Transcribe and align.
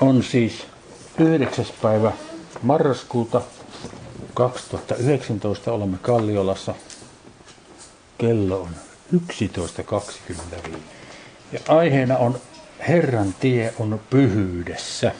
on 0.00 0.22
siis 0.22 0.66
9. 1.18 1.66
päivä 1.82 2.12
marraskuuta 2.62 3.42
2019. 4.34 5.72
Olemme 5.72 5.98
Kalliolassa. 6.02 6.74
Kello 8.18 8.60
on 8.60 8.70
11.25. 9.14 10.78
Ja 11.52 11.60
aiheena 11.68 12.16
on 12.16 12.40
Herran 12.88 13.34
tie 13.40 13.74
on 13.78 14.00
pyhyydessä. 14.10 15.12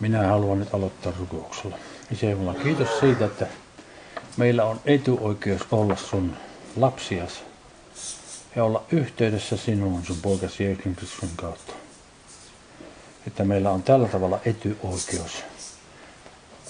Minä 0.00 0.26
haluan 0.26 0.60
nyt 0.60 0.74
aloittaa 0.74 1.12
rukouksella. 1.18 1.78
Isä 2.12 2.26
kiitos 2.62 3.00
siitä, 3.00 3.24
että 3.24 3.46
meillä 4.36 4.64
on 4.64 4.80
etuoikeus 4.84 5.62
olla 5.70 5.96
sun 5.96 6.36
lapsias 6.76 7.42
ja 8.56 8.64
olla 8.64 8.84
yhteydessä 8.92 9.56
sinuun 9.56 10.04
sun 10.04 10.16
poikasi 10.22 10.64
Jeesuksen 10.64 11.30
kautta. 11.36 11.79
Että 13.26 13.44
meillä 13.44 13.70
on 13.70 13.82
tällä 13.82 14.08
tavalla 14.08 14.38
etyoikeus 14.44 15.44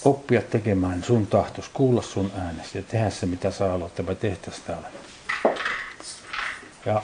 oppia 0.05 0.43
tekemään 0.43 1.05
sun 1.05 1.27
tahtos, 1.27 1.69
kuulla 1.69 2.03
sun 2.03 2.33
äänestä 2.39 2.79
ja 2.79 2.85
tehdä 2.89 3.11
se, 3.11 3.27
mitä 3.27 3.51
sä 3.51 3.69
haluat, 3.69 3.91
että 3.91 4.03
me 4.03 4.15
tehtäisiin 4.15 4.67
täällä. 4.67 4.89
Ja 6.87 7.03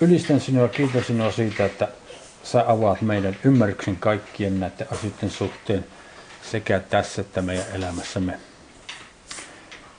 ylistän 0.00 0.40
sinua 0.40 0.68
kiitän 0.68 1.04
sinua 1.04 1.32
siitä, 1.32 1.64
että 1.64 1.88
sä 2.42 2.64
avaat 2.66 3.02
meidän 3.02 3.36
ymmärryksen 3.44 3.96
kaikkien 3.96 4.60
näiden 4.60 4.86
asioiden 4.92 5.30
suhteen 5.30 5.86
sekä 6.50 6.80
tässä 6.80 7.20
että 7.20 7.42
meidän 7.42 7.66
elämässämme. 7.72 8.40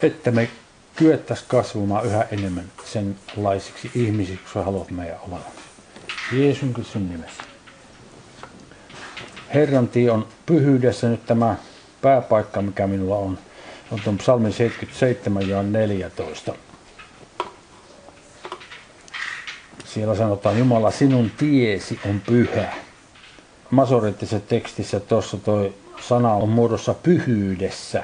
Että 0.01 0.31
me 0.31 0.49
kyettäisiin 0.95 1.49
kasvamaan 1.49 2.05
yhä 2.05 2.27
enemmän 2.31 2.71
sen 2.85 3.15
laisiksi 3.35 3.91
ihmisiksi, 3.95 4.43
kun 4.43 4.53
sä 4.53 4.63
haluat 4.63 4.91
meidän 4.91 5.19
olevan. 5.19 5.51
Jeesun 6.31 6.85
sun 6.91 7.09
nimessä. 7.09 7.46
Herran 9.53 9.87
tie 9.87 10.11
on 10.11 10.27
pyhyydessä 10.45 11.09
nyt 11.09 11.25
tämä 11.25 11.55
pääpaikka, 12.01 12.61
mikä 12.61 12.87
minulla 12.87 13.15
on. 13.15 13.37
On 13.91 13.99
tuon 14.03 14.17
psalmin 14.17 14.53
77 14.53 15.49
ja 15.49 15.63
14. 15.63 16.53
Siellä 19.85 20.15
sanotaan, 20.15 20.59
Jumala, 20.59 20.91
sinun 20.91 21.31
tiesi 21.37 21.99
on 22.09 22.21
pyhä. 22.25 22.73
Masorittisessa 23.69 24.39
tekstissä 24.39 24.99
tuossa 24.99 25.37
toi 25.37 25.73
sana 26.01 26.33
on 26.33 26.49
muodossa 26.49 26.93
pyhyydessä. 26.93 28.03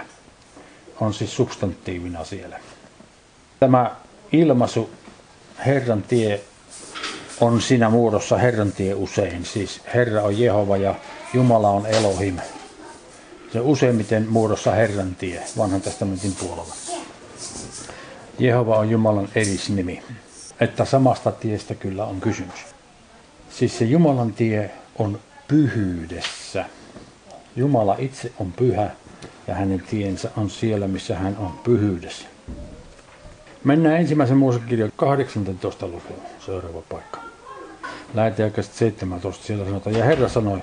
On 0.99 1.13
siis 1.13 1.35
substantiivina 1.35 2.23
siellä. 2.23 2.59
Tämä 3.59 3.95
ilmaisu 4.31 4.89
Herran 5.65 6.03
tie 6.03 6.41
on 7.43 7.61
siinä 7.61 7.89
muodossa 7.89 8.37
Herran 8.37 8.71
tie 8.71 8.93
usein. 8.93 9.45
Siis 9.45 9.81
Herra 9.93 10.21
on 10.21 10.39
Jehova 10.39 10.77
ja 10.77 10.95
Jumala 11.33 11.69
on 11.69 11.85
Elohim. 11.85 12.37
Se 13.53 13.59
useimmiten 13.59 14.25
muodossa 14.29 14.71
Herran 14.71 15.15
tie 15.15 15.43
vanhan 15.57 15.81
testamentin 15.81 16.35
puolella. 16.39 16.75
Jehova 18.39 18.77
on 18.77 18.89
Jumalan 18.89 19.29
erisnimi. 19.35 20.03
Että 20.59 20.85
samasta 20.85 21.31
tiestä 21.31 21.75
kyllä 21.75 22.05
on 22.05 22.21
kysymys. 22.21 22.65
Siis 23.49 23.77
se 23.77 23.85
Jumalan 23.85 24.33
tie 24.33 24.71
on 24.99 25.19
pyhyydessä. 25.47 26.65
Jumala 27.55 27.95
itse 27.99 28.31
on 28.39 28.51
pyhä 28.51 28.89
ja 29.47 29.55
hänen 29.55 29.83
tiensä 29.89 30.29
on 30.37 30.49
siellä, 30.49 30.87
missä 30.87 31.15
hän 31.15 31.37
on 31.37 31.59
pyhyydessä. 31.63 32.25
Mennään 33.63 33.99
ensimmäisen 33.99 34.37
Moosekirjan 34.37 34.91
18 34.95 35.87
lukuun, 35.87 36.19
seuraava 36.45 36.81
paikka. 36.89 37.32
Läheteaikaisesti 38.13 38.77
17, 38.77 39.45
siellä 39.45 39.65
sanotaan, 39.65 39.95
ja 39.95 40.05
Herra 40.05 40.29
sanoi, 40.29 40.59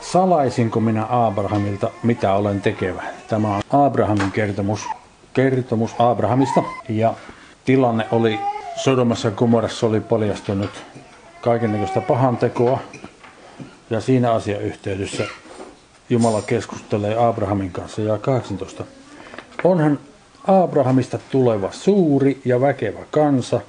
salaisinko 0.00 0.80
minä 0.80 1.06
Abrahamilta, 1.08 1.90
mitä 2.02 2.34
olen 2.34 2.60
tekevä. 2.60 3.02
Tämä 3.28 3.56
on 3.56 3.62
Abrahamin 3.70 4.32
kertomus, 4.32 4.80
kertomus 5.34 5.94
Abrahamista, 5.98 6.62
ja 6.88 7.14
tilanne 7.64 8.06
oli 8.12 8.40
Sodomassa 8.76 9.28
ja 9.28 9.34
oli 9.82 10.00
paljastunut 10.00 10.70
kaikenlaista 11.40 12.00
pahantekoa, 12.00 12.78
ja 13.90 14.00
siinä 14.00 14.32
asiayhteydessä 14.32 15.24
Jumala 16.10 16.42
keskustelee 16.42 17.16
Abrahamin 17.16 17.70
kanssa 17.72 18.02
ja 18.02 18.18
18. 18.18 18.84
Onhan 19.64 19.98
Abrahamista 20.46 21.18
tuleva 21.30 21.72
suuri 21.72 22.40
ja 22.44 22.60
väkevä 22.60 23.00
kansa, 23.10 23.60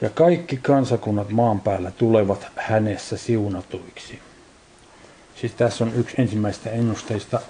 ja 0.00 0.10
kaikki 0.10 0.56
kansakunnat 0.56 1.30
maan 1.30 1.60
päällä 1.60 1.90
tulevat 1.90 2.46
hänessä 2.56 3.16
siunatuiksi. 3.16 4.18
Siis 5.40 5.52
tässä 5.52 5.84
on 5.84 5.92
yksi 5.94 6.14
ensimmäistä 6.18 6.70
ennusteista, 6.70 7.40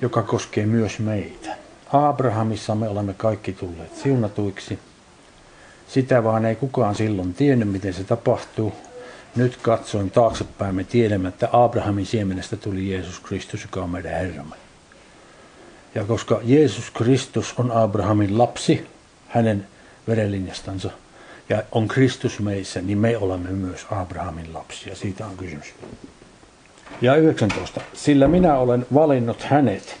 joka 0.00 0.22
koskee 0.22 0.66
myös 0.66 0.98
meitä. 0.98 1.56
Abrahamissa 1.92 2.74
me 2.74 2.88
olemme 2.88 3.14
kaikki 3.14 3.52
tulleet 3.52 3.96
siunatuiksi. 3.96 4.78
Sitä 5.88 6.24
vaan 6.24 6.44
ei 6.44 6.56
kukaan 6.56 6.94
silloin 6.94 7.34
tiennyt, 7.34 7.68
miten 7.68 7.94
se 7.94 8.04
tapahtuu. 8.04 8.72
Nyt 9.36 9.56
katsoin 9.56 10.10
taaksepäin, 10.10 10.74
me 10.74 10.84
tiedämme, 10.84 11.28
että 11.28 11.48
Abrahamin 11.52 12.06
siemenestä 12.06 12.56
tuli 12.56 12.90
Jeesus 12.90 13.20
Kristus, 13.20 13.62
joka 13.62 13.82
on 13.82 13.90
meidän 13.90 14.12
Herramme. 14.12 14.56
Ja 15.94 16.04
koska 16.04 16.40
Jeesus 16.42 16.90
Kristus 16.90 17.54
on 17.58 17.70
Abrahamin 17.70 18.38
lapsi, 18.38 18.86
hänen 19.28 19.66
verenlinjastansa, 20.08 20.90
ja 21.48 21.62
on 21.72 21.88
Kristus 21.88 22.40
meissä, 22.40 22.80
niin 22.80 22.98
me 22.98 23.16
olemme 23.16 23.50
myös 23.50 23.86
Abrahamin 23.90 24.54
lapsia. 24.54 24.94
Siitä 24.94 25.26
on 25.26 25.36
kysymys. 25.36 25.74
Ja 27.00 27.16
19. 27.16 27.80
Sillä 27.94 28.28
minä 28.28 28.58
olen 28.58 28.86
valinnut 28.94 29.42
hänet, 29.42 29.96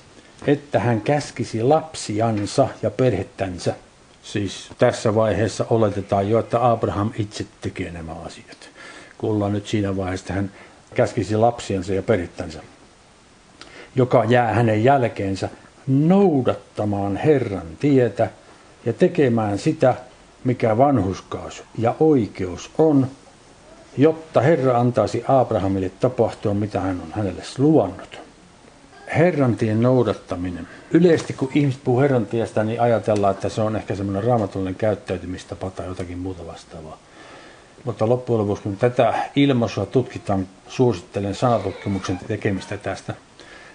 että 0.46 0.78
hän 0.78 1.00
käskisi 1.00 1.62
lapsiansa 1.62 2.68
ja 2.82 2.90
perhettänsä. 2.90 3.74
Siis 4.22 4.70
tässä 4.78 5.14
vaiheessa 5.14 5.66
oletetaan 5.70 6.30
jo, 6.30 6.38
että 6.38 6.70
Abraham 6.70 7.10
itse 7.18 7.46
tekee 7.60 7.90
nämä 7.90 8.12
asiat. 8.12 8.70
Kun 9.18 9.52
nyt 9.52 9.66
siinä 9.66 9.96
vaiheessa, 9.96 10.22
että 10.22 10.32
hän 10.32 10.50
käskisi 10.94 11.36
lapsiansa 11.36 11.94
ja 11.94 12.02
perhettänsä, 12.02 12.62
joka 13.96 14.24
jää 14.24 14.52
hänen 14.52 14.84
jälkeensä 14.84 15.48
noudattamaan 15.86 17.16
Herran 17.16 17.66
tietä 17.80 18.30
ja 18.86 18.92
tekemään 18.92 19.58
sitä, 19.58 19.94
mikä 20.44 20.78
vanhuskaus 20.78 21.64
ja 21.78 21.94
oikeus 22.00 22.70
on, 22.78 23.06
jotta 23.98 24.40
Herra 24.40 24.78
antaisi 24.78 25.24
Abrahamille 25.28 25.90
tapahtua, 26.00 26.54
mitä 26.54 26.80
hän 26.80 27.00
on 27.00 27.12
hänelle 27.12 27.42
luvannut. 27.58 28.20
Herran 29.16 29.56
tien 29.56 29.82
noudattaminen. 29.82 30.68
Yleisesti 30.90 31.32
kun 31.32 31.50
ihmiset 31.54 31.84
puhuu 31.84 32.00
Herran 32.00 32.26
tiestä, 32.26 32.64
niin 32.64 32.80
ajatellaan, 32.80 33.34
että 33.34 33.48
se 33.48 33.60
on 33.60 33.76
ehkä 33.76 33.94
semmoinen 33.94 34.24
raamatullinen 34.24 34.74
käyttäytymistapa 34.74 35.70
tai 35.70 35.86
jotakin 35.86 36.18
muuta 36.18 36.46
vastaavaa. 36.46 36.98
Mutta 37.84 38.08
loppujen 38.08 38.40
lopuksi, 38.40 38.62
kun 38.62 38.76
tätä 38.76 39.14
ilmaisua 39.36 39.86
tutkitaan, 39.86 40.48
suosittelen 40.68 41.34
sanatutkimuksen 41.34 42.20
tekemistä 42.28 42.76
tästä. 42.76 43.14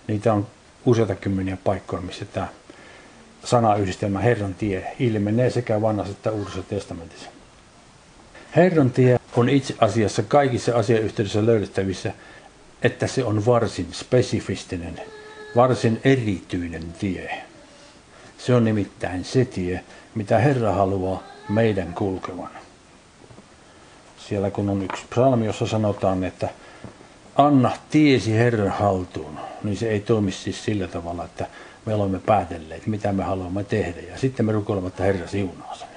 Niitä 0.07 0.33
on 0.33 0.47
useita 0.85 1.15
kymmeniä 1.15 1.57
paikkoja, 1.63 2.01
missä 2.01 2.25
tämä 2.25 2.47
sanayhdistelmä 3.47 4.19
Herran 4.19 4.55
tie 4.55 4.95
ilmenee 4.99 5.49
sekä 5.49 5.81
vanhassa 5.81 6.11
että 6.11 6.31
uudessa 6.31 6.63
testamentissa. 6.63 7.29
Herran 8.55 8.91
tie 8.91 9.19
on 9.35 9.49
itse 9.49 9.75
asiassa 9.79 10.23
kaikissa 10.23 10.75
asiayhteydessä 10.75 11.45
löydettävissä, 11.45 12.13
että 12.81 13.07
se 13.07 13.23
on 13.23 13.45
varsin 13.45 13.87
spesifistinen, 13.91 15.01
varsin 15.55 16.01
erityinen 16.03 16.93
tie. 16.99 17.43
Se 18.37 18.55
on 18.55 18.65
nimittäin 18.65 19.23
se 19.23 19.45
tie, 19.45 19.83
mitä 20.15 20.37
Herra 20.37 20.71
haluaa 20.71 21.23
meidän 21.49 21.93
kulkevan. 21.93 22.49
Siellä 24.29 24.51
kun 24.51 24.69
on 24.69 24.83
yksi 24.83 25.03
psalmi, 25.09 25.45
jossa 25.45 25.67
sanotaan, 25.67 26.23
että 26.23 26.49
anna 27.35 27.71
tiesi 27.89 28.33
Herran 28.33 28.69
haltuun, 28.71 29.39
niin 29.63 29.77
se 29.77 29.89
ei 29.89 29.99
toimi 29.99 30.31
siis 30.31 30.65
sillä 30.65 30.87
tavalla, 30.87 31.25
että 31.25 31.47
me 31.87 31.93
olemme 31.93 32.19
päätelleet, 32.25 32.87
mitä 32.87 33.13
me 33.13 33.23
haluamme 33.23 33.63
tehdä, 33.63 34.01
ja 34.11 34.17
sitten 34.17 34.45
me 34.45 34.51
rukoilemme, 34.51 34.87
että 34.87 35.03
Herra 35.03 35.27
siunaa 35.27 35.75
sen. 35.75 35.87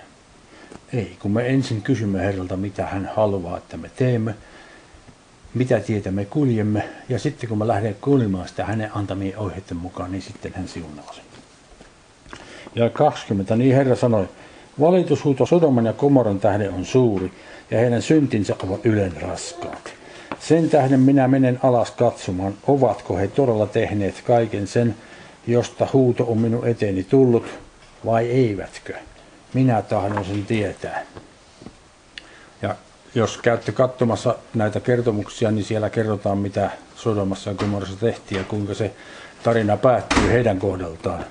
Ei, 0.93 1.17
kun 1.23 1.31
me 1.31 1.49
ensin 1.49 1.83
kysymme 1.83 2.21
Herralta, 2.21 2.57
mitä 2.57 2.87
hän 2.87 3.11
haluaa, 3.17 3.59
että 3.59 3.77
me 3.77 3.91
teemme, 3.97 4.35
mitä 5.55 5.81
tietä 5.81 6.11
me 6.11 6.25
kuljemme, 6.25 6.89
ja 7.09 7.19
sitten 7.19 7.49
kun 7.49 7.59
me 7.59 7.69
lähdemme 7.69 7.97
kuljemaan 8.01 8.49
sitä 8.49 8.65
hänen 8.65 8.91
antamien 8.95 9.39
ohjeiden 9.39 9.77
mukaan, 9.77 10.13
niin 10.13 10.23
sitten 10.23 10.53
hän 10.55 10.69
siunaa 10.69 11.13
sen. 11.13 11.25
Ja 12.75 12.91
20, 12.91 13.57
niin 13.57 13.77
Herra 13.77 13.97
sanoi, 13.97 14.29
valitushuuto 14.81 15.47
Sodoman 15.47 15.87
ja 15.87 15.93
Komoran 15.93 16.41
tähden 16.41 16.75
on 16.75 16.85
suuri, 16.85 17.33
ja 17.71 17.79
heidän 17.79 18.03
syntinsä 18.03 18.57
ovat 18.63 18.87
ylen 18.87 19.23
raskaat. 19.23 19.93
Sen 20.41 20.71
tähden 20.71 21.01
minä 21.01 21.29
menen 21.29 21.59
alas 21.63 21.91
katsomaan, 21.91 22.55
ovatko 22.67 23.17
he 23.17 23.29
todella 23.29 23.67
tehneet 23.67 24.23
kaiken 24.27 24.67
sen, 24.67 24.95
josta 25.47 25.89
huuto 25.93 26.25
on 26.25 26.39
minun 26.39 26.67
eteeni 26.67 27.05
tullut, 27.05 27.47
vai 28.05 28.27
eivätkö? 28.27 28.95
Minä 29.55 29.83
tahdon 29.83 30.25
sen 30.25 30.47
tietää. 30.47 31.07
Ja 32.63 32.77
jos 33.15 33.39
käytte 33.39 33.73
katsomassa 33.73 34.35
näitä 34.55 34.81
kertomuksia, 34.81 35.51
niin 35.51 35.65
siellä 35.65 35.91
kerrotaan, 35.91 36.39
mitä 36.39 36.71
Sodomassa 36.97 37.51
ja 37.51 37.57
Gomorrassa 37.57 37.97
tehtiin 37.97 38.39
ja 38.39 38.45
kuinka 38.45 38.75
se 38.75 38.95
tarina 39.43 39.77
päättyy 39.77 40.29
heidän 40.29 40.59
kohdaltaan. 40.59 41.25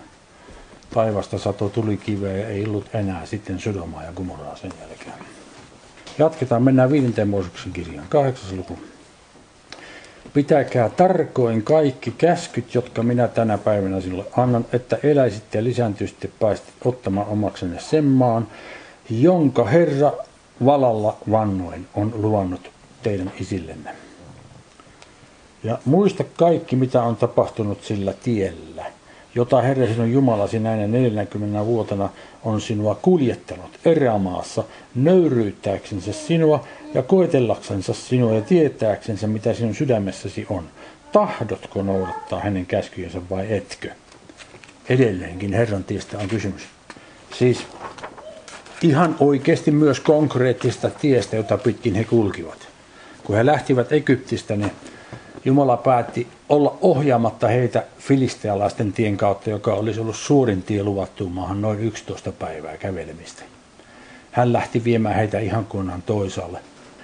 Taivasta 0.94 1.38
sato 1.38 1.70
tuli 1.70 1.98
kiveä 1.98 2.38
ja 2.38 2.48
ei 2.48 2.66
ollut 2.66 2.96
enää 2.96 3.26
sitten 3.26 3.60
Sodomaa 3.60 4.04
ja 4.04 4.12
Gomorraa 4.14 4.56
sen 4.56 4.72
jälkeen. 4.80 5.14
Jatketaan, 6.18 6.64
mennään 6.64 6.92
viidenteen 6.92 7.30
Mooseksen 7.30 7.74
kirjaan, 7.74 8.08
kahdeksas 8.10 8.52
luku. 8.52 8.80
Pitäkää 10.34 10.90
tarkoin 10.90 11.64
kaikki 11.64 12.12
käskyt, 12.12 12.76
jotka 12.76 13.04
minä 13.04 13.28
tänä 13.28 13.58
päivänä 13.58 14.02
sinulle 14.02 14.26
annan, 14.38 14.66
että 14.74 14.98
eläisitte 15.04 15.58
ja 15.58 15.64
lisääntyisitte 15.64 16.30
päästit 16.40 16.74
ottamaan 16.86 17.28
omaksenne 17.28 17.80
sen 17.80 18.04
maan, 18.04 18.48
jonka 19.10 19.66
Herra 19.66 20.12
valalla 20.66 21.18
vannoin 21.32 21.88
on 21.96 22.14
luvannut 22.16 22.72
teidän 23.04 23.32
isillenne. 23.40 23.96
Ja 25.64 25.78
muista 25.86 26.24
kaikki, 26.38 26.76
mitä 26.76 27.04
on 27.04 27.16
tapahtunut 27.16 27.84
sillä 27.84 28.14
tiellä, 28.14 28.69
jota 29.36 29.62
Herra 29.62 29.88
sinun 29.88 30.12
Jumalasi 30.12 30.60
näinä 30.60 30.88
40 30.88 31.66
vuotena 31.66 32.10
on 32.44 32.62
sinua 32.62 32.96
kuljettanut 33.02 33.80
erämaassa 33.86 34.64
nöyryyttääksensä 34.96 36.14
sinua 36.14 36.68
ja 36.94 37.04
koetellaksensa 37.04 37.94
sinua 37.94 38.34
ja 38.34 38.42
tietääksensä, 38.42 39.28
mitä 39.28 39.54
sinun 39.54 39.76
sydämessäsi 39.76 40.46
on. 40.50 40.64
Tahdotko 41.12 41.84
noudattaa 41.84 42.40
hänen 42.40 42.66
käskyjensä 42.66 43.22
vai 43.30 43.54
etkö? 43.54 43.90
Edelleenkin 44.90 45.54
Herran 45.54 45.84
tiestä 45.84 46.18
on 46.18 46.28
kysymys. 46.28 46.62
Siis 47.38 47.68
ihan 48.82 49.16
oikeasti 49.20 49.72
myös 49.72 50.00
konkreettista 50.00 50.90
tiestä, 50.90 51.36
jota 51.36 51.58
pitkin 51.58 51.96
he 51.96 52.04
kulkivat. 52.04 52.68
Kun 53.24 53.36
he 53.36 53.46
lähtivät 53.46 53.92
Egyptistä, 53.92 54.56
niin 54.56 54.72
Jumala 55.46 55.78
päätti 55.78 56.28
olla 56.50 56.78
ohjaamatta 56.82 57.48
heitä 57.48 57.84
filistealaisten 58.00 58.94
tien 58.94 59.18
kautta, 59.18 59.50
joka 59.50 59.74
olisi 59.74 60.00
ollut 60.00 60.16
suurin 60.16 60.64
tie 60.64 60.84
luvattuun 60.84 61.32
maahan 61.32 61.62
noin 61.62 61.80
11 61.80 62.32
päivää 62.32 62.78
kävelemistä. 62.78 63.44
Hän 64.32 64.54
lähti 64.54 64.84
viemään 64.84 65.16
heitä 65.16 65.40
ihan 65.40 65.66
kunnan 65.66 66.02
toisaalle, 66.02 66.60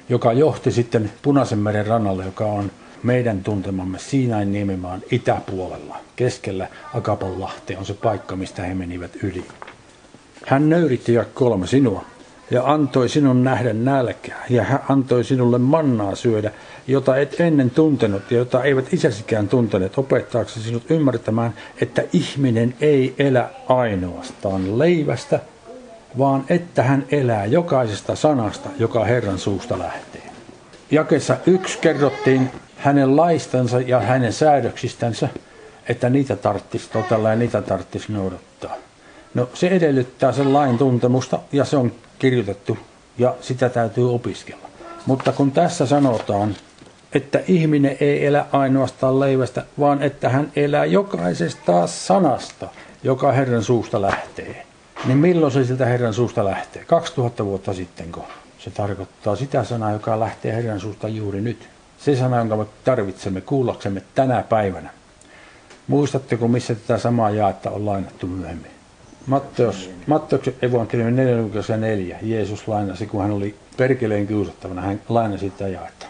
joka 0.10 0.34
johti 0.34 0.72
sitten 0.72 1.12
Punaisen 1.22 1.60
meren 1.60 1.88
rannalle, 1.88 2.26
joka 2.26 2.46
on 2.46 2.72
meidän 3.04 3.44
tuntemamme 3.44 4.00
Siinain 4.00 4.52
niemimaan 4.52 5.02
itäpuolella. 5.12 5.98
Keskellä 6.16 6.68
Akapanlahti 6.94 7.76
on 7.76 7.86
se 7.86 7.94
paikka, 7.94 8.36
mistä 8.36 8.64
he 8.64 8.74
menivät 8.74 9.12
yli. 9.24 9.46
Hän 10.46 10.70
nöyritti 10.70 11.14
ja 11.14 11.26
kolme 11.34 11.68
sinua 11.68 12.06
ja 12.52 12.64
antoi 12.66 13.10
sinun 13.10 13.44
nähdä 13.44 13.74
nälkää 13.74 14.46
ja 14.50 14.64
hän 14.64 14.80
antoi 14.90 15.24
sinulle 15.24 15.58
mannaa 15.58 16.16
syödä, 16.16 16.52
jota 16.88 17.18
et 17.18 17.40
ennen 17.40 17.70
tuntenut 17.70 18.32
ja 18.32 18.38
jota 18.38 18.64
eivät 18.64 18.94
isäsikään 18.94 19.48
tunteneet 19.48 19.98
opettaaksesi 19.98 20.66
sinut 20.66 20.92
ymmärtämään, 20.92 21.54
että 21.82 22.04
ihminen 22.14 22.76
ei 22.82 23.16
elä 23.20 23.50
ainoastaan 23.68 24.80
leivästä, 24.80 25.40
vaan 26.18 26.44
että 26.50 26.84
hän 26.84 27.06
elää 27.12 27.46
jokaisesta 27.46 28.16
sanasta, 28.16 28.70
joka 28.80 29.06
Herran 29.06 29.40
suusta 29.40 29.80
lähtee. 29.80 30.22
Jakessa 30.92 31.38
yksi 31.46 31.78
kerrottiin 31.78 32.50
hänen 32.78 33.16
laistansa 33.16 33.80
ja 33.82 34.00
hänen 34.00 34.34
säädöksistänsä, 34.34 35.30
että 35.90 36.10
niitä 36.10 36.36
tarttisi 36.36 36.90
totella 36.90 37.30
ja 37.30 37.36
niitä 37.36 37.62
tarttisi 37.62 38.12
noudattaa. 38.12 38.76
No 39.34 39.50
se 39.54 39.68
edellyttää 39.68 40.32
sen 40.32 40.54
lain 40.54 40.78
tuntemusta 40.78 41.40
ja 41.52 41.66
se 41.66 41.78
on 41.78 41.92
kirjoitettu 42.20 42.78
ja 43.18 43.36
sitä 43.42 43.70
täytyy 43.70 44.16
opiskella. 44.16 44.70
Mutta 45.06 45.32
kun 45.32 45.52
tässä 45.52 45.86
sanotaan, 45.86 46.56
että 47.14 47.40
ihminen 47.48 47.98
ei 48.00 48.26
elä 48.26 48.46
ainoastaan 48.52 49.20
leivästä, 49.20 49.66
vaan 49.80 50.04
että 50.04 50.30
hän 50.30 50.52
elää 50.56 50.86
jokaisesta 50.86 51.88
sanasta, 51.88 52.68
joka 53.04 53.32
Herran 53.32 53.64
suusta 53.64 54.02
lähtee. 54.02 54.66
Niin 55.06 55.18
milloin 55.18 55.52
se 55.52 55.66
siltä 55.66 55.86
Herran 55.86 56.14
suusta 56.14 56.46
lähtee? 56.46 56.86
2000 56.86 57.46
vuotta 57.46 57.74
sittenko? 57.74 58.26
Se 58.60 58.70
tarkoittaa 58.70 59.36
sitä 59.36 59.64
sanaa, 59.64 59.92
joka 59.92 60.20
lähtee 60.20 60.56
Herran 60.56 60.80
suusta 60.80 61.08
juuri 61.08 61.42
nyt. 61.42 61.70
Se 61.98 62.16
sana, 62.16 62.38
jonka 62.38 62.56
me 62.58 62.66
tarvitsemme 62.84 63.42
kuullaksemme 63.42 64.02
tänä 64.16 64.44
päivänä. 64.50 64.90
Muistatteko, 65.88 66.48
missä 66.48 66.76
tätä 66.76 66.98
samaa 66.98 67.30
jaetta 67.30 67.72
on 67.72 67.86
lainattu 67.86 68.28
myöhemmin? 68.28 68.75
Matteus, 69.28 69.90
Matteuksen 70.08 70.56
evankeliumi 70.62 71.12
4, 71.78 72.20
Jeesus 72.22 72.68
lainasi, 72.68 73.06
kun 73.06 73.22
hän 73.22 73.32
oli 73.32 73.56
perkeleen 73.78 74.28
kiusattavana, 74.28 74.82
hän 74.82 75.02
lainasi 75.10 75.50
sitä 75.50 75.68
jaetta. 75.68 76.06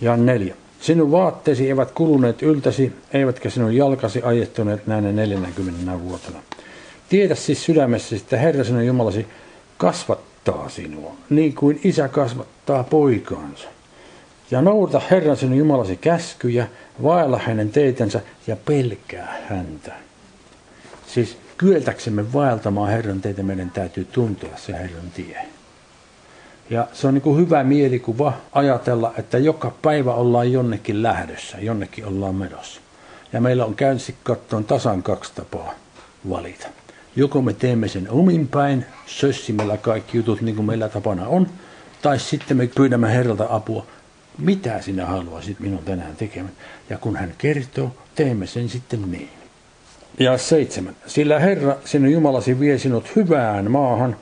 Ja 0.00 0.16
neljä. 0.16 0.54
Sinun 0.80 1.10
vaatteesi 1.10 1.68
eivät 1.68 1.90
kuluneet 1.90 2.42
yltäsi, 2.42 2.92
eivätkä 3.12 3.50
sinun 3.50 3.76
jalkasi 3.76 4.22
ajettuneet 4.22 4.86
näinä 4.86 5.12
40 5.12 6.00
vuotena. 6.00 6.38
Tiedä 7.08 7.34
siis 7.34 7.64
sydämessäsi, 7.64 8.16
että 8.16 8.36
Herra 8.36 8.64
sinun 8.64 8.86
Jumalasi 8.86 9.26
kasvattaa 9.78 10.68
sinua, 10.68 11.14
niin 11.30 11.54
kuin 11.54 11.80
isä 11.84 12.08
kasvattaa 12.08 12.84
poikaansa. 12.84 13.68
Ja 14.50 14.62
noudata 14.62 15.02
Herran 15.10 15.36
sinun 15.36 15.58
Jumalasi 15.58 15.96
käskyjä, 15.96 16.66
vaella 17.02 17.38
hänen 17.38 17.70
teitänsä 17.70 18.20
ja 18.46 18.56
pelkää 18.56 19.36
häntä. 19.48 20.03
Siis 21.14 21.38
kyeltäksemme 21.56 22.32
vaeltamaan 22.32 22.90
Herran 22.90 23.20
teitä, 23.20 23.42
meidän 23.42 23.70
täytyy 23.70 24.04
tuntea 24.04 24.56
se 24.56 24.72
Herran 24.72 25.10
tie. 25.14 25.46
Ja 26.70 26.88
se 26.92 27.06
on 27.06 27.14
niin 27.14 27.22
kuin 27.22 27.38
hyvä 27.38 27.64
mielikuva 27.64 28.32
ajatella, 28.52 29.14
että 29.18 29.38
joka 29.38 29.72
päivä 29.82 30.14
ollaan 30.14 30.52
jonnekin 30.52 31.02
lähdössä, 31.02 31.58
jonnekin 31.58 32.06
ollaan 32.06 32.34
menossa. 32.34 32.80
Ja 33.32 33.40
meillä 33.40 33.64
on 33.64 33.74
käynsi 33.74 34.14
kattoon 34.22 34.64
tasan 34.64 35.02
kaksi 35.02 35.32
tapaa 35.34 35.74
valita. 36.30 36.68
Joko 37.16 37.42
me 37.42 37.52
teemme 37.52 37.88
sen 37.88 38.10
omin 38.10 38.48
päin, 38.48 38.86
sössimällä 39.06 39.76
kaikki 39.76 40.16
jutut 40.16 40.40
niin 40.40 40.56
kuin 40.56 40.66
meillä 40.66 40.88
tapana 40.88 41.26
on, 41.26 41.46
tai 42.02 42.18
sitten 42.18 42.56
me 42.56 42.66
pyydämme 42.66 43.12
Herralta 43.12 43.46
apua, 43.50 43.86
mitä 44.38 44.82
sinä 44.82 45.06
haluaisit 45.06 45.60
minun 45.60 45.84
tänään 45.84 46.16
tekemään. 46.16 46.54
Ja 46.90 46.98
kun 46.98 47.16
hän 47.16 47.34
kertoo, 47.38 47.96
teemme 48.14 48.46
sen 48.46 48.68
sitten 48.68 49.10
niin. 49.10 49.43
Ja 50.18 50.38
seitsemän. 50.38 50.96
Sillä 51.06 51.38
Herra, 51.38 51.76
sinun 51.84 52.12
Jumalasi 52.12 52.60
vie 52.60 52.78
sinut 52.78 53.16
hyvään 53.16 53.70
maahan, 53.70 54.16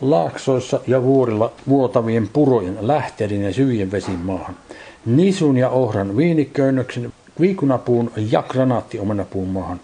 laaksoissa 0.00 0.80
ja 0.86 1.02
vuorilla 1.02 1.52
vuotavien 1.68 2.28
purojen, 2.28 2.78
lähteiden 2.80 3.42
ja 3.42 3.52
syvien 3.52 3.92
vesin 3.92 4.18
maahan. 4.18 4.56
Nisun 5.06 5.56
ja 5.56 5.70
ohran 5.70 6.16
viiniköynnöksen, 6.16 7.12
viikunapuun 7.40 8.10
ja 8.30 8.42
granaattiomenapuun 8.42 9.48
maahan, 9.48 9.80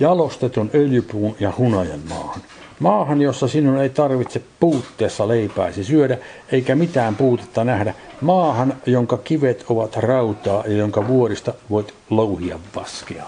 jalostetun 0.00 0.70
öljypuun 0.74 1.36
ja 1.40 1.52
hunajan 1.58 2.00
maahan. 2.08 2.40
Maahan, 2.80 3.22
jossa 3.22 3.48
sinun 3.48 3.80
ei 3.80 3.90
tarvitse 3.90 4.42
puutteessa 4.60 5.28
leipääsi 5.28 5.84
syödä, 5.84 6.18
eikä 6.52 6.74
mitään 6.74 7.16
puutetta 7.16 7.64
nähdä. 7.64 7.94
Maahan, 8.20 8.74
jonka 8.86 9.16
kivet 9.16 9.64
ovat 9.68 9.96
rautaa 9.96 10.64
ja 10.66 10.76
jonka 10.76 11.08
vuorista 11.08 11.54
voit 11.70 11.94
louhia 12.10 12.58
vaskea. 12.76 13.24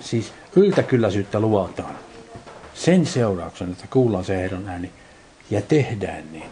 Siis 0.00 0.32
yltäkylläisyyttä 0.56 1.40
luvataan. 1.40 1.94
Sen 2.74 3.06
seurauksena, 3.06 3.72
että 3.72 3.84
kuullaan 3.90 4.24
se 4.24 4.36
Herran 4.36 4.68
ääni 4.68 4.90
ja 5.50 5.62
tehdään 5.62 6.32
niin. 6.32 6.50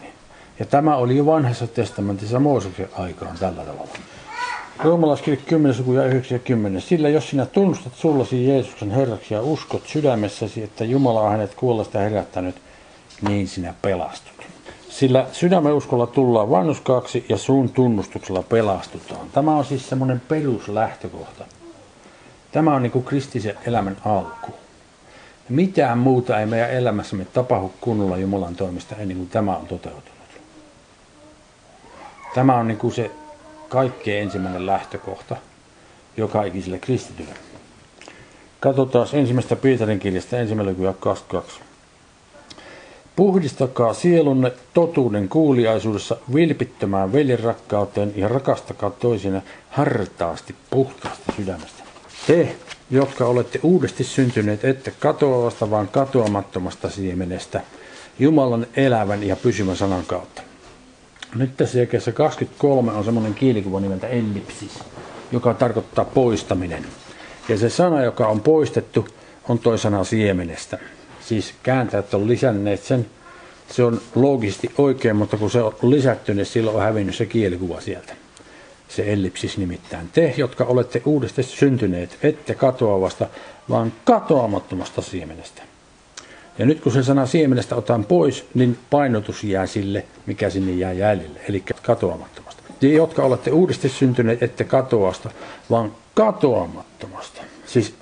Ja 0.59 0.65
tämä 0.65 0.95
oli 0.95 1.17
jo 1.17 1.25
vanhassa 1.25 1.67
testamentissa 1.67 2.39
Mooseksen 2.39 2.89
aikaan 2.97 3.37
tällä 3.37 3.61
tavalla. 3.63 3.91
Roomalaiskirja 4.83 5.39
10 5.45 5.77
luku 5.79 5.93
ja 5.93 6.05
90. 6.05 6.79
Sillä 6.79 7.09
jos 7.09 7.29
sinä 7.29 7.45
tunnustat 7.45 7.93
sullasi 7.95 8.47
Jeesuksen 8.47 8.91
Herraksi 8.91 9.33
ja 9.33 9.41
uskot 9.41 9.87
sydämessäsi, 9.87 10.63
että 10.63 10.83
Jumala 10.85 11.21
on 11.21 11.31
hänet 11.31 11.55
kuollesta 11.55 11.99
herättänyt, 11.99 12.55
niin 13.21 13.47
sinä 13.47 13.73
pelastut. 13.81 14.33
Sillä 14.89 15.25
sydämen 15.31 15.73
uskolla 15.73 16.07
tullaan 16.07 16.49
vannuskaaksi 16.49 17.25
ja 17.29 17.37
suun 17.37 17.69
tunnustuksella 17.69 18.43
pelastutaan. 18.43 19.27
Tämä 19.33 19.55
on 19.55 19.65
siis 19.65 19.89
semmoinen 19.89 20.21
peruslähtökohta. 20.27 21.45
Tämä 22.57 22.75
on 22.75 22.83
niin 22.83 22.91
kuin 22.91 23.05
kristisen 23.05 23.57
elämän 23.65 23.97
alku. 24.05 24.51
Mitään 25.49 25.97
muuta 25.97 26.39
ei 26.39 26.45
meidän 26.45 26.71
elämässämme 26.71 27.25
tapahdu 27.25 27.73
kunnolla 27.81 28.17
Jumalan 28.17 28.55
toimista 28.55 28.95
ennen 28.95 29.17
kuin 29.17 29.29
tämä 29.29 29.57
on 29.57 29.67
toteutunut. 29.67 30.27
Tämä 32.35 32.55
on 32.55 32.67
niin 32.67 32.77
kuin 32.77 32.93
se 32.93 33.11
kaikkein 33.69 34.23
ensimmäinen 34.23 34.65
lähtökohta 34.65 35.35
joka 36.17 36.43
ikiselle 36.43 36.79
kristitylle. 36.79 37.33
Katsotaan 38.59 39.07
ensimmäistä 39.13 39.55
Pietarin 39.55 39.99
kirjasta 39.99 40.37
ensimmäinen 40.37 40.75
luku 40.79 40.93
22. 40.99 41.59
Puhdistakaa 43.15 43.93
sielunne 43.93 44.51
totuuden 44.73 45.29
kuuliaisuudessa 45.29 46.17
vilpittömään 46.33 47.13
veljen 47.13 47.39
rakkauteen 47.39 48.13
ja 48.15 48.27
rakastakaa 48.27 48.89
toisina 48.89 49.41
hartaasti 49.69 50.55
puhtaasta 50.69 51.33
sydämestä. 51.35 51.86
Te, 52.27 52.55
jotka 52.91 53.25
olette 53.25 53.59
uudesti 53.63 54.03
syntyneet, 54.03 54.65
ette 54.65 54.93
katoavasta, 54.99 55.69
vaan 55.69 55.87
katoamattomasta 55.87 56.89
siemenestä, 56.89 57.61
Jumalan 58.19 58.67
elävän 58.75 59.23
ja 59.23 59.35
pysyvän 59.35 59.75
sanan 59.75 60.05
kautta. 60.05 60.41
Nyt 61.35 61.57
tässä 61.57 61.79
jakeessa 61.79 62.11
23 62.11 62.91
on 62.91 63.05
semmoinen 63.05 63.33
kielikuva 63.33 63.79
nimeltä 63.79 64.07
ellipsis, 64.07 64.79
joka 65.31 65.53
tarkoittaa 65.53 66.05
poistaminen. 66.05 66.85
Ja 67.49 67.57
se 67.57 67.69
sana, 67.69 68.03
joka 68.03 68.27
on 68.27 68.41
poistettu, 68.41 69.07
on 69.49 69.59
toi 69.59 69.77
sana 69.79 70.03
siemenestä. 70.03 70.77
Siis 71.21 71.53
kääntäjät 71.63 72.13
on 72.13 72.27
lisänneet 72.27 72.83
sen. 72.83 73.05
Se 73.71 73.83
on 73.83 74.01
loogisesti 74.15 74.71
oikein, 74.77 75.15
mutta 75.15 75.37
kun 75.37 75.51
se 75.51 75.61
on 75.61 75.75
lisätty, 75.81 76.33
niin 76.33 76.45
silloin 76.45 76.77
on 76.77 76.83
hävinnyt 76.83 77.15
se 77.15 77.25
kielikuva 77.25 77.81
sieltä. 77.81 78.13
Se 78.87 79.13
ellipsis 79.13 79.57
nimittäin. 79.57 80.09
Te, 80.13 80.33
jotka 80.37 80.63
olette 80.63 81.01
uudesti 81.05 81.43
syntyneet, 81.43 82.17
ette 82.23 82.55
katoavasta, 82.55 83.27
vaan 83.69 83.93
katoamattomasta 84.05 85.01
siemenestä. 85.01 85.61
Ja 86.57 86.65
nyt 86.65 86.81
kun 86.81 86.91
se 86.91 87.03
sana 87.03 87.25
siemenestä 87.25 87.75
otan 87.75 88.05
pois, 88.05 88.45
niin 88.53 88.77
painotus 88.89 89.43
jää 89.43 89.65
sille, 89.65 90.05
mikä 90.25 90.49
sinne 90.49 90.71
jää 90.71 90.93
jäljelle, 90.93 91.39
eli 91.49 91.63
katoamattomasta. 91.81 92.63
Te, 92.79 92.87
jotka 92.87 93.23
olette 93.23 93.51
uudesti 93.51 93.89
syntyneet, 93.89 94.43
ette 94.43 94.63
katoasta, 94.63 95.29
vaan 95.69 95.91
katoamattomasta. 96.13 97.41
Siis 97.65 97.93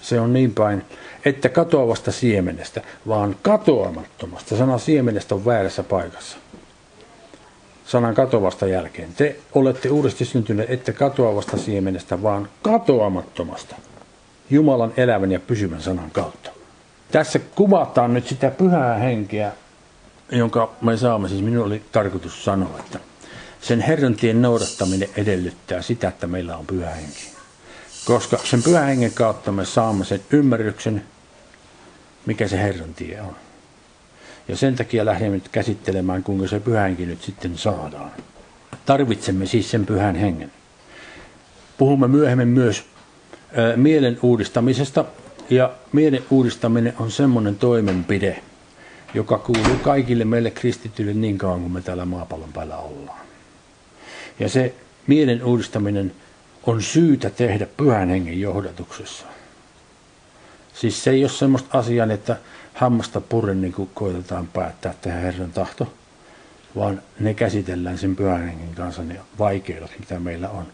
se 0.00 0.20
on 0.20 0.32
niin 0.32 0.54
päin, 0.54 0.82
että 1.24 1.48
katoavasta 1.48 2.12
siemenestä, 2.12 2.82
vaan 3.08 3.36
katoamattomasta. 3.42 4.56
Sana 4.56 4.78
siemenestä 4.78 5.34
on 5.34 5.44
väärässä 5.44 5.82
paikassa. 5.82 6.38
Sanan 7.86 8.14
katoavasta 8.14 8.66
jälkeen. 8.66 9.14
Te 9.16 9.36
olette 9.54 9.90
uudesti 9.90 10.24
syntyneet, 10.24 10.70
ette 10.70 10.92
katoavasta 10.92 11.56
siemenestä, 11.56 12.22
vaan 12.22 12.48
katoamattomasta. 12.62 13.76
Jumalan 14.50 14.92
elävän 14.96 15.32
ja 15.32 15.40
pysyvän 15.40 15.82
sanan 15.82 16.10
kautta. 16.10 16.50
Tässä 17.12 17.38
kuvataan 17.38 18.14
nyt 18.14 18.26
sitä 18.26 18.50
pyhää 18.50 18.98
henkeä, 18.98 19.52
jonka 20.32 20.72
me 20.80 20.96
saamme, 20.96 21.28
siis 21.28 21.42
minun 21.42 21.66
oli 21.66 21.82
tarkoitus 21.92 22.44
sanoa, 22.44 22.78
että 22.78 22.98
sen 23.60 23.80
Herran 23.80 24.14
tien 24.14 24.42
noudattaminen 24.42 25.08
edellyttää 25.16 25.82
sitä, 25.82 26.08
että 26.08 26.26
meillä 26.26 26.56
on 26.56 26.66
pyhä 26.66 26.90
henki. 26.90 27.30
Koska 28.04 28.38
sen 28.44 28.62
pyhän 28.62 28.86
hengen 28.86 29.12
kautta 29.12 29.52
me 29.52 29.64
saamme 29.64 30.04
sen 30.04 30.20
ymmärryksen, 30.30 31.04
mikä 32.26 32.48
se 32.48 32.58
Herran 32.58 32.94
tie 32.94 33.20
on. 33.20 33.45
Ja 34.48 34.56
sen 34.56 34.76
takia 34.76 35.04
lähdemme 35.04 35.34
nyt 35.34 35.48
käsittelemään, 35.48 36.22
kuinka 36.22 36.48
se 36.48 36.60
pyhä 36.60 36.82
henki 36.82 37.06
nyt 37.06 37.22
sitten 37.22 37.58
saadaan. 37.58 38.10
Tarvitsemme 38.86 39.46
siis 39.46 39.70
sen 39.70 39.86
pyhän 39.86 40.16
hengen. 40.16 40.52
Puhumme 41.78 42.08
myöhemmin 42.08 42.48
myös 42.48 42.84
mielen 43.76 44.18
uudistamisesta, 44.22 45.04
ja 45.50 45.72
mielen 45.92 46.24
uudistaminen 46.30 46.94
on 46.98 47.10
semmoinen 47.10 47.56
toimenpide, 47.56 48.42
joka 49.14 49.38
kuuluu 49.38 49.78
kaikille 49.82 50.24
meille 50.24 50.50
kristityille 50.50 51.14
niin 51.14 51.38
kauan 51.38 51.60
kuin 51.60 51.72
me 51.72 51.82
täällä 51.82 52.04
maapallon 52.04 52.52
päällä 52.52 52.76
ollaan. 52.76 53.26
Ja 54.40 54.48
se 54.48 54.74
mielen 55.06 55.44
uudistaminen 55.44 56.12
on 56.66 56.82
syytä 56.82 57.30
tehdä 57.30 57.66
pyhän 57.76 58.08
hengen 58.08 58.40
johdatuksessa. 58.40 59.26
Siis 60.74 61.04
se 61.04 61.10
ei 61.10 61.24
ole 61.24 61.30
semmoista 61.30 61.78
asiaa, 61.78 62.12
että 62.12 62.36
hammasta 62.76 63.20
purren 63.20 63.60
niin 63.60 63.72
kuin 63.72 63.90
koitetaan 63.94 64.46
päättää 64.46 64.94
tehdä 65.00 65.18
Herran 65.18 65.52
tahto, 65.52 65.92
vaan 66.76 67.02
ne 67.20 67.34
käsitellään 67.34 67.98
sen 67.98 68.16
pyhän 68.16 68.46
hengen 68.46 68.74
kanssa 68.74 69.02
ne 69.02 69.20
vaikeudet, 69.38 69.90
mitä 69.98 70.20
meillä 70.20 70.50
on. 70.50 70.66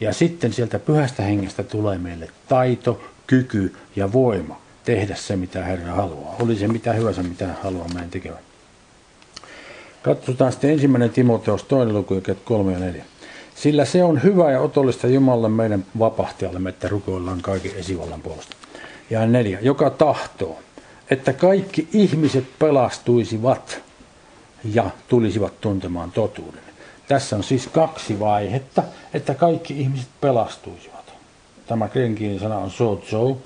Ja 0.00 0.12
sitten 0.12 0.52
sieltä 0.52 0.78
pyhästä 0.78 1.22
hengestä 1.22 1.62
tulee 1.62 1.98
meille 1.98 2.28
taito, 2.48 3.00
kyky 3.26 3.74
ja 3.96 4.12
voima 4.12 4.60
tehdä 4.84 5.14
se, 5.14 5.36
mitä 5.36 5.64
Herra 5.64 5.92
haluaa. 5.92 6.36
Oli 6.40 6.56
se 6.56 6.68
mitä 6.68 6.92
hyvänsä, 6.92 7.22
mitä 7.22 7.48
haluaa 7.62 7.88
meidän 7.88 8.10
tekevän. 8.10 8.38
Katsotaan 10.02 10.52
sitten 10.52 10.70
ensimmäinen 10.70 11.10
Timoteos, 11.10 11.64
toinen 11.64 11.94
luku, 11.94 12.22
3 12.44 12.72
ja 12.72 12.78
4. 12.78 13.04
Sillä 13.54 13.84
se 13.84 14.04
on 14.04 14.22
hyvä 14.22 14.50
ja 14.50 14.60
otollista 14.60 15.06
Jumalalle 15.06 15.48
meidän 15.48 15.84
vapahtajallemme, 15.98 16.70
että 16.70 16.88
rukoillaan 16.88 17.42
kaiken 17.42 17.72
esivallan 17.76 18.22
puolesta. 18.22 18.56
Ja 19.10 19.26
neljä, 19.26 19.58
joka 19.62 19.90
tahtoo, 19.90 20.58
että 21.10 21.32
kaikki 21.32 21.88
ihmiset 21.92 22.44
pelastuisivat 22.58 23.80
ja 24.64 24.90
tulisivat 25.08 25.60
tuntemaan 25.60 26.12
totuuden. 26.12 26.60
Tässä 27.08 27.36
on 27.36 27.44
siis 27.44 27.66
kaksi 27.66 28.20
vaihetta, 28.20 28.82
että 29.14 29.34
kaikki 29.34 29.80
ihmiset 29.80 30.08
pelastuisivat. 30.20 31.12
Tämä 31.66 31.88
krenkiin 31.88 32.40
sana 32.40 32.58
on 32.58 32.70
sozo, 32.70 33.36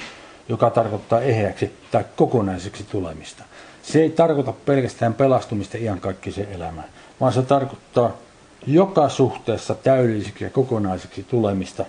joka 0.48 0.70
tarkoittaa 0.70 1.20
eheäksi 1.20 1.72
tai 1.90 2.04
kokonaiseksi 2.16 2.84
tulemista. 2.84 3.44
Se 3.82 4.02
ei 4.02 4.10
tarkoita 4.10 4.52
pelkästään 4.52 5.14
pelastumista 5.14 5.78
se 6.30 6.48
elämään, 6.54 6.88
vaan 7.20 7.32
se 7.32 7.42
tarkoittaa 7.42 8.16
joka 8.66 9.08
suhteessa 9.08 9.74
täydelliseksi 9.74 10.44
ja 10.44 10.50
kokonaiseksi 10.50 11.22
tulemista 11.22 11.84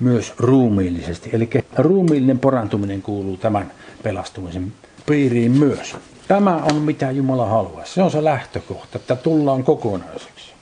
myös 0.00 0.32
ruumiillisesti. 0.38 1.30
Eli 1.32 1.50
ruumiillinen 1.78 2.38
porantuminen 2.38 3.02
kuuluu 3.02 3.36
tämän 3.36 3.72
pelastumisen 4.02 4.72
piiriin 5.06 5.52
myös. 5.52 5.96
Tämä 6.28 6.56
on 6.56 6.76
mitä 6.76 7.10
Jumala 7.10 7.46
haluaa. 7.46 7.84
Se 7.84 8.02
on 8.02 8.10
se 8.10 8.24
lähtökohta, 8.24 8.98
että 8.98 9.16
tullaan 9.16 9.64
kokonaiseksi. 9.64 10.52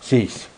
Siis, 0.00 0.48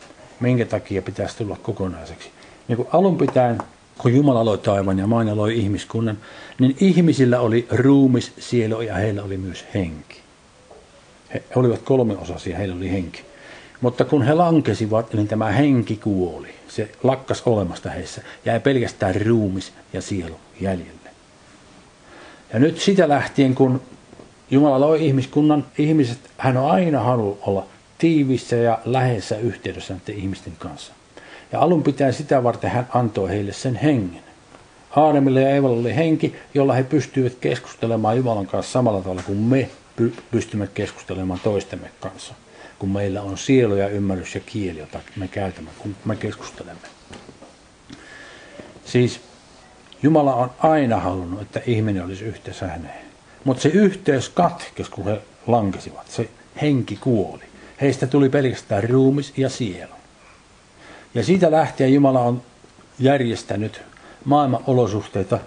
minkä 0.41 0.65
takia 0.65 1.03
pitäisi 1.03 1.39
tulla 1.39 1.57
kokonaiseksi? 1.63 2.31
Niin 2.69 2.77
kuin 2.77 2.89
alun 2.93 3.19
pitäen, 3.19 3.59
kun 3.99 4.15
Jumala 4.15 4.45
loi 4.45 4.59
taivan 4.59 4.99
ja 4.99 5.07
maan 5.07 5.29
ja 5.29 5.37
loi 5.37 5.59
ihmiskunnan, 5.59 6.19
niin 6.59 6.77
ihmisillä 6.81 7.41
oli 7.41 7.67
ruumis, 7.71 8.33
sielu 8.39 8.81
ja 8.81 8.95
heillä 8.95 9.23
oli 9.23 9.37
myös 9.37 9.65
henki. 9.75 10.21
He 11.35 11.43
olivat 11.55 11.83
kolmeosaisia, 11.83 12.57
heillä 12.57 12.77
oli 12.77 12.91
henki. 12.91 13.23
Mutta 13.81 14.05
kun 14.05 14.23
he 14.23 14.35
lankesivat, 14.35 15.15
niin 15.15 15.29
tämä 15.29 15.47
henki 15.51 15.97
kuoli. 15.97 16.58
Se 16.69 16.91
lakkas 17.03 17.43
olemasta 17.47 17.91
heissä. 17.91 18.23
Jäi 18.45 18.61
pelkästään 18.61 19.27
ruumis 19.27 19.73
ja 19.93 20.03
sielu 20.03 20.41
jäljelle. 20.61 21.11
Ja 22.53 22.59
nyt 22.59 22.81
sitä 22.81 23.09
lähtien, 23.09 23.55
kun 23.55 23.83
Jumala 24.51 24.81
loi 24.81 25.07
ihmiskunnan, 25.07 25.67
ihmiset, 25.79 26.19
hän 26.39 26.57
on 26.57 26.71
aina 26.71 27.01
halunnut 27.01 27.39
olla 27.43 27.67
tiivissä 27.99 28.57
ja 28.57 28.79
läheisessä 28.85 29.37
yhteydessä 29.37 29.95
näiden 29.95 30.23
ihmisten 30.23 30.53
kanssa. 30.59 30.93
Ja 31.53 31.61
alun 31.61 31.83
pitäen 31.83 32.13
sitä 32.15 32.43
varten 32.43 32.71
hän 32.71 32.89
antoi 32.95 33.29
heille 33.29 33.53
sen 33.53 33.77
hengen. 33.77 34.23
Aadamille 34.97 35.41
ja 35.41 35.51
Eevalle 35.51 35.81
oli 35.81 35.97
henki, 35.97 36.37
jolla 36.55 36.73
he 36.73 36.83
pystyivät 36.83 37.35
keskustelemaan 37.35 38.17
Jumalan 38.17 38.47
kanssa 38.47 38.73
samalla 38.73 39.03
tavalla 39.03 39.23
kuin 39.23 39.39
me 39.39 39.71
pystymme 40.31 40.67
keskustelemaan 40.75 41.41
toistemme 41.41 41.91
kanssa 42.01 42.35
kun 42.79 42.89
meillä 42.89 43.23
on 43.23 43.39
sielu 43.39 43.77
ja 43.77 43.89
ymmärrys 43.89 44.35
ja 44.35 44.41
kieli, 44.41 44.79
jota 44.79 45.01
me 45.17 45.29
käytämme, 45.29 45.71
kun 45.79 45.97
me 46.05 46.17
keskustelemme. 46.17 46.89
Siis 48.85 49.21
Jumala 50.03 50.35
on 50.35 50.51
aina 50.59 51.01
halunnut, 51.01 51.43
että 51.43 51.61
ihminen 51.67 52.05
olisi 52.05 52.25
yhteensä 52.25 52.67
häneen. 52.67 53.05
Mutta 53.45 53.63
se 53.63 53.69
yhteys 53.69 54.29
katkesi, 54.29 54.91
kun 54.91 55.05
he 55.05 55.21
lankesivat. 55.47 56.09
Se 56.09 56.29
henki 56.63 56.97
kuoli. 56.97 57.43
Heistä 57.81 58.07
tuli 58.07 58.29
pelkästään 58.29 58.85
ruumis 58.85 59.33
ja 59.37 59.49
sielu. 59.49 59.93
Ja 61.15 61.25
siitä 61.25 61.51
lähtien 61.51 61.95
Jumala 61.95 62.21
on 62.21 62.43
järjestänyt 62.99 63.83
maailman 64.25 64.65
olosuhteita 64.67 65.39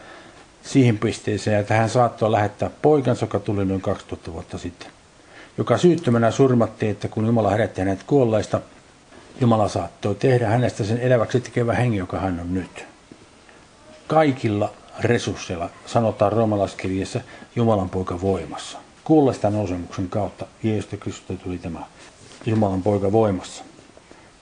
siihen 0.63 0.97
pisteeseen, 0.97 1.59
että 1.59 1.73
hän 1.73 1.89
saattoi 1.89 2.31
lähettää 2.31 2.69
poikansa, 2.81 3.23
joka 3.23 3.39
tuli 3.39 3.65
noin 3.65 3.81
2000 3.81 4.33
vuotta 4.33 4.57
sitten 4.57 4.91
joka 5.57 5.77
syyttömänä 5.77 6.31
surmattiin, 6.31 6.91
että 6.91 7.07
kun 7.07 7.25
Jumala 7.25 7.49
herätti 7.49 7.81
hänet 7.81 8.03
kuolleista, 8.03 8.61
Jumala 9.41 9.67
saattoi 9.67 10.15
tehdä 10.15 10.47
hänestä 10.47 10.83
sen 10.83 10.97
eläväksi 10.97 11.39
tekevä 11.39 11.73
hengi, 11.73 11.97
joka 11.97 12.19
hän 12.19 12.39
on 12.39 12.53
nyt. 12.53 12.85
Kaikilla 14.07 14.71
resursseilla, 14.99 15.69
sanotaan 15.85 16.31
roomalaiskirjassa, 16.31 17.21
Jumalan 17.55 17.89
poika 17.89 18.21
voimassa. 18.21 18.77
Kuullesta 19.03 19.49
nousemuksen 19.49 20.09
kautta 20.09 20.45
Jeesus 20.63 20.99
Kristus 20.99 21.39
tuli 21.43 21.57
tämä 21.57 21.79
Jumalan 22.45 22.83
poika 22.83 23.11
voimassa. 23.11 23.63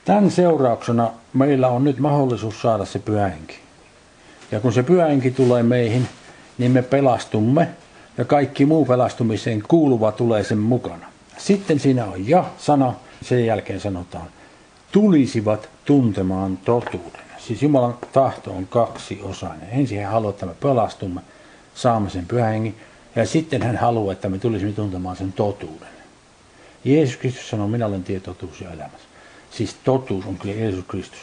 Tämän 0.05 0.31
seurauksena 0.31 1.11
meillä 1.33 1.67
on 1.67 1.83
nyt 1.83 1.99
mahdollisuus 1.99 2.61
saada 2.61 2.85
se 2.85 2.99
pyhähenki. 2.99 3.55
Ja 4.51 4.59
kun 4.59 4.73
se 4.73 4.83
pyhähenki 4.83 5.31
tulee 5.31 5.63
meihin, 5.63 6.07
niin 6.57 6.71
me 6.71 6.81
pelastumme 6.81 7.67
ja 8.19 8.25
kaikki 8.25 8.65
muu 8.65 8.85
pelastumiseen 8.85 9.63
kuuluva 9.67 10.11
tulee 10.11 10.43
sen 10.43 10.57
mukana. 10.57 11.05
Sitten 11.37 11.79
siinä 11.79 12.05
on 12.05 12.27
ja-sana, 12.27 12.93
sen 13.21 13.45
jälkeen 13.45 13.79
sanotaan, 13.79 14.27
tulisivat 14.91 15.69
tuntemaan 15.85 16.57
totuuden. 16.57 17.21
Siis 17.37 17.63
Jumalan 17.63 17.97
tahto 18.13 18.51
on 18.51 18.67
kaksi 18.67 19.19
osainen. 19.23 19.69
Ensin 19.71 20.01
hän 20.01 20.11
haluaa, 20.11 20.29
että 20.29 20.45
me 20.45 20.53
pelastumme, 20.53 21.21
saamme 21.75 22.09
sen 22.09 22.25
pyhänkin, 22.25 22.75
ja 23.15 23.25
sitten 23.25 23.61
hän 23.61 23.77
haluaa, 23.77 24.13
että 24.13 24.29
me 24.29 24.37
tulisimme 24.37 24.73
tuntemaan 24.73 25.15
sen 25.15 25.33
totuuden. 25.33 25.89
Jeesus 26.85 27.17
Kristus 27.17 27.49
sanoo, 27.49 27.67
minä 27.67 27.85
olen 27.85 28.03
tie, 28.03 28.19
totuus 28.19 28.61
ja 28.61 28.71
elämä. 28.71 28.89
Siis 29.51 29.75
totuus 29.83 30.25
on 30.25 30.37
kyllä 30.37 30.55
Jeesus 30.55 30.85
Kristus. 30.87 31.19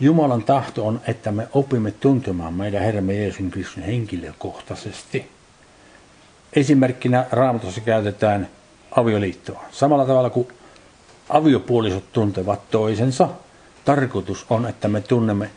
Jumalan 0.00 0.42
tahto 0.42 0.86
on, 0.86 1.00
että 1.06 1.32
me 1.32 1.48
opimme 1.52 1.90
tuntemaan 1.90 2.54
meidän 2.54 2.82
Herramme 2.82 3.14
Jeesuksen 3.14 3.50
Kristuksen 3.50 3.84
henkilökohtaisesti 3.84 5.35
esimerkkinä 6.56 7.26
raamatussa 7.32 7.80
käytetään 7.80 8.48
avioliittoa. 8.90 9.64
Samalla 9.70 10.06
tavalla 10.06 10.30
kuin 10.30 10.48
aviopuolisot 11.28 12.12
tuntevat 12.12 12.70
toisensa, 12.70 13.28
tarkoitus 13.84 14.46
on, 14.50 14.66
että 14.66 14.88
me 14.88 15.00
tunnemme 15.00 15.50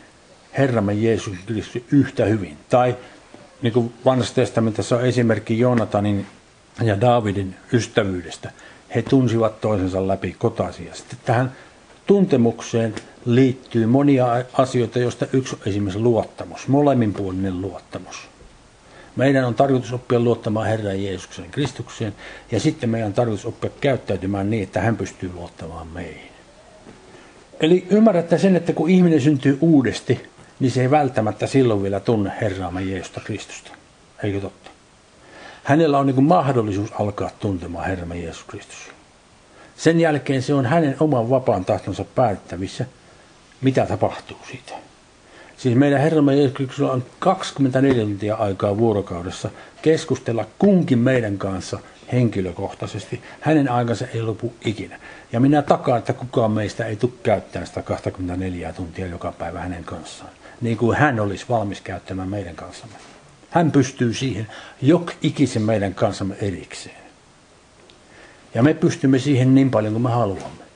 Herramme 0.58 0.94
Jeesus 0.94 1.36
Kristus 1.46 1.82
yhtä 1.92 2.24
hyvin. 2.24 2.56
Tai 2.68 2.96
niin 3.62 3.72
kuin 3.72 3.92
vanhassa 4.04 4.34
testamentissa 4.34 4.96
on 4.96 5.06
esimerkki 5.06 5.58
Joonatanin 5.58 6.26
ja 6.82 7.00
Daavidin 7.00 7.56
ystävyydestä. 7.72 8.50
He 8.94 9.02
tunsivat 9.02 9.60
toisensa 9.60 10.08
läpi 10.08 10.36
kotaisia. 10.38 10.94
Sitten 10.94 11.18
tähän 11.24 11.52
tuntemukseen 12.06 12.94
liittyy 13.24 13.86
monia 13.86 14.26
asioita, 14.52 14.98
joista 14.98 15.26
yksi 15.32 15.56
on 15.56 15.62
esimerkiksi 15.66 16.00
luottamus, 16.00 16.68
molemminpuolinen 16.68 17.60
luottamus. 17.60 18.29
Meidän 19.16 19.44
on 19.44 19.54
tarkoitus 19.54 19.92
oppia 19.92 20.20
luottamaan 20.20 20.66
Herran 20.66 21.02
Jeesuksen 21.02 21.50
Kristukseen 21.50 22.14
ja 22.50 22.60
sitten 22.60 22.90
meidän 22.90 23.06
on 23.06 23.12
tarkoitus 23.12 23.46
oppia 23.46 23.70
käyttäytymään 23.80 24.50
niin, 24.50 24.62
että 24.62 24.80
hän 24.80 24.96
pystyy 24.96 25.32
luottamaan 25.34 25.86
meihin. 25.86 26.30
Eli 27.60 27.86
ymmärrätte 27.90 28.38
sen, 28.38 28.56
että 28.56 28.72
kun 28.72 28.90
ihminen 28.90 29.20
syntyy 29.20 29.58
uudesti, 29.60 30.28
niin 30.60 30.70
se 30.70 30.82
ei 30.82 30.90
välttämättä 30.90 31.46
silloin 31.46 31.82
vielä 31.82 32.00
tunne 32.00 32.32
Herraamme 32.40 32.82
Jeesusta 32.82 33.20
Kristusta. 33.20 33.70
Eikö 34.22 34.40
totta? 34.40 34.70
Hänellä 35.64 35.98
on 35.98 36.06
niin 36.06 36.24
mahdollisuus 36.24 36.92
alkaa 36.92 37.30
tuntemaan 37.40 37.86
Herramme 37.86 38.18
Jeesus 38.18 38.44
Kristus. 38.44 38.90
Sen 39.76 40.00
jälkeen 40.00 40.42
se 40.42 40.54
on 40.54 40.66
hänen 40.66 40.96
oman 41.00 41.30
vapaan 41.30 41.64
tahtonsa 41.64 42.04
päättävissä, 42.04 42.86
mitä 43.60 43.86
tapahtuu 43.86 44.36
siitä. 44.50 44.89
Siis 45.60 45.76
meidän 45.76 46.00
Herramme 46.00 46.36
Jeesus 46.36 46.80
on 46.80 47.04
24 47.18 48.04
tuntia 48.04 48.34
aikaa 48.34 48.78
vuorokaudessa 48.78 49.50
keskustella 49.82 50.46
kunkin 50.58 50.98
meidän 50.98 51.38
kanssa 51.38 51.78
henkilökohtaisesti. 52.12 53.22
Hänen 53.40 53.70
aikansa 53.70 54.06
ei 54.14 54.22
lopu 54.22 54.52
ikinä. 54.64 55.00
Ja 55.32 55.40
minä 55.40 55.62
takaan, 55.62 55.98
että 55.98 56.12
kukaan 56.12 56.50
meistä 56.50 56.86
ei 56.86 56.96
tule 56.96 57.12
käyttämään 57.22 57.66
sitä 57.66 57.82
24 57.82 58.72
tuntia 58.72 59.06
joka 59.06 59.32
päivä 59.32 59.60
hänen 59.60 59.84
kanssaan. 59.84 60.30
Niin 60.60 60.76
kuin 60.76 60.98
hän 60.98 61.20
olisi 61.20 61.44
valmis 61.48 61.80
käyttämään 61.80 62.28
meidän 62.28 62.56
kanssamme. 62.56 62.96
Hän 63.50 63.72
pystyy 63.72 64.14
siihen 64.14 64.46
jok 64.82 65.12
ikisen 65.22 65.62
meidän 65.62 65.94
kanssamme 65.94 66.36
erikseen. 66.40 67.00
Ja 68.54 68.62
me 68.62 68.74
pystymme 68.74 69.18
siihen 69.18 69.54
niin 69.54 69.70
paljon 69.70 69.92
kuin 69.92 70.02
me 70.02 70.10
haluamme. 70.10 70.69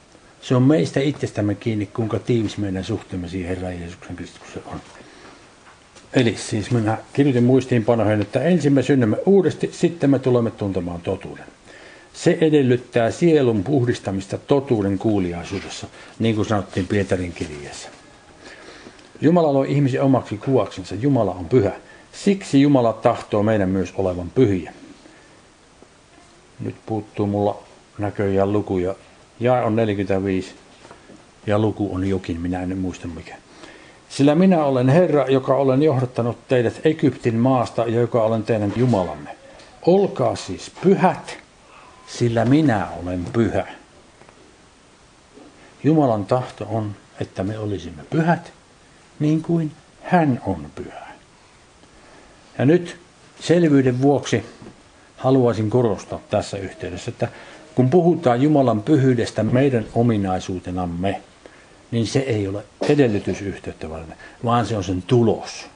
Se 0.44 0.54
on 0.54 0.62
meistä 0.62 1.00
itsestämme 1.00 1.54
kiinni, 1.54 1.86
kuinka 1.86 2.18
tiivis 2.18 2.58
meidän 2.58 2.84
suhteemme 2.84 3.28
siihen 3.28 3.48
Herran 3.48 3.80
Jeesuksen 3.80 4.16
Kristuksen 4.16 4.62
on. 4.66 4.80
Eli 6.14 6.36
siis 6.36 6.70
minä 6.70 6.98
kirjoitin 7.12 7.44
muistiinpanoihin, 7.44 8.20
että 8.20 8.42
ensin 8.42 8.72
me 8.72 8.82
synnymme 8.82 9.16
uudesti, 9.26 9.70
sitten 9.72 10.10
me 10.10 10.18
tulemme 10.18 10.50
tuntemaan 10.50 11.00
totuuden. 11.00 11.44
Se 12.12 12.38
edellyttää 12.40 13.10
sielun 13.10 13.64
puhdistamista 13.64 14.38
totuuden 14.38 14.98
kuuliaisuudessa, 14.98 15.86
niin 16.18 16.34
kuin 16.34 16.46
sanottiin 16.46 16.86
Pietarin 16.86 17.32
kirjeessä. 17.32 17.88
Jumala 19.20 19.54
loi 19.54 19.72
ihmisen 19.72 20.02
omaksi 20.02 20.36
kuvaksensa. 20.36 20.94
Jumala 20.94 21.30
on 21.30 21.44
pyhä. 21.44 21.72
Siksi 22.12 22.62
Jumala 22.62 22.92
tahtoo 22.92 23.42
meidän 23.42 23.68
myös 23.68 23.92
olevan 23.96 24.30
pyhiä. 24.30 24.72
Nyt 26.60 26.74
puuttuu 26.86 27.26
mulla 27.26 27.62
näköjään 27.98 28.52
lukuja. 28.52 28.94
Ja 29.40 29.54
on 29.54 29.76
45 29.76 30.54
ja 31.46 31.58
luku 31.58 31.94
on 31.94 32.08
jokin, 32.08 32.40
minä 32.40 32.62
en 32.62 32.78
muista 32.78 33.08
mikä. 33.08 33.36
Sillä 34.08 34.34
minä 34.34 34.64
olen 34.64 34.88
Herra, 34.88 35.26
joka 35.26 35.54
olen 35.54 35.82
johdattanut 35.82 36.48
teidät 36.48 36.80
Egyptin 36.84 37.34
maasta 37.34 37.82
ja 37.82 38.00
joka 38.00 38.22
olen 38.22 38.42
teidän 38.42 38.72
Jumalamme. 38.76 39.36
Olkaa 39.86 40.36
siis 40.36 40.72
pyhät, 40.82 41.38
sillä 42.06 42.44
minä 42.44 42.86
olen 43.02 43.24
pyhä. 43.32 43.66
Jumalan 45.84 46.26
tahto 46.26 46.66
on, 46.70 46.92
että 47.20 47.44
me 47.44 47.58
olisimme 47.58 48.02
pyhät, 48.10 48.52
niin 49.18 49.42
kuin 49.42 49.72
hän 50.02 50.40
on 50.46 50.66
pyhä. 50.74 51.06
Ja 52.58 52.64
nyt 52.64 52.96
selvyyden 53.40 54.02
vuoksi 54.02 54.44
haluaisin 55.16 55.70
korostaa 55.70 56.20
tässä 56.30 56.56
yhteydessä, 56.56 57.10
että 57.10 57.28
kun 57.74 57.90
puhutaan 57.90 58.42
Jumalan 58.42 58.82
pyhyydestä 58.82 59.42
meidän 59.42 59.86
ominaisuutenamme, 59.94 61.20
niin 61.90 62.06
se 62.06 62.18
ei 62.18 62.48
ole 62.48 62.64
edellytysyhteyttä 62.88 63.90
varten, 63.90 64.16
vaan 64.44 64.66
se 64.66 64.76
on 64.76 64.84
sen 64.84 65.02
tulos. 65.02 65.66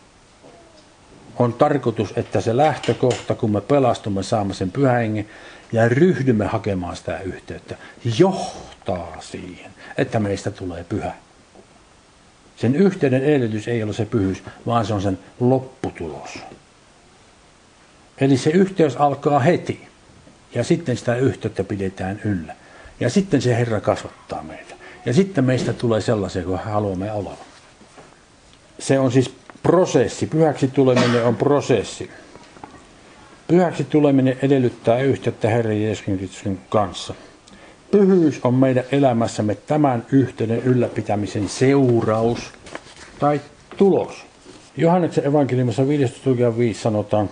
On 1.39 1.53
tarkoitus, 1.53 2.13
että 2.17 2.41
se 2.41 2.57
lähtökohta, 2.57 3.35
kun 3.35 3.51
me 3.51 3.61
pelastumme, 3.61 4.23
saamme 4.23 4.55
sen 4.55 4.71
pyhän 4.71 5.25
ja 5.73 5.89
ryhdymme 5.89 6.47
hakemaan 6.47 6.97
sitä 6.97 7.21
yhteyttä, 7.21 7.77
johtaa 8.19 9.17
siihen, 9.21 9.71
että 9.99 10.21
meistä 10.21 10.51
tulee 10.51 10.85
pyhä. 10.85 11.13
Sen 12.57 12.77
yhteyden 12.77 13.25
edellytys 13.25 13.69
ei 13.69 13.83
ole 13.83 13.93
se 13.93 14.05
pyhyys, 14.05 14.43
vaan 14.67 14.87
se 14.87 14.95
on 14.95 15.03
sen 15.03 15.19
lopputulos. 15.41 16.39
Eli 18.21 18.37
se 18.37 18.51
yhteys 18.51 18.97
alkaa 18.97 19.39
heti 19.39 19.88
ja 20.55 20.65
sitten 20.65 20.97
sitä 20.97 21.17
yhteyttä 21.17 21.65
pidetään 21.65 22.21
yllä. 22.25 22.55
Ja 23.01 23.11
sitten 23.11 23.43
se 23.43 23.57
Herra 23.57 23.81
kasvattaa 23.81 24.43
meitä. 24.43 24.75
Ja 25.07 25.13
sitten 25.15 25.45
meistä 25.45 25.73
tulee 25.73 26.01
sellaisia 26.01 26.43
kuin 26.43 26.59
haluamme 26.59 27.13
olla. 27.13 27.37
Se 28.79 28.99
on 28.99 29.13
siis 29.13 29.35
prosessi. 29.63 30.27
Pyhäksi 30.27 30.69
tuleminen 30.69 31.25
on 31.25 31.37
prosessi. 31.37 32.11
Pyhäksi 33.49 33.85
tuleminen 33.85 34.39
edellyttää 34.43 35.01
yhteyttä 35.01 35.49
Herran 35.49 35.83
Jeesuksen 35.83 36.61
kanssa. 36.69 37.15
Pyhyys 37.91 38.41
on 38.45 38.55
meidän 38.55 38.85
elämässämme 38.93 39.55
tämän 39.55 40.07
yhteyden 40.13 40.63
ylläpitämisen 40.63 41.49
seuraus 41.49 42.39
tai 43.19 43.41
tulos. 43.77 44.27
Johanneksen 44.77 45.27
evankeliumissa 45.27 45.89
15. 45.89 46.59
5 46.59 46.81
sanotaan, 46.81 47.31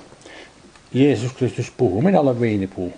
Jeesus 0.92 1.32
Kristus 1.32 1.72
puhuu, 1.76 2.02
minä 2.02 2.20
olen 2.20 2.40
viinipuu, 2.40 2.92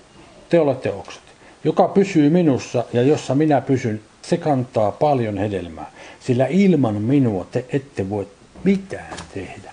te 0.49 0.61
olette 0.61 0.93
oksat. 0.93 1.23
Joka 1.65 1.89
pysyy 1.89 2.31
minussa 2.31 2.85
ja 2.93 3.03
jossa 3.03 3.35
minä 3.35 3.61
pysyn, 3.61 4.01
se 4.23 4.37
kantaa 4.37 4.93
paljon 4.93 5.39
hedelmää, 5.39 5.91
sillä 6.21 6.47
ilman 6.47 6.95
minua 6.95 7.47
te 7.53 7.65
ette 7.69 8.11
voi 8.11 8.29
mitään 8.65 9.17
tehdä. 9.35 9.73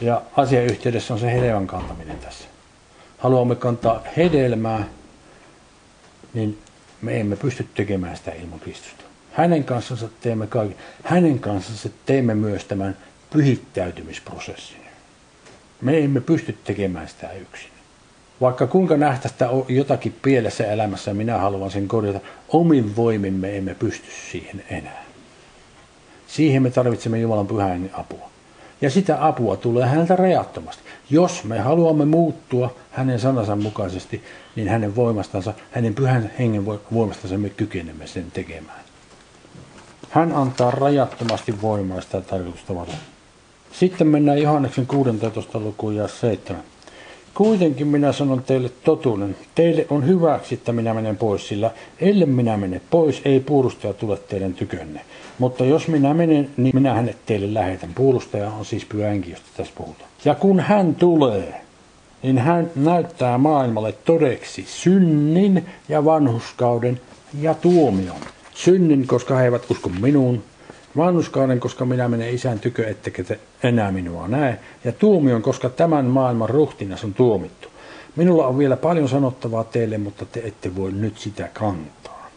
Ja 0.00 0.22
asiayhteydessä 0.36 1.14
on 1.14 1.20
se 1.20 1.32
hedelmän 1.32 1.66
kantaminen 1.66 2.18
tässä. 2.18 2.44
Haluamme 3.18 3.56
kantaa 3.56 4.02
hedelmää, 4.16 4.84
niin 6.34 6.58
me 7.02 7.20
emme 7.20 7.36
pysty 7.36 7.66
tekemään 7.74 8.16
sitä 8.16 8.32
ilman 8.32 8.60
Kristusta. 8.60 9.04
Hänen 9.32 9.64
kanssansa 9.64 10.08
teemme 10.20 10.46
kaiken. 10.46 10.76
Hänen 11.04 11.38
kanssansa 11.38 11.88
teemme 12.06 12.34
myös 12.34 12.64
tämän 12.64 12.96
pyhittäytymisprosessin. 13.30 14.78
Me 15.80 15.98
emme 15.98 16.20
pysty 16.20 16.58
tekemään 16.64 17.08
sitä 17.08 17.32
yksin. 17.32 17.77
Vaikka 18.40 18.66
kuinka 18.66 18.96
nähtäistä 18.96 19.50
on 19.50 19.64
jotakin 19.68 20.14
pielessä 20.22 20.64
elämässä, 20.64 21.14
minä 21.14 21.38
haluan 21.38 21.70
sen 21.70 21.88
korjata, 21.88 22.20
omin 22.48 22.96
voimin 22.96 23.34
me 23.34 23.56
emme 23.56 23.74
pysty 23.74 24.06
siihen 24.30 24.64
enää. 24.70 25.04
Siihen 26.26 26.62
me 26.62 26.70
tarvitsemme 26.70 27.18
Jumalan 27.18 27.46
pyhän 27.46 27.90
apua. 27.92 28.30
Ja 28.80 28.90
sitä 28.90 29.26
apua 29.26 29.56
tulee 29.56 29.86
häneltä 29.86 30.16
rajattomasti. 30.16 30.82
Jos 31.10 31.44
me 31.44 31.58
haluamme 31.58 32.04
muuttua 32.04 32.74
hänen 32.90 33.20
sanansa 33.20 33.56
mukaisesti, 33.56 34.22
niin 34.56 34.68
hänen 34.68 34.96
voimastansa, 34.96 35.54
hänen 35.70 35.94
pyhän 35.94 36.30
hengen 36.38 36.66
voimastansa 36.66 37.38
me 37.38 37.48
kykenemme 37.48 38.06
sen 38.06 38.30
tekemään. 38.30 38.80
Hän 40.10 40.32
antaa 40.32 40.70
rajattomasti 40.70 41.62
voimaa 41.62 42.00
sitä 42.00 42.20
tarkoitusta 42.20 42.74
varten. 42.74 42.98
Sitten 43.72 44.06
mennään 44.06 44.42
Johanneksen 44.42 44.86
16. 44.86 45.60
lukuun 45.60 45.96
ja 45.96 46.08
7. 46.08 46.62
Kuitenkin 47.38 47.86
minä 47.86 48.12
sanon 48.12 48.42
teille 48.42 48.70
totuuden. 48.84 49.36
Teille 49.54 49.86
on 49.90 50.06
hyväksi, 50.06 50.54
että 50.54 50.72
minä 50.72 50.94
menen 50.94 51.16
pois, 51.16 51.48
sillä 51.48 51.70
ellei 52.00 52.26
minä 52.26 52.56
mene 52.56 52.80
pois, 52.90 53.22
ei 53.24 53.40
puolustaja 53.40 53.92
tule 53.92 54.16
teidän 54.16 54.54
tykönne. 54.54 55.00
Mutta 55.38 55.64
jos 55.64 55.88
minä 55.88 56.14
menen, 56.14 56.50
niin 56.56 56.76
minä 56.76 56.94
hänet 56.94 57.16
teille 57.26 57.54
lähetän. 57.54 57.90
Puolustaja 57.94 58.50
on 58.50 58.64
siis 58.64 58.84
pyhä 58.84 59.14
josta 59.14 59.46
tässä 59.56 59.72
puhutaan. 59.76 60.10
Ja 60.24 60.34
kun 60.34 60.60
hän 60.60 60.94
tulee, 60.94 61.60
niin 62.22 62.38
hän 62.38 62.70
näyttää 62.76 63.38
maailmalle 63.38 63.92
todeksi 63.92 64.64
synnin 64.68 65.66
ja 65.88 66.04
vanhuskauden 66.04 67.00
ja 67.40 67.54
tuomion. 67.54 68.20
Synnin, 68.54 69.06
koska 69.06 69.36
he 69.36 69.44
eivät 69.44 69.70
usko 69.70 69.88
minuun, 70.00 70.42
vanhuskauden, 70.98 71.60
koska 71.60 71.84
minä 71.84 72.08
menen 72.08 72.34
isän 72.34 72.58
tykö, 72.58 72.88
ettekä 72.88 73.24
te 73.24 73.38
enää 73.62 73.92
minua 73.92 74.28
näe, 74.28 74.58
ja 74.84 74.92
tuomion, 74.92 75.42
koska 75.42 75.68
tämän 75.68 76.04
maailman 76.04 76.48
ruhtinas 76.48 77.04
on 77.04 77.14
tuomittu. 77.14 77.68
Minulla 78.16 78.46
on 78.46 78.58
vielä 78.58 78.76
paljon 78.76 79.08
sanottavaa 79.08 79.64
teille, 79.64 79.98
mutta 79.98 80.26
te 80.26 80.40
ette 80.44 80.76
voi 80.76 80.92
nyt 80.92 81.18
sitä 81.18 81.48
kantaa. 81.52 82.30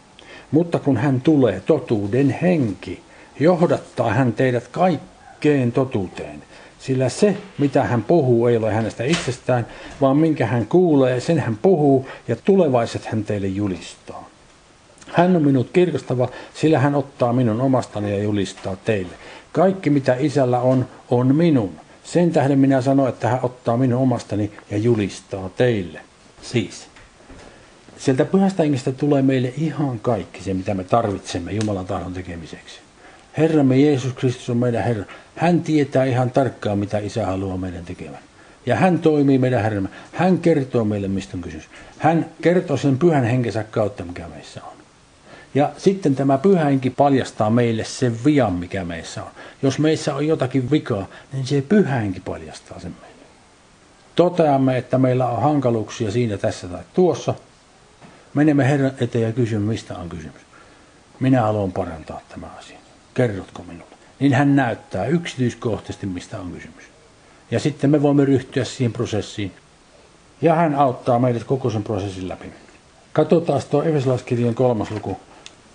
Mutta 0.50 0.78
kun 0.78 0.96
hän 0.96 1.20
tulee, 1.20 1.60
totuuden 1.60 2.30
henki, 2.42 3.02
johdattaa 3.40 4.10
hän 4.10 4.32
teidät 4.32 4.68
kaikkeen 4.68 5.72
totuuteen. 5.72 6.42
Sillä 6.78 7.08
se, 7.08 7.36
mitä 7.58 7.84
hän 7.84 8.04
puhuu, 8.04 8.46
ei 8.46 8.56
ole 8.56 8.72
hänestä 8.72 9.04
itsestään, 9.04 9.66
vaan 10.00 10.16
minkä 10.16 10.46
hän 10.46 10.66
kuulee, 10.66 11.20
sen 11.20 11.38
hän 11.38 11.58
puhuu 11.62 12.06
ja 12.28 12.36
tulevaiset 12.36 13.06
hän 13.06 13.24
teille 13.24 13.46
julistaa. 13.46 14.31
Hän 15.12 15.36
on 15.36 15.42
minut 15.42 15.70
kirkastava, 15.72 16.28
sillä 16.54 16.78
hän 16.78 16.94
ottaa 16.94 17.32
minun 17.32 17.60
omastani 17.60 18.10
ja 18.10 18.22
julistaa 18.22 18.76
teille. 18.76 19.12
Kaikki 19.52 19.90
mitä 19.90 20.16
isällä 20.18 20.60
on, 20.60 20.88
on 21.10 21.36
minun. 21.36 21.72
Sen 22.04 22.30
tähden 22.30 22.58
minä 22.58 22.80
sanon, 22.80 23.08
että 23.08 23.28
hän 23.28 23.40
ottaa 23.42 23.76
minun 23.76 24.02
omastani 24.02 24.52
ja 24.70 24.78
julistaa 24.78 25.48
teille. 25.48 26.00
Siis, 26.42 26.86
sieltä 27.98 28.24
pyhästä 28.24 28.62
hengestä 28.62 28.92
tulee 28.92 29.22
meille 29.22 29.52
ihan 29.58 30.00
kaikki 30.00 30.42
se, 30.42 30.54
mitä 30.54 30.74
me 30.74 30.84
tarvitsemme 30.84 31.52
Jumalan 31.52 31.86
tahdon 31.86 32.12
tekemiseksi. 32.12 32.80
Herramme 33.38 33.76
Jeesus 33.76 34.12
Kristus 34.12 34.50
on 34.50 34.56
meidän 34.56 34.84
Herra. 34.84 35.04
Hän 35.36 35.60
tietää 35.60 36.04
ihan 36.04 36.30
tarkkaan, 36.30 36.78
mitä 36.78 36.98
Isä 36.98 37.26
haluaa 37.26 37.56
meidän 37.56 37.84
tekevän. 37.84 38.18
Ja 38.66 38.76
hän 38.76 38.98
toimii 38.98 39.38
meidän 39.38 39.62
Herramme. 39.62 39.88
Hän 40.12 40.38
kertoo 40.38 40.84
meille, 40.84 41.08
mistä 41.08 41.36
on 41.36 41.40
kysymys. 41.40 41.68
Hän 41.98 42.26
kertoo 42.42 42.76
sen 42.76 42.98
pyhän 42.98 43.24
henkensä 43.24 43.64
kautta, 43.64 44.04
mikä 44.04 44.28
meissä 44.28 44.60
on. 44.64 44.81
Ja 45.54 45.70
sitten 45.78 46.14
tämä 46.14 46.38
pyhä 46.38 46.64
henki 46.64 46.90
paljastaa 46.90 47.50
meille 47.50 47.84
sen 47.84 48.24
vian, 48.24 48.52
mikä 48.52 48.84
meissä 48.84 49.22
on. 49.22 49.30
Jos 49.62 49.78
meissä 49.78 50.14
on 50.14 50.26
jotakin 50.26 50.70
vikaa, 50.70 51.06
niin 51.32 51.46
se 51.46 51.62
pyhä 51.68 51.94
henki 51.94 52.20
paljastaa 52.20 52.80
sen 52.80 52.96
meille. 53.00 53.16
Toteamme, 54.16 54.78
että 54.78 54.98
meillä 54.98 55.28
on 55.28 55.42
hankaluuksia 55.42 56.10
siinä, 56.10 56.38
tässä 56.38 56.68
tai 56.68 56.82
tuossa. 56.94 57.34
Menemme 58.34 58.68
Herran 58.68 58.92
eteen 59.00 59.24
ja 59.24 59.32
kysymme, 59.32 59.72
mistä 59.72 59.98
on 59.98 60.08
kysymys. 60.08 60.42
Minä 61.20 61.42
haluan 61.42 61.72
parantaa 61.72 62.20
tämä 62.28 62.46
asia. 62.58 62.78
Kerrotko 63.14 63.62
minulle? 63.62 63.96
Niin 64.20 64.34
hän 64.34 64.56
näyttää 64.56 65.06
yksityiskohtaisesti, 65.06 66.06
mistä 66.06 66.40
on 66.40 66.52
kysymys. 66.52 66.84
Ja 67.50 67.60
sitten 67.60 67.90
me 67.90 68.02
voimme 68.02 68.24
ryhtyä 68.24 68.64
siihen 68.64 68.92
prosessiin. 68.92 69.52
Ja 70.42 70.54
hän 70.54 70.74
auttaa 70.74 71.18
meidät 71.18 71.44
koko 71.44 71.70
sen 71.70 71.82
prosessin 71.82 72.28
läpi. 72.28 72.52
Katsotaan 73.12 73.62
tuo 73.70 73.82
Efesolaiskirjan 73.82 74.54
kolmas 74.54 74.90
luku 74.90 75.20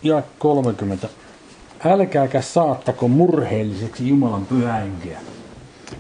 ja 0.04 0.24
30. 0.40 1.08
Älkääkä 1.86 2.42
saattako 2.42 3.08
murheelliseksi 3.08 4.08
Jumalan 4.08 4.46
pyhähenkeä, 4.46 5.20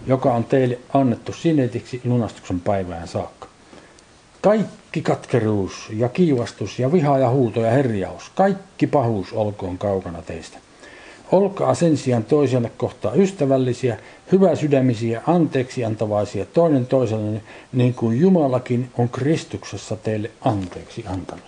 joka 0.07 0.33
on 0.33 0.43
teille 0.43 0.79
annettu 0.93 1.33
sinetiksi 1.33 2.01
lunastuksen 2.05 2.59
päivään 2.59 3.07
saakka. 3.07 3.47
Kaikki 4.41 5.01
katkeruus 5.01 5.89
ja 5.93 6.09
kiivastus 6.09 6.79
ja 6.79 6.91
viha 6.91 7.19
ja 7.19 7.29
huuto 7.29 7.61
ja 7.61 7.71
herjaus, 7.71 8.31
kaikki 8.35 8.87
pahuus 8.87 9.33
olkoon 9.33 9.77
kaukana 9.77 10.21
teistä. 10.21 10.57
Olkaa 11.31 11.75
sen 11.75 11.97
sijaan 11.97 12.23
toiselle 12.23 12.71
kohtaa 12.77 13.13
ystävällisiä, 13.13 13.97
hyväsydämisiä, 14.31 15.21
anteeksi 15.27 15.85
antavaisia 15.85 16.45
toinen 16.45 16.85
toiselle, 16.85 17.41
niin 17.73 17.93
kuin 17.93 18.19
Jumalakin 18.19 18.91
on 18.97 19.09
Kristuksessa 19.09 19.95
teille 19.95 20.31
anteeksi 20.41 21.03
antanut. 21.07 21.43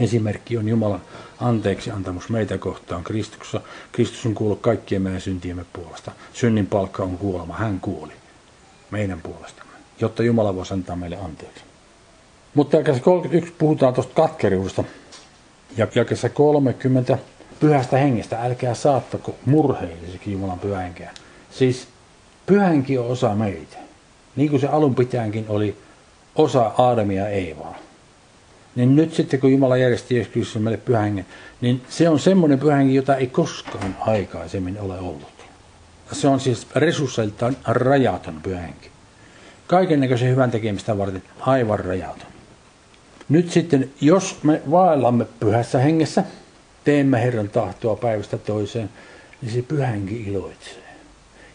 Esimerkki 0.00 0.58
on 0.58 0.68
Jumalan 0.68 1.02
anteeksi 1.40 1.90
antamus 1.90 2.28
meitä 2.28 2.58
kohtaan 2.58 3.04
Kristuksessa. 3.04 3.60
Kristus 3.92 4.26
on 4.26 4.34
kuullut 4.34 4.60
kaikkien 4.60 5.02
meidän 5.02 5.20
syntiemme 5.20 5.64
puolesta. 5.72 6.12
Synnin 6.32 6.66
palkka 6.66 7.02
on 7.02 7.18
kuolema. 7.18 7.54
Hän 7.54 7.80
kuoli 7.80 8.12
meidän 8.90 9.20
puolestamme, 9.20 9.72
jotta 10.00 10.22
Jumala 10.22 10.54
voisi 10.54 10.74
antaa 10.74 10.96
meille 10.96 11.16
anteeksi. 11.16 11.64
Mutta 12.54 12.76
jakessa 12.76 13.02
31 13.02 13.52
puhutaan 13.58 13.94
tuosta 13.94 14.14
katkeruudesta. 14.14 14.84
Ja 15.76 15.88
jakessa 15.94 16.28
30 16.28 17.18
pyhästä 17.60 17.96
hengestä, 17.98 18.42
älkää 18.42 18.74
saattako 18.74 19.34
murheelliseksi 19.46 20.32
Jumalan 20.32 20.58
pyhänkeä. 20.58 21.10
Siis 21.50 21.88
pyhänkin 22.46 23.00
on 23.00 23.06
osa 23.06 23.34
meitä. 23.34 23.76
Niin 24.36 24.50
kuin 24.50 24.60
se 24.60 24.66
alun 24.66 24.94
pitäänkin 24.94 25.44
oli 25.48 25.76
osa 26.36 26.72
Aadamia 26.78 27.22
ja 27.22 27.28
Eivaa. 27.28 27.83
Niin 28.76 28.96
nyt 28.96 29.14
sitten 29.14 29.40
kun 29.40 29.52
Jumala 29.52 29.76
järjesti 29.76 30.14
Jeesus 30.14 30.56
meille 30.56 30.76
pyhängen, 30.76 31.26
niin 31.60 31.82
se 31.88 32.08
on 32.08 32.18
semmoinen 32.18 32.58
pyhängi, 32.58 32.94
jota 32.94 33.16
ei 33.16 33.26
koskaan 33.26 33.96
aikaisemmin 34.00 34.80
ole 34.80 34.98
ollut. 34.98 35.34
Se 36.12 36.28
on 36.28 36.40
siis 36.40 36.66
resursseiltaan 36.74 37.56
rajaton 37.64 38.40
pyhänki. 38.42 38.90
Kaiken 39.66 40.00
näköisen 40.00 40.30
hyvän 40.30 40.50
tekemistä 40.50 40.98
varten 40.98 41.22
aivan 41.40 41.78
rajaton. 41.78 42.26
Nyt 43.28 43.50
sitten, 43.50 43.90
jos 44.00 44.38
me 44.42 44.62
vaellamme 44.70 45.26
pyhässä 45.40 45.78
hengessä, 45.78 46.24
teemme 46.84 47.22
Herran 47.22 47.48
tahtoa 47.48 47.96
päivästä 47.96 48.38
toiseen, 48.38 48.90
niin 49.42 49.52
se 49.52 49.62
pyhänki 49.62 50.22
iloitsee. 50.22 50.84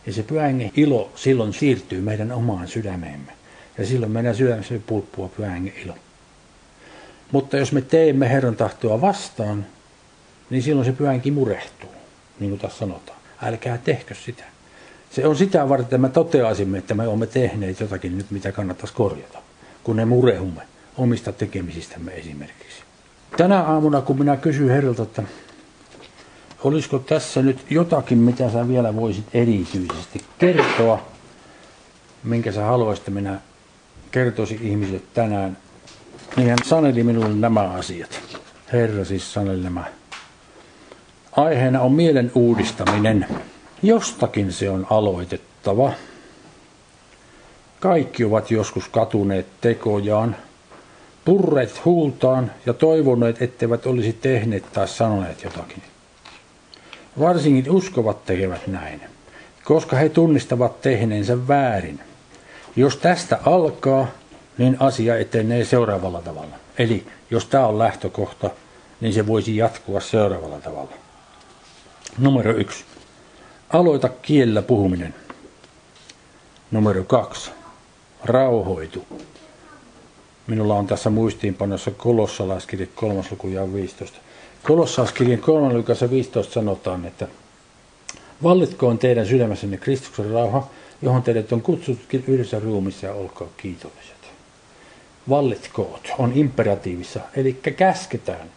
Ja 0.05 0.13
se 0.13 0.23
pyhängen 0.23 0.71
ilo 0.75 1.11
silloin 1.15 1.53
siirtyy 1.53 2.01
meidän 2.01 2.31
omaan 2.31 2.67
sydämeemme. 2.67 3.31
Ja 3.77 3.85
silloin 3.85 4.11
meidän 4.11 4.35
sydämessä 4.35 4.75
pulppua 4.87 5.29
pyhängen 5.37 5.73
ilo. 5.85 5.95
Mutta 7.31 7.57
jos 7.57 7.71
me 7.71 7.81
teemme 7.81 8.29
Herran 8.29 8.55
tahtoa 8.55 9.01
vastaan, 9.01 9.65
niin 10.49 10.63
silloin 10.63 10.85
se 10.85 10.91
pyhänki 10.91 11.31
murehtuu, 11.31 11.89
niin 12.39 12.49
kuin 12.49 12.59
tässä 12.59 12.79
sanotaan. 12.79 13.19
Älkää 13.43 13.77
tehkö 13.77 14.15
sitä. 14.15 14.43
Se 15.11 15.27
on 15.27 15.35
sitä 15.35 15.69
varten, 15.69 15.83
että 15.83 15.97
me 15.97 16.09
toteaisimme, 16.09 16.77
että 16.77 16.93
me 16.93 17.07
olemme 17.07 17.27
tehneet 17.27 17.79
jotakin 17.79 18.17
nyt, 18.17 18.31
mitä 18.31 18.51
kannattaisi 18.51 18.93
korjata, 18.93 19.39
kun 19.83 19.95
ne 19.95 20.05
murehumme 20.05 20.61
omista 20.97 21.31
tekemisistämme 21.31 22.11
esimerkiksi. 22.11 22.83
Tänä 23.37 23.61
aamuna, 23.61 24.01
kun 24.01 24.19
minä 24.19 24.37
kysyin 24.37 24.69
Herralta, 24.69 25.03
että 25.03 25.23
olisiko 26.63 26.99
tässä 26.99 27.41
nyt 27.41 27.65
jotakin, 27.69 28.17
mitä 28.17 28.51
sä 28.51 28.67
vielä 28.67 28.95
voisit 28.95 29.25
erityisesti 29.33 30.25
kertoa, 30.39 31.07
minkä 32.23 32.51
sä 32.51 32.65
haluaisit, 32.65 33.07
minä 33.07 33.39
kertoisin 34.11 34.59
ihmisille 34.61 35.01
tänään, 35.13 35.57
niin 36.35 36.49
hän 36.49 36.57
saneli 36.63 37.03
minulle 37.03 37.35
nämä 37.35 37.61
asiat. 37.61 38.19
Herra 38.73 39.05
siis 39.05 39.33
saneli 39.33 39.61
nämä. 39.61 39.83
Aiheena 41.31 41.81
on 41.81 41.91
mielen 41.91 42.31
uudistaminen. 42.35 43.27
Jostakin 43.83 44.53
se 44.53 44.69
on 44.69 44.87
aloitettava. 44.89 45.91
Kaikki 47.79 48.23
ovat 48.23 48.51
joskus 48.51 48.87
katuneet 48.87 49.47
tekojaan, 49.61 50.35
purreet 51.25 51.85
huultaan 51.85 52.51
ja 52.65 52.73
toivoneet, 52.73 53.41
etteivät 53.41 53.85
olisi 53.85 54.13
tehneet 54.13 54.71
tai 54.73 54.87
sanoneet 54.87 55.43
jotakin. 55.43 55.83
Varsinkin 57.19 57.71
uskovat 57.71 58.25
tekevät 58.25 58.67
näin, 58.67 59.01
koska 59.63 59.95
he 59.95 60.09
tunnistavat 60.09 60.81
tehneensä 60.81 61.47
väärin. 61.47 61.99
Jos 62.75 62.97
tästä 62.97 63.39
alkaa, 63.45 64.07
niin 64.59 64.77
asia 64.79 65.17
etenee 65.17 65.65
seuraavalla 65.65 66.21
tavalla. 66.21 66.55
Eli 66.77 67.05
jos 67.31 67.45
tämä 67.45 67.67
on 67.67 67.79
lähtökohta, 67.79 68.49
niin 69.01 69.13
se 69.13 69.27
voisi 69.27 69.57
jatkua 69.57 69.99
seuraavalla 69.99 70.59
tavalla. 70.59 70.91
Numero 72.17 72.51
yksi. 72.51 72.83
Aloita 73.69 74.09
kielellä 74.09 74.61
puhuminen. 74.61 75.15
Numero 76.71 77.03
kaksi. 77.03 77.51
Rauhoitu. 78.23 79.05
Minulla 80.47 80.75
on 80.75 80.87
tässä 80.87 81.09
muistiinpanossa 81.09 81.91
kolossalaiskirja 81.91 82.87
3. 82.95 83.23
luku 83.31 83.47
ja 83.47 83.73
15. 83.73 84.17
Kolossalaiskirjan 84.63 85.39
3. 85.39 85.73
luku 85.73 85.91
15 86.09 86.53
sanotaan, 86.53 87.05
että 87.05 87.27
Vallitkoon 88.43 88.97
teidän 88.97 89.25
sydämessänne 89.25 89.77
Kristuksen 89.77 90.31
rauha, 90.31 90.67
johon 91.01 91.23
teidät 91.23 91.51
on 91.51 91.61
kutsuttukin 91.61 92.23
yhdessä 92.27 92.59
ruumissa 92.59 93.05
ja 93.05 93.13
olkaa 93.13 93.47
kiitolliset 93.57 94.18
vallitkoot 95.29 96.11
on 96.17 96.31
imperatiivissa, 96.35 97.19
eli 97.35 97.53
käsketään. 97.53 98.49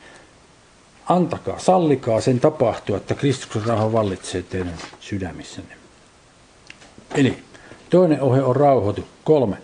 Antakaa, 1.08 1.58
sallikaa 1.58 2.20
sen 2.20 2.40
tapahtua, 2.40 2.96
että 2.96 3.14
Kristuksen 3.14 3.66
rauha 3.66 3.92
vallitsee 3.92 4.42
teidän 4.42 4.74
sydämissänne. 5.00 5.74
Eli 7.14 7.38
toinen 7.90 8.20
ohje 8.20 8.42
on 8.42 8.56
rauhoitu. 8.56 9.04
Kolme. 9.24 9.56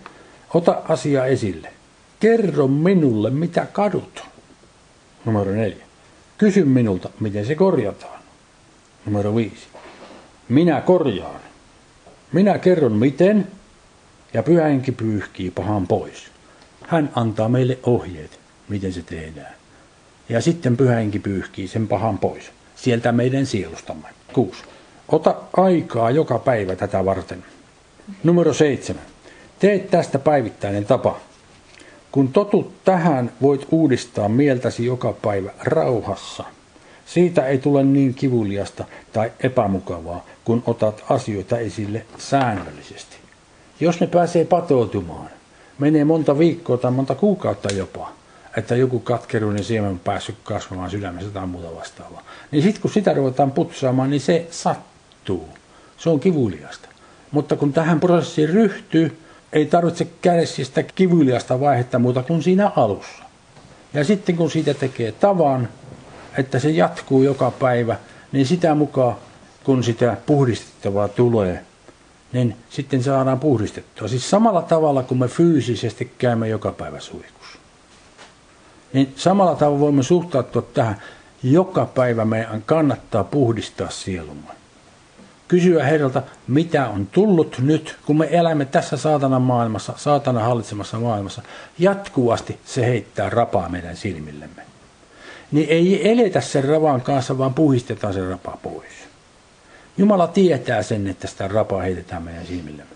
Ota 0.55 0.83
asia 0.89 1.27
esille. 1.27 1.73
Kerro 2.21 2.69
minulle, 2.69 3.31
mitä 3.31 3.67
kadut. 3.73 4.23
Numero 5.25 5.53
neljä. 5.53 5.85
Kysy 6.39 6.65
minulta, 6.65 7.11
miten 7.21 7.47
se 7.47 7.55
korjataan. 7.55 8.23
Numero 9.07 9.37
viisi. 9.37 9.67
Minä 10.49 10.81
korjaan. 10.81 11.41
Minä 12.33 12.59
kerron 12.59 12.93
miten, 12.93 13.49
ja 14.35 14.43
pyhänkin 14.43 14.95
pyyhkii 14.95 15.51
pahan 15.51 15.87
pois. 15.87 16.31
Hän 16.89 17.11
antaa 17.15 17.49
meille 17.49 17.79
ohjeet, 17.83 18.41
miten 18.69 18.93
se 18.93 19.03
tehdään. 19.03 19.55
Ja 20.29 20.41
sitten 20.41 20.77
pyhänkin 20.77 21.23
pyyhkii 21.23 21.69
sen 21.69 21.89
pahan 21.89 22.19
pois. 22.19 22.51
Sieltä 22.77 23.13
meidän 23.13 23.47
sielustamme. 23.47 24.09
Kuusi. 24.33 24.63
Ota 25.09 25.35
aikaa 25.57 26.11
joka 26.11 26.39
päivä 26.39 26.77
tätä 26.77 27.05
varten. 27.05 27.45
Numero 28.25 28.53
seitsemän. 28.53 29.03
Tee 29.59 29.79
tästä 29.79 30.19
päivittäinen 30.19 30.85
tapa. 30.85 31.21
Kun 32.13 32.29
totut 32.29 32.85
tähän, 32.85 33.33
voit 33.43 33.67
uudistaa 33.71 34.29
mieltäsi 34.29 34.87
joka 34.87 35.13
päivä 35.13 35.51
rauhassa. 35.61 36.45
Siitä 37.07 37.47
ei 37.47 37.59
tule 37.59 37.85
niin 37.85 38.15
kivuliasta 38.15 38.85
tai 39.13 39.33
epämukavaa, 39.41 40.27
kun 40.45 40.63
otat 40.67 41.05
asioita 41.11 41.59
esille 41.59 42.07
säännöllisesti. 42.19 43.17
Jos 43.81 44.01
ne 44.01 44.07
pääsee 44.07 44.45
patoutumaan, 44.45 45.31
menee 45.79 46.05
monta 46.05 46.39
viikkoa 46.39 46.77
tai 46.77 46.91
monta 46.91 47.15
kuukautta 47.15 47.75
jopa, 47.75 48.13
että 48.57 48.77
joku 48.77 48.99
katkeruinen 48.99 49.65
siemen 49.65 49.91
on 49.91 49.99
päässyt 49.99 50.37
kasvamaan 50.45 50.91
sydämessä 50.91 51.31
tai 51.31 51.47
muuta 51.47 51.77
vastaavaa. 51.77 52.23
Niin 52.51 52.63
sitten 52.63 52.83
kun 52.83 52.91
sitä 52.91 53.15
ruvetaan 53.15 53.53
putsaamaan, 53.53 54.11
niin 54.11 54.21
se 54.21 54.47
sattuu. 54.51 55.49
Se 55.97 56.11
on 56.11 56.21
kivuliasta. 56.21 56.89
Mutta 57.31 57.57
kun 57.57 57.73
tähän 57.73 58.01
prosessiin 58.01 58.49
ryhtyy, 58.49 59.19
ei 59.53 59.67
tarvitse 59.67 60.07
kärsiä 60.23 60.65
sitä 60.65 60.83
kivuliasta 60.83 61.61
vaihetta 61.61 61.99
muuta 61.99 62.23
kuin 62.23 62.43
siinä 62.43 62.73
alussa. 62.77 63.23
Ja 63.95 64.05
sitten 64.05 64.37
kun 64.37 64.51
siitä 64.51 64.75
tekee 64.75 65.13
tavan, 65.13 65.69
että 66.39 66.59
se 66.59 66.71
jatkuu 66.71 67.23
joka 67.23 67.51
päivä, 67.51 67.97
niin 68.33 68.47
sitä 68.47 68.75
mukaan 68.75 69.17
kun 69.65 69.85
sitä 69.85 70.17
puhdistettavaa 70.27 71.09
tulee, 71.09 71.65
niin 72.33 72.57
sitten 72.71 73.03
saadaan 73.03 73.41
puhdistettua. 73.41 74.09
Siis 74.09 74.31
samalla 74.31 74.63
tavalla 74.63 75.03
kuin 75.03 75.19
me 75.19 75.29
fyysisesti 75.29 76.13
käymme 76.19 76.49
joka 76.49 76.73
päivä 76.73 77.01
suihkussa. 77.01 77.59
Niin 78.93 79.13
samalla 79.17 79.55
tavalla 79.55 79.81
voimme 79.81 80.03
suhtautua 80.03 80.63
tähän. 80.63 81.03
Joka 81.43 81.87
päivä 81.87 82.25
meidän 82.25 82.63
kannattaa 82.67 83.25
puhdistaa 83.25 83.91
sielumme. 83.91 84.59
Kysyä 85.49 85.85
Herralta, 85.85 86.23
mitä 86.49 86.89
on 86.89 87.07
tullut 87.07 87.57
nyt, 87.59 87.97
kun 88.07 88.19
me 88.19 88.29
elämme 88.31 88.65
tässä 88.65 88.97
saatana 88.97 89.39
maailmassa, 89.39 89.93
saatana 89.97 90.41
hallitsemassa 90.41 90.99
maailmassa. 90.99 91.43
Jatkuvasti 91.79 92.59
se 92.65 92.87
heittää 92.87 93.31
rapaa 93.31 93.69
meidän 93.69 93.97
silmillemme. 93.97 94.63
Niin 95.53 95.69
ei 95.69 96.11
eletä 96.11 96.41
sen 96.41 96.65
ravan 96.65 97.01
kanssa, 97.01 97.39
vaan 97.39 97.55
puhistetaan 97.55 98.15
sen 98.15 98.29
rapa 98.29 98.59
pois. 98.63 98.98
Jumala 99.99 100.27
tietää 100.27 100.83
sen, 100.83 101.07
että 101.07 101.27
sitä 101.27 101.49
rapaa 101.49 101.83
heitetään 101.83 102.23
meidän 102.23 102.47
silmillemme. 102.47 102.95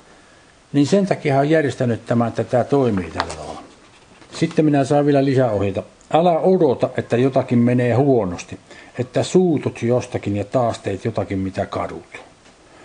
Niin 0.73 0.87
sen 0.87 1.07
takia 1.07 1.35
hän 1.35 1.41
on 1.41 1.51
järjestänyt 1.51 2.07
tämän, 2.07 2.29
että 2.29 2.45
tämä 2.45 2.65
toimii 2.65 3.11
tällä 3.11 3.35
tavalla. 3.35 3.63
Sitten 4.35 4.65
minä 4.65 4.85
saan 4.85 5.07
vielä 5.07 5.25
lisäohjeita. 5.25 5.83
Älä 6.13 6.39
odota, 6.39 6.91
että 6.97 7.17
jotakin 7.17 7.59
menee 7.59 7.95
huonosti, 7.95 8.59
että 8.99 9.23
suutut 9.23 9.83
jostakin 9.83 10.37
ja 10.37 10.45
taas 10.45 10.79
teet 10.79 11.05
jotakin, 11.05 11.39
mitä 11.39 11.67
kadut. 11.67 12.23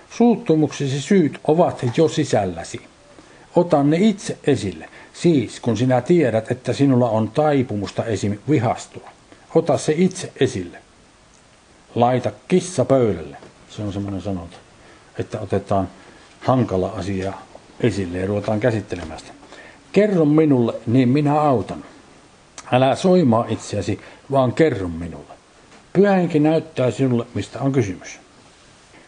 Suuttumuksesi 0.10 1.02
syyt 1.02 1.40
ovat 1.48 1.86
jo 1.98 2.08
sisälläsi. 2.08 2.82
Ota 3.56 3.84
ne 3.84 3.98
itse 3.98 4.38
esille. 4.48 4.90
Siis 5.14 5.60
kun 5.60 5.78
sinä 5.78 6.02
tiedät, 6.02 6.52
että 6.52 6.74
sinulla 6.74 7.10
on 7.10 7.30
taipumusta 7.30 8.06
esim. 8.06 8.38
vihastua. 8.50 9.10
Ota 9.56 9.78
se 9.78 9.94
itse 9.98 10.32
esille. 10.40 10.78
Laita 11.96 12.32
kissa 12.48 12.86
pöydälle. 12.86 13.38
Se 13.70 13.82
on 13.82 13.94
semmoinen 13.94 14.22
sanonta, 14.22 14.58
että 15.20 15.40
otetaan 15.40 15.90
hankala 16.42 16.90
asia 16.90 17.34
esille 17.80 18.18
ja 18.18 18.28
ruvetaan 18.28 18.60
käsittelemään 18.60 19.20
sitä. 19.20 19.32
Kerro 19.92 20.26
minulle, 20.26 20.74
niin 20.88 21.10
minä 21.10 21.42
autan. 21.42 21.84
Älä 22.72 22.96
soimaa 22.96 23.46
itseäsi, 23.50 24.00
vaan 24.32 24.54
kerro 24.54 24.88
minulle. 24.88 25.34
Pyhänkin 25.94 26.44
näyttää 26.44 26.92
sinulle, 26.92 27.26
mistä 27.34 27.60
on 27.60 27.72
kysymys. 27.72 28.20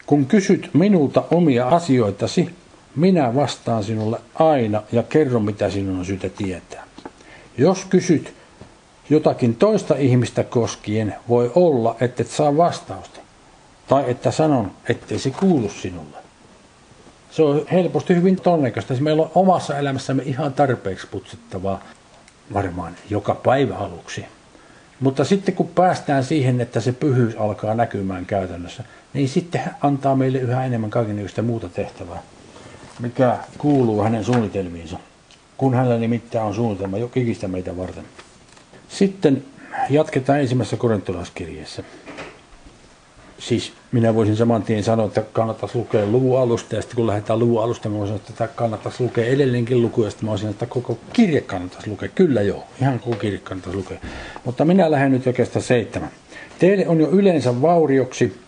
Kun 0.06 0.26
kysyt 0.26 0.70
minulta 0.72 1.24
omia 1.30 1.68
asioitasi, 1.68 2.54
minä 2.96 3.34
vastaan 3.34 3.84
sinulle 3.84 4.20
aina 4.34 4.82
ja 4.92 5.02
kerron, 5.02 5.44
mitä 5.44 5.70
sinun 5.70 5.98
on 5.98 6.04
syytä 6.04 6.28
tietää. 6.28 6.84
Jos 7.58 7.84
kysyt 7.84 8.34
jotakin 9.10 9.56
toista 9.56 9.96
ihmistä 9.96 10.44
koskien, 10.44 11.14
voi 11.28 11.52
olla, 11.54 11.96
että 12.00 12.22
et 12.22 12.28
saa 12.28 12.56
vastausta. 12.56 13.20
Tai 13.90 14.10
että 14.10 14.30
sanon, 14.30 14.70
ettei 14.88 15.18
se 15.18 15.30
kuulu 15.30 15.68
sinulle. 15.68 16.16
Se 17.30 17.42
on 17.42 17.66
helposti 17.72 18.14
hyvin 18.14 18.36
todennäköistä. 18.36 18.94
Meillä 19.00 19.22
on 19.22 19.30
omassa 19.34 19.78
elämässämme 19.78 20.22
ihan 20.22 20.52
tarpeeksi 20.52 21.06
putsettavaa 21.06 21.84
varmaan 22.54 22.96
joka 23.10 23.34
päivä 23.34 23.76
aluksi. 23.76 24.24
Mutta 25.00 25.24
sitten 25.24 25.54
kun 25.54 25.68
päästään 25.68 26.24
siihen, 26.24 26.60
että 26.60 26.80
se 26.80 26.92
pyhyys 26.92 27.36
alkaa 27.36 27.74
näkymään 27.74 28.26
käytännössä, 28.26 28.84
niin 29.12 29.28
sitten 29.28 29.60
hän 29.60 29.76
antaa 29.80 30.16
meille 30.16 30.38
yhä 30.38 30.64
enemmän 30.64 30.90
kaikenlaista 30.90 31.42
muuta 31.42 31.68
tehtävää, 31.68 32.22
mikä 33.00 33.38
kuuluu 33.58 34.02
hänen 34.02 34.24
suunnitelmiinsa, 34.24 34.98
kun 35.56 35.74
hänellä 35.74 35.98
nimittäin 35.98 36.44
on 36.44 36.54
suunnitelma 36.54 36.98
jo 36.98 37.08
kikistä 37.08 37.48
meitä 37.48 37.76
varten. 37.76 38.04
Sitten 38.88 39.44
jatketaan 39.90 40.40
ensimmäisessä 40.40 40.76
korintolaiskirjeessä 40.76 41.84
siis 43.40 43.72
minä 43.92 44.14
voisin 44.14 44.36
saman 44.36 44.62
tien 44.62 44.84
sanoa, 44.84 45.06
että 45.06 45.22
kannattaisi 45.32 45.78
lukea 45.78 46.06
luvun 46.06 46.40
alusta, 46.40 46.76
ja 46.76 46.82
sitten 46.82 46.96
kun 46.96 47.06
lähdetään 47.06 47.38
luvun 47.38 47.62
alusta, 47.62 47.88
mä 47.88 47.98
voisin 47.98 48.16
että 48.16 48.48
kannattaisi 48.48 49.02
lukea 49.02 49.26
edelleenkin 49.26 49.82
luku, 49.82 50.04
ja 50.04 50.10
sitten 50.10 50.26
mä 50.26 50.30
voisin, 50.30 50.50
että 50.50 50.66
koko 50.66 50.98
kirje 51.12 51.40
kannattaisi 51.40 51.90
lukea. 51.90 52.08
Kyllä 52.08 52.42
joo, 52.42 52.64
ihan 52.80 53.00
koko 53.00 53.16
kirje 53.16 53.38
kannattaisi 53.38 53.78
lukea. 53.78 53.98
Mutta 54.44 54.64
minä 54.64 54.90
lähden 54.90 55.12
nyt 55.12 55.26
oikeastaan 55.26 55.62
seitsemän. 55.62 56.10
Teille 56.58 56.88
on 56.88 57.00
jo 57.00 57.08
yleensä 57.08 57.62
vaurioksi, 57.62 58.40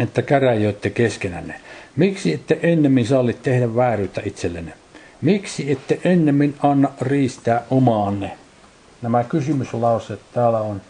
että 0.00 0.22
käräjöitte 0.22 0.90
keskenänne. 0.90 1.60
Miksi 1.96 2.32
ette 2.32 2.58
ennemmin 2.62 3.06
salli 3.06 3.32
tehdä 3.32 3.74
vääryyttä 3.74 4.22
itsellenne? 4.24 4.72
Miksi 5.22 5.72
ette 5.72 6.00
ennemmin 6.04 6.54
anna 6.62 6.88
riistää 7.00 7.62
omaanne? 7.70 8.32
Nämä 9.02 9.24
kysymyslauseet 9.24 10.20
täällä 10.34 10.60
on 10.60 10.80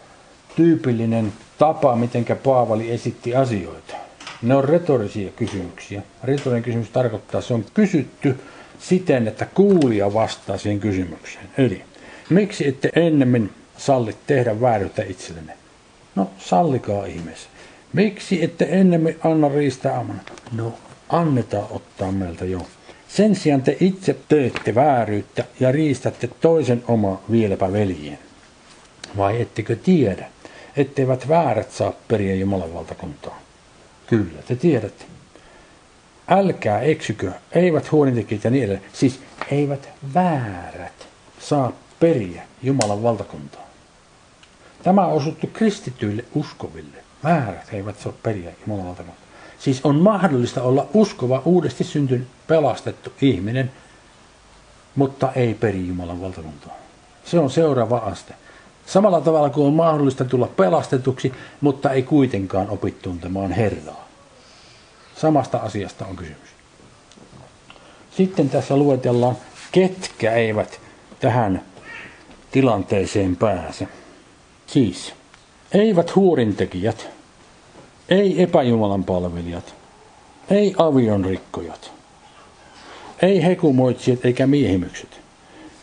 tyypillinen 0.55 1.33
tapa, 1.57 1.95
miten 1.95 2.25
Paavali 2.43 2.91
esitti 2.91 3.35
asioita. 3.35 3.93
Ne 4.41 4.55
on 4.55 4.63
retorisia 4.63 5.31
kysymyksiä. 5.31 6.01
Retorinen 6.23 6.63
kysymys 6.63 6.89
tarkoittaa, 6.89 7.39
että 7.39 7.47
se 7.47 7.53
on 7.53 7.65
kysytty 7.73 8.39
siten, 8.79 9.27
että 9.27 9.45
kuulija 9.45 10.13
vastaa 10.13 10.57
siihen 10.57 10.79
kysymykseen. 10.79 11.45
Eli, 11.57 11.81
miksi 12.29 12.67
ette 12.67 12.89
ennemmin 12.95 13.49
salli 13.77 14.15
tehdä 14.27 14.61
vääryyttä 14.61 15.03
itsellenne? 15.03 15.53
No, 16.15 16.29
sallikaa 16.37 17.05
ihmeessä. 17.05 17.49
Miksi 17.93 18.43
ette 18.43 18.67
ennemmin 18.71 19.19
anna 19.23 19.49
riistää 19.49 19.99
amana? 19.99 20.19
No, 20.51 20.73
annetaan 21.09 21.67
ottaa 21.71 22.11
meiltä 22.11 22.45
jo. 22.45 22.61
Sen 23.07 23.35
sijaan 23.35 23.61
te 23.61 23.77
itse 23.79 24.15
teette 24.29 24.75
vääryyttä 24.75 25.43
ja 25.59 25.71
riistätte 25.71 26.29
toisen 26.41 26.83
oma 26.87 27.21
vieläpä 27.31 27.73
veljen. 27.73 28.19
Vai 29.17 29.41
ettekö 29.41 29.75
tiedä, 29.75 30.25
etteivät 30.77 31.27
väärät 31.27 31.71
saa 31.71 31.93
periä 32.07 32.35
Jumalan 32.35 32.73
valtakuntaa. 32.73 33.39
Kyllä, 34.07 34.41
te 34.47 34.55
tiedätte. 34.55 35.05
Älkää 36.29 36.81
eksykö, 36.81 37.31
eivät 37.51 37.91
huonintekijät 37.91 38.43
ja 38.43 38.49
niin 38.49 38.63
edelleen. 38.63 38.89
Siis 38.93 39.19
eivät 39.51 39.89
väärät 40.13 41.07
saa 41.39 41.71
periä 41.99 42.43
Jumalan 42.63 43.03
valtakuntaa. 43.03 43.67
Tämä 44.83 45.05
on 45.05 45.13
osuttu 45.13 45.47
kristityille 45.47 46.25
uskoville. 46.35 46.97
Väärät 47.23 47.73
eivät 47.73 47.99
saa 47.99 48.13
periä 48.23 48.51
Jumalan 48.67 48.85
valtakuntaa. 48.85 49.27
Siis 49.59 49.85
on 49.85 49.95
mahdollista 49.95 50.61
olla 50.61 50.87
uskova, 50.93 51.41
uudesti 51.45 51.83
syntynyt, 51.83 52.27
pelastettu 52.47 53.13
ihminen, 53.21 53.71
mutta 54.95 55.31
ei 55.35 55.53
peri 55.53 55.87
Jumalan 55.87 56.21
valtakuntaa. 56.21 56.73
Se 57.25 57.39
on 57.39 57.49
seuraava 57.49 57.97
aste. 57.97 58.33
Samalla 58.87 59.21
tavalla 59.21 59.49
kuin 59.49 59.67
on 59.67 59.73
mahdollista 59.73 60.25
tulla 60.25 60.47
pelastetuksi, 60.47 61.33
mutta 61.61 61.91
ei 61.91 62.03
kuitenkaan 62.03 62.69
opi 62.69 62.91
tuntemaan 62.91 63.51
Herraa. 63.51 64.07
Samasta 65.15 65.57
asiasta 65.57 66.05
on 66.05 66.15
kysymys. 66.15 66.49
Sitten 68.17 68.49
tässä 68.49 68.77
luetellaan, 68.77 69.37
ketkä 69.71 70.33
eivät 70.33 70.79
tähän 71.19 71.61
tilanteeseen 72.51 73.35
pääse. 73.35 73.87
Siis, 74.67 75.13
eivät 75.71 76.15
huorintekijät, 76.15 77.09
ei 78.09 78.43
epäjumalan 78.43 79.03
palvelijat, 79.03 79.75
ei 80.49 80.75
avionrikkojat, 80.77 81.91
ei 83.21 83.43
hekumoitsijat 83.43 84.25
eikä 84.25 84.47
miehimykset. 84.47 85.19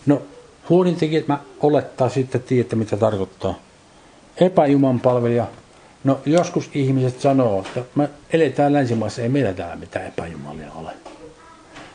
No, 0.06 0.22
Huolintekijät 0.68 1.29
mä 1.29 1.38
olettaa 1.61 2.09
sitten 2.09 2.42
tiedätte 2.42 2.77
mitä 2.77 2.96
tarkoittaa. 2.96 3.55
Epäjuman 4.37 5.00
palvelija. 5.00 5.46
No 6.05 6.20
joskus 6.27 6.70
ihmiset 6.74 7.20
sanoo, 7.20 7.61
että 7.61 7.83
me 7.94 8.11
eletään 8.33 8.72
länsimaissa, 8.72 9.22
ei 9.22 9.29
meillä 9.29 9.53
täällä 9.53 9.77
mitään 9.77 10.07
epäjumalia 10.07 10.72
ole. 10.72 10.90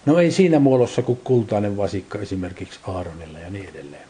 No 0.06 0.20
ei 0.20 0.32
siinä 0.32 0.60
muodossa 0.60 1.02
kuin 1.02 1.20
kultainen 1.24 1.78
vasikka 1.78 2.20
esimerkiksi 2.20 2.80
Aaronilla 2.88 3.40
ja 3.40 3.50
niin 3.50 3.70
edelleen. 3.70 4.04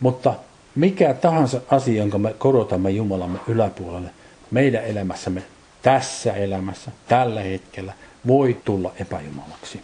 Mutta 0.00 0.34
mikä 0.74 1.14
tahansa 1.14 1.60
asia, 1.70 1.98
jonka 1.98 2.18
me 2.18 2.34
korotamme 2.38 2.90
Jumalamme 2.90 3.38
yläpuolelle 3.48 4.10
meidän 4.50 4.84
elämässämme, 4.84 5.42
tässä 5.82 6.32
elämässä, 6.32 6.90
tällä 7.08 7.40
hetkellä, 7.40 7.92
voi 8.26 8.60
tulla 8.64 8.92
epäjumalaksi. 9.00 9.82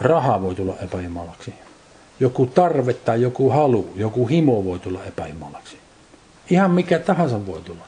Raha 0.00 0.42
voi 0.42 0.54
tulla 0.54 0.74
epäjumalaksi 0.82 1.54
joku 2.20 2.46
tarve 2.46 2.94
tai 2.94 3.22
joku 3.22 3.50
halu, 3.50 3.90
joku 3.96 4.26
himo 4.26 4.64
voi 4.64 4.78
tulla 4.78 5.04
epäjumalaksi. 5.04 5.76
Ihan 6.50 6.70
mikä 6.70 6.98
tahansa 6.98 7.46
voi 7.46 7.60
tulla. 7.60 7.84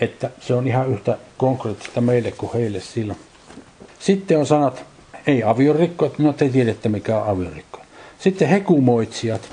Että 0.00 0.30
se 0.40 0.54
on 0.54 0.66
ihan 0.66 0.88
yhtä 0.90 1.18
konkreettista 1.36 2.00
meille 2.00 2.30
kuin 2.30 2.52
heille 2.52 2.80
silloin. 2.80 3.18
Sitten 3.98 4.38
on 4.38 4.46
sanat, 4.46 4.84
ei 5.26 5.42
aviorikko, 5.42 6.14
no 6.18 6.32
te 6.32 6.48
tiedätte 6.48 6.88
mikä 6.88 7.18
on 7.20 7.28
aviorikko. 7.28 7.80
Sitten 8.18 8.48
hekumoitsijat, 8.48 9.48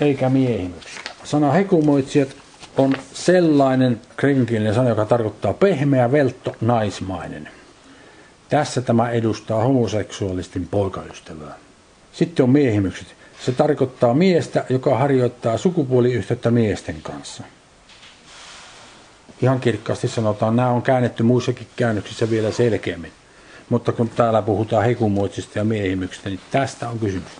eikä 0.00 0.28
miehimyksiä. 0.28 1.02
Sana 1.24 1.52
hekumoitsijat 1.52 2.28
on 2.76 2.94
sellainen 3.12 4.00
krenkielinen 4.16 4.74
sana, 4.74 4.88
joka 4.88 5.04
tarkoittaa 5.04 5.54
pehmeä, 5.54 6.12
veltto, 6.12 6.56
naismainen. 6.60 7.48
Tässä 8.48 8.80
tämä 8.80 9.10
edustaa 9.10 9.62
homoseksuaalisten 9.62 10.68
poikaystävää. 10.70 11.54
Sitten 12.12 12.42
on 12.42 12.50
miehimykset. 12.50 13.17
Se 13.40 13.52
tarkoittaa 13.52 14.14
miestä, 14.14 14.64
joka 14.68 14.98
harjoittaa 14.98 15.58
sukupuoliyhteyttä 15.58 16.50
miesten 16.50 17.02
kanssa. 17.02 17.42
Ihan 19.42 19.60
kirkkaasti 19.60 20.08
sanotaan, 20.08 20.56
nämä 20.56 20.70
on 20.70 20.82
käännetty 20.82 21.22
muissakin 21.22 21.66
käännöksissä 21.76 22.30
vielä 22.30 22.50
selkeämmin. 22.50 23.12
Mutta 23.68 23.92
kun 23.92 24.08
täällä 24.08 24.42
puhutaan 24.42 24.84
hekumoitsista 24.84 25.58
ja 25.58 25.64
miehimyksistä, 25.64 26.28
niin 26.28 26.40
tästä 26.50 26.88
on 26.88 26.98
kysymys. 26.98 27.32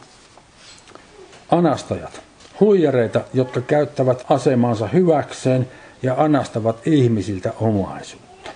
Anastajat. 1.50 2.20
Huijareita, 2.60 3.20
jotka 3.34 3.60
käyttävät 3.60 4.24
asemansa 4.28 4.88
hyväkseen 4.88 5.68
ja 6.02 6.14
anastavat 6.18 6.86
ihmisiltä 6.86 7.52
omaisuutta. 7.60 8.50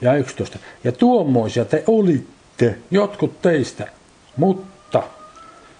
Ja 0.00 0.14
11. 0.14 0.58
Ja 0.84 0.92
tuommoisia 0.92 1.64
te 1.64 1.84
olitte, 1.86 2.78
jotkut 2.90 3.42
teistä, 3.42 3.88
mutta 4.36 4.73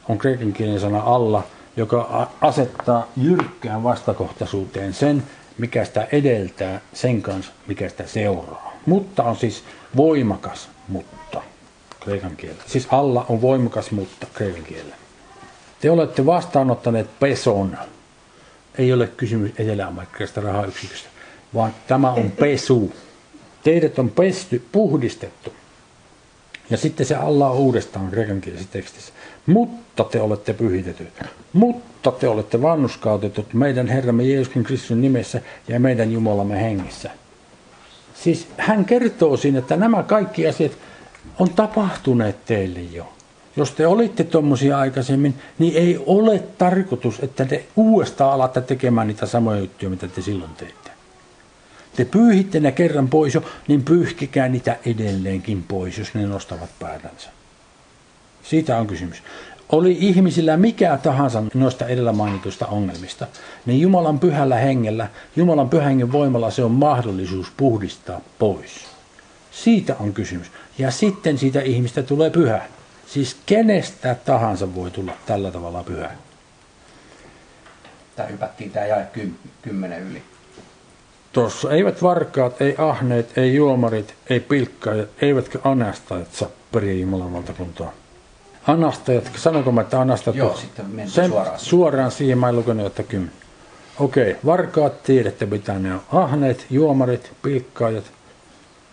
on 0.09 0.19
kreikankielinen 0.19 0.81
sana 0.81 1.01
alla, 1.01 1.43
joka 1.77 2.31
asettaa 2.41 3.07
jyrkkään 3.17 3.83
vastakohtaisuuteen 3.83 4.95
sen, 4.95 5.23
mikä 5.59 5.85
sitä 5.85 6.07
edeltää, 6.13 6.81
sen 6.93 7.23
kanssa, 7.23 7.53
mikä 7.67 7.89
sitä 7.89 8.07
seuraa. 8.07 8.73
Mutta 8.87 9.23
on 9.23 9.37
siis 9.37 9.65
voimakas 9.97 10.69
mutta 10.89 11.43
kreikan 12.01 12.37
kielellä. 12.37 12.63
Siis 12.67 12.89
alla 12.91 13.27
on 13.29 13.41
voimakas 13.43 13.91
mutta 13.91 14.27
kreikan 14.35 14.63
kielellä. 14.63 14.97
Te 15.81 15.91
olette 15.91 16.27
vastaanottaneet 16.27 17.19
peson. 17.21 17.79
Ei 18.79 18.93
ole 18.93 19.07
kysymys 19.07 19.51
etelä-amerikkalaisesta 19.59 20.41
rahayksiköstä, 20.41 21.09
vaan 21.55 21.75
tämä 21.87 22.11
on 22.11 22.31
pesu. 22.31 22.93
Teidät 23.63 23.99
on 23.99 24.11
pesty, 24.11 24.63
puhdistettu. 24.73 25.53
Ja 26.71 26.77
sitten 26.77 27.07
se 27.07 27.15
alla 27.15 27.51
on 27.51 27.57
uudestaan 27.57 28.11
kreikan 28.11 28.41
tekstissä. 28.71 29.13
Mutta 29.47 30.05
te 30.05 30.21
olette 30.21 30.53
pyhitetyt. 30.53 31.09
Mutta 31.53 32.13
te 32.13 32.29
olette 32.29 32.63
vannuskautetut 32.63 33.55
meidän 33.55 33.87
Herramme 33.87 34.23
Jeesuksen 34.23 34.65
Kristuksen 34.65 35.01
nimessä 35.01 35.41
ja 35.69 35.81
meidän 35.81 36.13
Jumalamme 36.13 36.63
hengessä. 36.63 37.11
Siis 38.15 38.49
hän 38.57 38.85
kertoo 38.85 39.37
siinä, 39.37 39.59
että 39.59 39.77
nämä 39.77 40.03
kaikki 40.03 40.47
asiat 40.47 40.73
on 41.39 41.51
tapahtuneet 41.51 42.45
teille 42.45 42.81
jo. 42.81 43.13
Jos 43.57 43.71
te 43.71 43.87
olitte 43.87 44.25
tuommoisia 44.25 44.79
aikaisemmin, 44.79 45.35
niin 45.59 45.77
ei 45.77 46.03
ole 46.07 46.43
tarkoitus, 46.59 47.21
että 47.21 47.45
te 47.45 47.65
uudestaan 47.77 48.33
alatte 48.33 48.61
tekemään 48.61 49.07
niitä 49.07 49.27
samoja 49.27 49.59
juttuja, 49.61 49.91
mitä 49.91 50.09
te 50.09 50.23
silloin 50.23 50.51
teitte. 50.55 50.84
Te 51.97 52.05
pyyhitte 52.05 52.61
ne 52.61 52.73
kerran 52.73 53.09
pois 53.09 53.35
jo, 53.35 53.45
niin 53.69 53.85
pyyhkikää 53.85 54.49
niitä 54.49 54.77
edelleenkin 54.87 55.63
pois, 55.63 55.99
jos 55.99 56.15
ne 56.15 56.27
nostavat 56.27 56.71
päätänsä. 56.79 57.29
Siitä 58.43 58.79
on 58.79 58.87
kysymys. 58.87 59.23
Oli 59.69 59.97
ihmisillä 60.01 60.57
mikä 60.57 60.99
tahansa 61.03 61.43
noista 61.55 61.87
edellä 61.87 62.13
mainituista 62.13 62.67
ongelmista, 62.67 63.27
niin 63.67 63.81
Jumalan 63.81 64.19
pyhällä 64.19 64.57
hengellä, 64.57 65.09
Jumalan 65.37 65.69
pyhän 65.69 66.13
voimalla 66.13 66.51
se 66.51 66.65
on 66.65 66.71
mahdollisuus 66.71 67.53
puhdistaa 67.57 68.21
pois. 68.39 68.73
Siitä 69.51 69.97
on 70.01 70.13
kysymys. 70.15 70.51
Ja 70.79 70.91
sitten 70.91 71.39
siitä 71.39 71.61
ihmistä 71.61 72.03
tulee 72.03 72.31
pyhä. 72.31 72.63
Siis 73.07 73.37
kenestä 73.47 74.15
tahansa 74.15 74.75
voi 74.75 74.91
tulla 74.91 75.13
tällä 75.27 75.51
tavalla 75.51 75.83
pyhä. 75.83 76.11
Tämä 78.17 78.29
hypättiin 78.29 78.71
tämä 78.71 78.87
jae 78.87 79.07
kymmenen 79.63 80.03
yli. 80.03 80.23
Tuossa 81.35 81.71
eivät 81.71 82.03
varkaat, 82.03 82.61
ei 82.61 82.75
ahneet, 82.79 83.39
ei 83.39 83.55
juomarit, 83.55 84.15
ei 84.31 84.41
pilkkaajat, 84.41 85.09
eivätkä 85.21 85.59
anastajat 85.65 86.33
saa 86.33 86.49
periä 86.73 86.93
Jumalan 86.93 87.33
valtakuntaa. 87.33 87.93
Anastajat, 88.67 89.31
sanonko 89.37 89.73
mä, 89.73 89.81
että 89.81 90.01
anastajat? 90.01 90.37
Joo, 90.37 90.57
sitten 90.57 91.09
sen, 91.09 91.31
suoraan. 91.31 91.59
Suoraan 91.59 92.11
siihen 92.11 92.39
mä 92.39 92.49
en 92.49 92.57
lukenut, 92.57 92.87
että 92.87 93.03
kymmenen. 93.03 93.35
Okei, 93.99 94.37
varkaat 94.47 95.03
tiedätte 95.03 95.47
mitä 95.47 95.79
ne 95.79 95.95
on. 95.95 96.01
Ahneet, 96.13 96.67
juomarit, 96.71 97.33
pilkkaajat. 97.43 98.05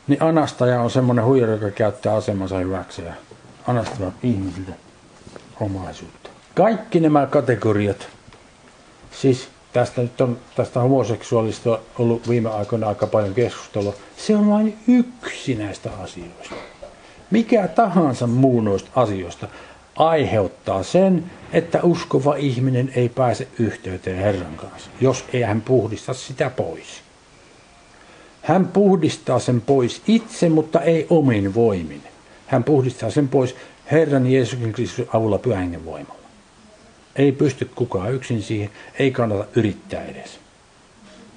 Niin 0.08 0.24
anastaja 0.24 0.82
on 0.82 0.92
semmoinen 0.92 1.26
huijari, 1.26 1.52
joka 1.52 1.70
käyttää 1.70 2.16
asemansa 2.16 2.58
hyväksi 2.58 3.02
ja 3.02 3.14
anastaa 3.68 4.12
ihmisiltä 4.24 4.72
omaisuutta. 5.60 6.30
Kaikki 6.56 7.00
nämä 7.00 7.26
kategoriat, 7.26 8.08
siis 9.12 9.50
tästä 9.74 10.02
nyt 10.02 10.22
on 10.22 10.38
tästä 10.56 10.80
homoseksuaalista 10.80 11.80
ollut 12.00 12.30
viime 12.30 12.50
aikoina 12.50 12.88
aika 12.88 13.08
paljon 13.08 13.34
keskustelua. 13.34 13.94
Se 14.18 14.36
on 14.36 14.50
vain 14.50 14.78
yksi 14.88 15.56
näistä 15.56 15.90
asioista. 16.04 16.56
Mikä 17.32 17.68
tahansa 17.68 18.28
muu 18.28 18.62
noista 18.62 18.90
asioista 18.96 19.48
aiheuttaa 19.96 20.84
sen, 20.84 21.32
että 21.54 21.80
uskova 21.84 22.36
ihminen 22.36 22.92
ei 22.96 23.10
pääse 23.10 23.48
yhteyteen 23.60 24.18
Herran 24.18 24.56
kanssa, 24.56 24.90
jos 25.02 25.26
ei 25.34 25.42
hän 25.42 25.62
puhdista 25.62 26.14
sitä 26.14 26.50
pois. 26.50 27.02
Hän 28.42 28.68
puhdistaa 28.68 29.40
sen 29.40 29.62
pois 29.62 30.02
itse, 30.08 30.50
mutta 30.50 30.82
ei 30.82 31.08
omin 31.10 31.56
voimin. 31.56 32.02
Hän 32.48 32.64
puhdistaa 32.64 33.10
sen 33.10 33.28
pois 33.28 33.56
Herran 33.92 34.28
Jeesuksen 34.28 34.72
Kristuksen 34.72 35.16
avulla 35.16 35.38
pyhän 35.38 35.86
voimalla. 35.86 36.21
Ei 37.16 37.32
pysty 37.32 37.70
kukaan 37.76 38.14
yksin 38.14 38.42
siihen, 38.42 38.70
ei 39.00 39.12
kannata 39.12 39.46
yrittää 39.56 40.06
edes. 40.06 40.40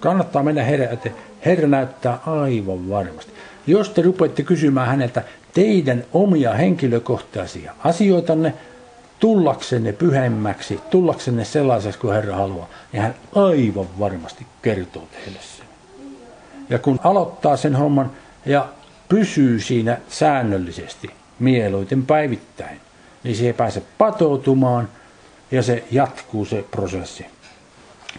Kannattaa 0.01 0.43
mennä 0.43 0.63
Herran 0.63 0.93
eteen. 0.93 1.15
Herra 1.45 1.69
näyttää 1.69 2.19
aivan 2.27 2.91
varmasti. 2.91 3.33
Jos 3.67 3.91
te 3.91 4.03
rupeatte 4.03 4.43
kysymään 4.43 4.89
häneltä 4.89 5.25
teidän 5.55 6.05
omia 6.13 6.55
henkilökohtaisia 6.55 7.73
asioitanne, 7.85 8.55
tullaksenne 9.21 9.93
pyhemmäksi, 9.93 10.81
tullaksenne 10.91 11.45
sellaiseksi 11.45 12.01
kuin 12.01 12.15
Herra 12.15 12.37
haluaa, 12.37 12.69
niin 12.93 13.03
hän 13.03 13.15
aivan 13.35 13.87
varmasti 13.99 14.47
kertoo 14.63 15.09
teille 15.13 15.39
sen. 15.57 15.67
Ja 16.69 16.79
kun 16.79 17.01
aloittaa 17.05 17.57
sen 17.57 17.77
homman 17.77 18.11
ja 18.47 18.69
pysyy 19.09 19.61
siinä 19.61 19.99
säännöllisesti, 20.09 21.11
mieluiten 21.39 22.07
päivittäin, 22.07 22.81
niin 23.25 23.37
se 23.37 23.47
ei 23.47 23.53
pääse 23.53 23.83
patoutumaan 23.99 24.89
ja 25.51 25.63
se 25.63 25.85
jatkuu 25.91 26.45
se 26.45 26.65
prosessi. 26.71 27.27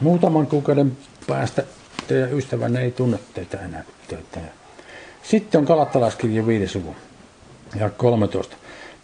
Muutaman 0.02 0.48
kuukauden 0.48 0.98
päästä 1.28 1.64
teidän 2.08 2.34
ystävänne 2.34 2.82
ei 2.82 2.92
tunne 2.92 3.20
teitä 3.34 3.58
enää. 3.58 3.84
Teitä. 4.08 4.40
Sitten 5.24 5.60
on 5.60 5.66
kalattalaiskirja 5.66 6.48
5. 6.48 6.78
luku 6.78 6.96
ja 7.80 7.90
13. 7.90 8.56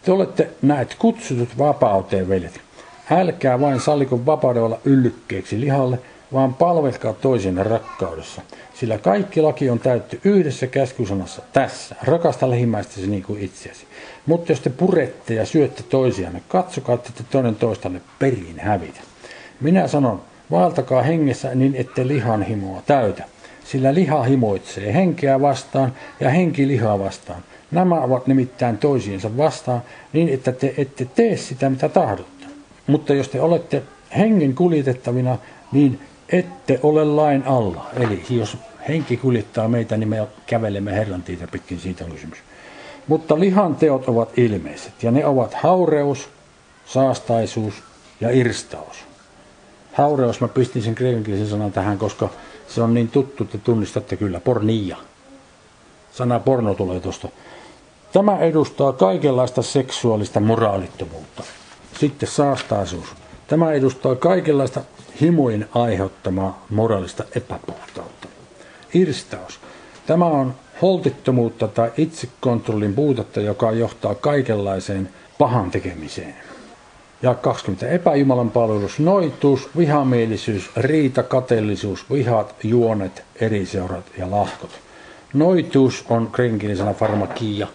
Te 0.02 0.12
olette 0.12 0.50
näet 0.62 0.96
kutsutut 0.98 1.58
vapauteen, 1.58 2.28
veljet. 2.28 2.60
Älkää 3.10 3.60
vain 3.60 3.80
salliko 3.80 4.26
vapauden 4.26 4.62
olla 4.62 4.80
yllykkeeksi 4.84 5.60
lihalle, 5.60 5.98
vaan 6.32 6.54
palvelkaa 6.54 7.12
toisenne 7.12 7.62
rakkaudessa. 7.62 8.42
Sillä 8.74 8.98
kaikki 8.98 9.40
laki 9.40 9.70
on 9.70 9.78
täytty 9.78 10.20
yhdessä 10.24 10.66
käskysanassa 10.66 11.42
tässä. 11.52 11.94
Rakasta 12.02 12.50
lähimmäistäsi 12.50 13.06
niin 13.06 13.22
kuin 13.22 13.40
itseäsi. 13.40 13.86
Mutta 14.26 14.52
jos 14.52 14.60
te 14.60 14.70
purette 14.70 15.34
ja 15.34 15.46
syötte 15.46 15.82
toisianne, 15.82 16.42
katsokaa, 16.48 16.94
että 16.94 17.10
te 17.16 17.24
toinen 17.30 17.56
toistanne 17.56 18.00
perin 18.18 18.60
hävitä. 18.60 19.00
Minä 19.60 19.88
sanon, 19.88 20.22
vaeltakaa 20.50 21.02
hengessä 21.02 21.54
niin, 21.54 21.74
ette 21.74 22.06
lihan 22.06 22.42
himoa 22.42 22.82
täytä. 22.86 23.24
Sillä 23.64 23.94
liha 23.94 24.22
himoitsee 24.22 24.94
henkeä 24.94 25.40
vastaan 25.40 25.92
ja 26.20 26.30
henki 26.30 26.68
lihaa 26.68 26.98
vastaan. 26.98 27.42
Nämä 27.70 28.00
ovat 28.00 28.26
nimittäin 28.26 28.78
toisiinsa 28.78 29.36
vastaan 29.36 29.82
niin, 30.12 30.28
että 30.28 30.52
te 30.52 30.74
ette 30.76 31.04
tee 31.04 31.36
sitä, 31.36 31.70
mitä 31.70 31.88
tahdotte. 31.88 32.46
Mutta 32.86 33.14
jos 33.14 33.28
te 33.28 33.40
olette 33.40 33.82
hengen 34.16 34.54
kuljetettavina, 34.54 35.38
niin 35.72 36.00
ette 36.32 36.80
ole 36.82 37.04
lain 37.04 37.46
alla. 37.46 37.86
Eli 37.96 38.24
jos 38.30 38.56
henki 38.88 39.16
kuljettaa 39.16 39.68
meitä, 39.68 39.96
niin 39.96 40.08
me 40.08 40.28
kävelemme 40.46 40.92
Herran 40.92 41.22
tietä 41.22 41.46
pitkin, 41.46 41.80
siitä 41.80 42.04
on 42.04 42.10
kysymys. 42.10 42.38
Mutta 43.08 43.40
lihan 43.40 43.76
teot 43.76 44.08
ovat 44.08 44.38
ilmeiset, 44.38 45.02
ja 45.02 45.10
ne 45.10 45.26
ovat 45.26 45.54
haureus, 45.54 46.28
saastaisuus 46.86 47.74
ja 48.20 48.30
irstaus. 48.30 48.96
Haureus, 49.92 50.40
mä 50.40 50.48
pistin 50.48 50.82
sen 50.82 50.94
kreikankielisen 50.94 51.48
sanan 51.48 51.72
tähän, 51.72 51.98
koska 51.98 52.28
se 52.68 52.82
on 52.82 52.94
niin 52.94 53.08
tuttu, 53.08 53.44
että 53.44 53.58
tunnistatte 53.58 54.16
kyllä, 54.16 54.40
pornia. 54.40 54.96
Sana 56.12 56.40
porno 56.40 56.74
tulee 56.74 57.00
tuosta. 57.00 57.28
Tämä 58.12 58.38
edustaa 58.38 58.92
kaikenlaista 58.92 59.62
seksuaalista 59.62 60.40
moraalittomuutta. 60.40 61.42
Sitten 62.00 62.28
saastaisuus. 62.28 63.06
Tämä 63.46 63.72
edustaa 63.72 64.14
kaikenlaista 64.14 64.80
himojen 65.20 65.68
aiheuttamaa 65.74 66.66
moraalista 66.70 67.24
epäpuhtautta. 67.36 68.28
Irstaus. 68.94 69.60
Tämä 70.06 70.26
on 70.26 70.54
holtittomuutta 70.82 71.68
tai 71.68 71.92
itsekontrollin 71.96 72.94
puutetta, 72.94 73.40
joka 73.40 73.72
johtaa 73.72 74.14
kaikenlaiseen 74.14 75.08
pahan 75.38 75.70
tekemiseen. 75.70 76.34
Ja 77.22 77.34
20. 77.34 77.88
Epäjumalan 77.88 78.50
palvelus, 78.50 78.98
noituus, 78.98 79.68
vihamielisyys, 79.76 80.70
riita, 80.76 81.22
kateellisuus, 81.22 82.10
vihat, 82.10 82.54
juonet, 82.62 83.24
eriseurat 83.40 84.04
ja 84.18 84.30
lahkot. 84.30 84.70
Noituus 85.34 86.04
on 86.08 86.28
kreinkielisellä 86.32 86.94
farmakia. 86.94 87.66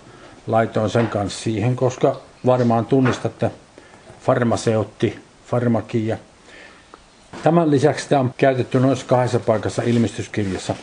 Laitoin 0.47 0.89
sen 0.89 1.07
kanssa 1.07 1.43
siihen, 1.43 1.75
koska 1.75 2.21
varmaan 2.45 2.85
tunnistatte 2.85 3.51
farmaseutti, 4.19 5.19
farmakia. 5.45 6.17
Tämän 7.47 7.71
lisäksi 7.71 8.03
sitä 8.03 8.19
on 8.19 8.33
käytetty 8.37 8.79
noissa 8.79 9.05
kahdessa 9.05 9.39
paikassa 9.39 9.81
ilmestyskirjassa. 9.85 10.75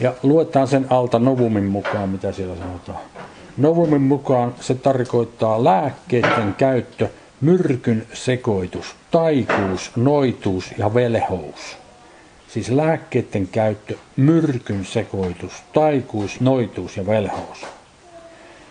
Ja 0.00 0.14
luetaan 0.22 0.68
sen 0.68 0.86
alta 0.90 1.18
Novumin 1.18 1.64
mukaan, 1.64 2.08
mitä 2.08 2.32
siellä 2.32 2.56
sanotaan. 2.56 2.98
Novumin 3.56 4.02
mukaan 4.02 4.54
se 4.60 4.74
tarkoittaa 4.74 5.64
lääkkeiden 5.64 6.54
käyttö, 6.58 7.08
myrkyn 7.40 8.06
sekoitus, 8.12 8.94
taikuus, 9.10 9.90
noituus 9.96 10.70
ja 10.78 10.94
velhous. 10.94 11.78
Siis 12.48 12.70
lääkkeiden 12.70 13.48
käyttö, 13.48 13.94
myrkyn 14.16 14.84
sekoitus, 14.84 15.62
taikuus, 15.72 16.40
noituus 16.40 16.96
ja 16.96 17.06
velhous. 17.06 17.66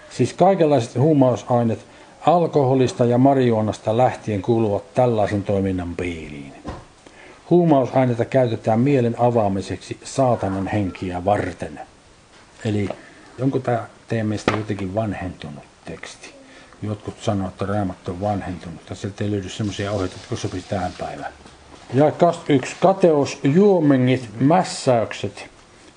Siis 0.09 0.33
kaikenlaiset 0.33 0.95
huumausaineet 0.95 1.85
alkoholista 2.25 3.05
ja 3.05 3.17
marijuonasta 3.17 3.97
lähtien 3.97 4.41
kuuluvat 4.41 4.93
tällaisen 4.93 5.43
toiminnan 5.43 5.95
piiriin. 5.95 6.53
Huumausaineita 7.53 8.25
käytetään 8.25 8.79
mielen 8.79 9.15
avaamiseksi 9.19 9.97
saatanan 10.03 10.67
henkiä 10.67 11.25
varten. 11.25 11.79
Eli 12.65 12.89
onko 13.41 13.59
tämä 13.59 13.87
teidän 14.07 14.27
mielestä 14.27 14.51
jotenkin 14.57 14.95
vanhentunut 14.95 15.63
teksti? 15.85 16.33
Jotkut 16.81 17.13
sanoo, 17.21 17.47
että 17.47 17.65
raamattu 17.65 18.11
on 18.11 18.21
vanhentunut. 18.21 18.81
Sieltä 18.93 19.23
ei 19.23 19.31
löydy 19.31 19.49
sellaisia 19.49 19.91
ohjeita, 19.91 20.15
jotka 20.15 20.35
sopisi 20.35 20.65
tähän 20.69 20.91
päivään. 20.99 21.33
Ja 21.93 22.11
yksi 22.49 22.75
kateus, 22.79 23.39
juomengit, 23.43 24.29
mässäykset 24.39 25.45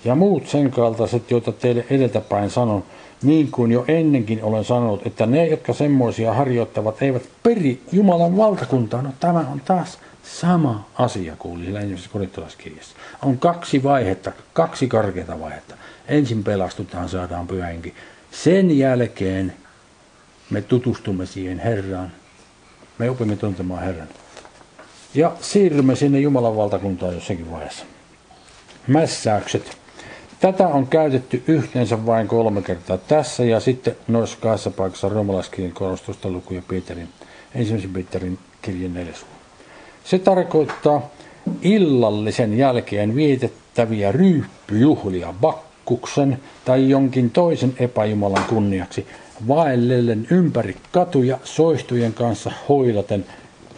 ja 0.05 0.15
muut 0.15 0.49
sen 0.49 0.71
kaltaiset, 0.71 1.31
joita 1.31 1.53
teille 1.53 1.87
edeltäpäin 1.91 2.51
sanon, 2.51 2.85
niin 3.23 3.51
kuin 3.51 3.73
jo 3.73 3.85
ennenkin 3.89 4.43
olen 4.43 4.65
sanonut, 4.65 5.07
että 5.07 5.27
ne, 5.27 5.47
jotka 5.47 5.73
semmoisia 5.73 6.35
harjoittavat, 6.35 7.03
eivät 7.03 7.23
peri 7.43 7.83
Jumalan 7.93 8.37
valtakuntaa. 8.37 9.03
No 9.03 9.11
tämä 9.21 9.39
on 9.39 9.61
taas 9.65 9.99
sama 10.27 10.89
asia 10.95 11.37
kuin 11.37 11.63
siellä 11.63 11.81
ensimmäisessä 11.81 12.13
korintolaiskirjassa. 12.13 12.97
On 13.23 13.39
kaksi 13.39 13.83
vaihetta, 13.83 14.33
kaksi 14.53 14.89
karkeata 14.89 15.41
vaihetta. 15.41 15.75
Ensin 16.09 16.45
pelastutaan, 16.45 17.09
saadaan 17.09 17.47
pyhänkin. 17.47 17.95
Sen 18.31 18.79
jälkeen 18.79 19.53
me 20.51 20.63
tutustumme 20.63 21.27
siihen 21.27 21.59
Herraan. 21.59 22.13
Me 22.99 23.11
opimme 23.11 23.37
tuntemaan 23.37 23.83
Herran. 23.83 24.09
Ja 25.15 25.33
siirrymme 25.41 25.97
sinne 25.97 26.21
Jumalan 26.21 26.57
valtakuntaan 26.57 27.15
jossakin 27.15 27.51
vaiheessa. 27.51 27.85
Mässäykset. 28.87 29.79
Tätä 30.41 30.69
on 30.69 30.87
käytetty 30.87 31.43
yhteensä 31.47 32.07
vain 32.07 32.29
kolme 32.29 32.63
kertaa 32.63 32.99
tässä 32.99 33.45
ja 33.45 33.61
sitten 33.61 33.97
noissa 34.09 34.39
kahdessa 34.41 34.71
paikassa 34.71 35.09
roomalaiskirjan 35.09 35.73
korostusta 35.73 36.29
luku 36.29 36.55
ja 36.55 36.63
Pietarin, 36.69 37.09
ensimmäisen 37.55 37.93
Pietarin 37.93 38.39
kirjan 38.63 38.95
neljäs 38.95 39.25
Se 40.07 40.19
tarkoittaa 40.19 41.11
illallisen 41.63 42.59
jälkeen 42.59 43.15
vietettäviä 43.15 44.13
ryyppyjuhlia 44.13 45.35
bakkuksen 45.41 46.41
tai 46.65 46.91
jonkin 46.91 47.31
toisen 47.31 47.75
epäjumalan 47.79 48.45
kunniaksi 48.45 49.07
vaellellen 49.49 50.27
ympäri 50.31 50.77
katuja 50.93 51.39
soistujen 51.45 52.13
kanssa 52.13 52.53
hoilaten 52.69 53.27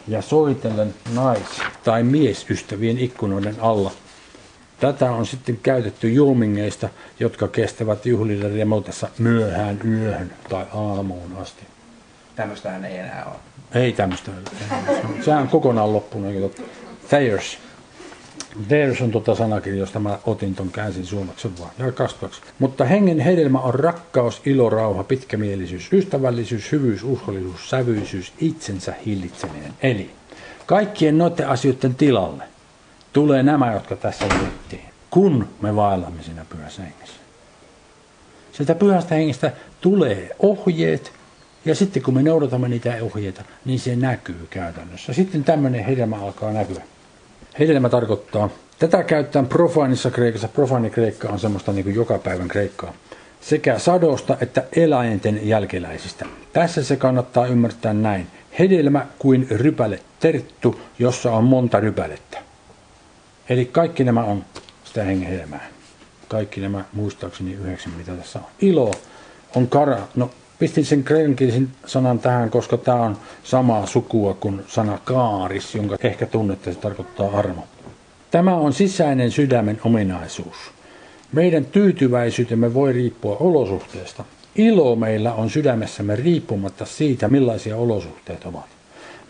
ja 0.09 0.23
soitellen 0.23 0.95
nais- 1.15 1.63
tai 1.85 2.03
miesystävien 2.03 2.99
ikkunoiden 2.99 3.57
alla– 3.61 3.91
Tätä 4.81 5.11
on 5.11 5.27
sitten 5.27 5.59
käytetty 5.63 6.13
juomingeista, 6.13 6.89
jotka 7.21 7.49
kestävät 7.49 8.07
juhlille 8.07 8.49
remotessa 8.49 9.09
myöhään 9.19 9.81
yöhön 9.85 10.33
tai 10.49 10.67
aamuun 10.75 11.37
asti. 11.37 11.67
Tämmöistähän 12.37 12.85
ei 12.85 12.97
enää 12.97 13.25
ole. 13.25 13.48
Ei 13.75 13.93
tämmöistä. 13.93 14.31
Sehän 15.25 15.43
on 15.43 15.49
kokonaan 15.49 15.93
loppunut. 15.93 16.63
Thayers. 17.09 17.59
Thayers 18.69 19.01
on 19.01 19.11
tuota 19.11 19.35
sanakin, 19.35 19.79
josta 19.79 20.01
mä 20.01 20.19
otin 20.27 20.55
ton 20.55 20.71
käänsin 20.71 21.07
suomeksi 21.07 21.51
vaan. 21.61 21.71
Ja 21.79 21.93
kasvaksi. 21.93 22.41
Mutta 22.59 22.85
hengen 22.85 23.21
hedelmä 23.21 23.61
on 23.61 23.75
rakkaus, 23.75 24.43
ilo, 24.47 24.71
rauha, 24.71 25.05
pitkämielisyys, 25.05 25.93
ystävällisyys, 25.93 26.73
hyvyys, 26.73 27.05
uskollisuus, 27.05 27.71
sävyisyys, 27.71 28.33
itsensä 28.41 28.95
hillitseminen. 29.07 29.73
Eli 29.83 30.11
kaikkien 30.67 31.19
noiden 31.19 31.49
asioiden 31.49 31.95
tilalle– 31.95 32.45
tulee 33.13 33.43
nämä, 33.43 33.73
jotka 33.73 33.97
tässä 33.97 34.25
luettiin, 34.41 34.85
kun 35.11 35.49
me 35.61 35.77
vaellamme 35.77 36.23
siinä 36.23 36.45
pyhässä 36.49 36.83
hengessä. 36.83 37.17
Sieltä 38.53 38.75
pyhästä 38.75 39.15
hengestä 39.15 39.53
tulee 39.81 40.37
ohjeet, 40.39 41.13
ja 41.69 41.75
sitten 41.75 42.03
kun 42.03 42.15
me 42.15 42.23
noudatamme 42.23 42.69
niitä 42.69 42.99
ohjeita, 43.03 43.43
niin 43.65 43.81
se 43.81 43.97
näkyy 43.97 44.47
käytännössä. 44.51 45.13
Sitten 45.13 45.45
tämmöinen 45.45 45.85
hedelmä 45.85 46.17
alkaa 46.17 46.53
näkyä. 46.53 46.83
Hedelmä 47.59 47.89
tarkoittaa, 47.89 48.51
tätä 48.79 49.03
käytetään 49.03 49.47
profaanissa 49.47 50.11
kreikassa. 50.11 50.49
Profaani 50.49 50.91
kreikka 50.91 51.29
on 51.29 51.39
semmoista 51.39 51.73
niin 51.73 51.95
joka 51.95 52.19
päivän 52.19 52.49
kreikkaa. 52.49 52.93
Sekä 53.41 53.79
sadosta 53.79 54.37
että 54.41 54.65
eläinten 54.77 55.49
jälkeläisistä. 55.49 56.27
Tässä 56.53 56.85
se 56.85 56.97
kannattaa 56.97 57.47
ymmärtää 57.47 57.93
näin. 57.93 58.27
Hedelmä 58.59 59.07
kuin 59.19 59.47
rypäle 59.51 60.01
terttu, 60.21 60.81
jossa 60.99 61.33
on 61.33 61.45
monta 61.45 61.81
rypälettä. 61.81 62.39
Eli 63.49 63.65
kaikki 63.65 64.05
nämä 64.05 64.25
on 64.25 64.45
sitä 64.85 65.05
hengen 65.05 65.29
hedelmää. 65.29 65.69
Kaikki 66.29 66.61
nämä 66.61 66.85
muistaakseni 66.93 67.53
yhdeksän, 67.53 67.93
mitä 67.93 68.13
tässä 68.13 68.39
on. 68.39 68.45
Ilo 68.61 68.91
on 69.55 69.69
kara. 69.69 69.99
No, 70.17 70.31
pistin 70.59 70.85
sen 70.85 71.05
kreikankielisen 71.05 71.69
sanan 71.87 72.19
tähän, 72.19 72.51
koska 72.51 72.77
tämä 72.77 73.03
on 73.03 73.17
samaa 73.45 73.87
sukua 73.87 74.35
kuin 74.35 74.63
sana 74.69 74.99
kaaris, 75.05 75.75
jonka 75.75 75.97
ehkä 76.05 76.27
tunnette, 76.27 76.73
se 76.73 76.79
tarkoittaa 76.79 77.39
armo. 77.39 77.65
Tämä 78.31 78.55
on 78.55 78.73
sisäinen 78.73 79.31
sydämen 79.31 79.81
ominaisuus. 79.85 80.57
Meidän 81.33 81.65
tyytyväisyytemme 81.65 82.75
voi 82.75 82.93
riippua 82.93 83.37
olosuhteesta. 83.41 84.25
Ilo 84.57 84.97
meillä 84.97 85.35
on 85.35 85.51
sydämessämme 85.51 86.17
riippumatta 86.17 86.87
siitä, 86.87 87.29
millaisia 87.29 87.77
olosuhteet 87.77 88.45
ovat. 88.45 88.67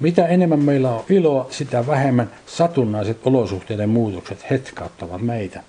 Mitä 0.00 0.26
enemmän 0.26 0.64
meillä 0.64 0.90
on 0.90 1.04
iloa, 1.10 1.46
sitä 1.50 1.86
vähemmän 1.86 2.30
satunnaiset 2.46 3.18
olosuhteiden 3.24 3.88
muutokset 3.88 4.50
hetkauttavat 4.50 5.22
meitä. 5.22 5.62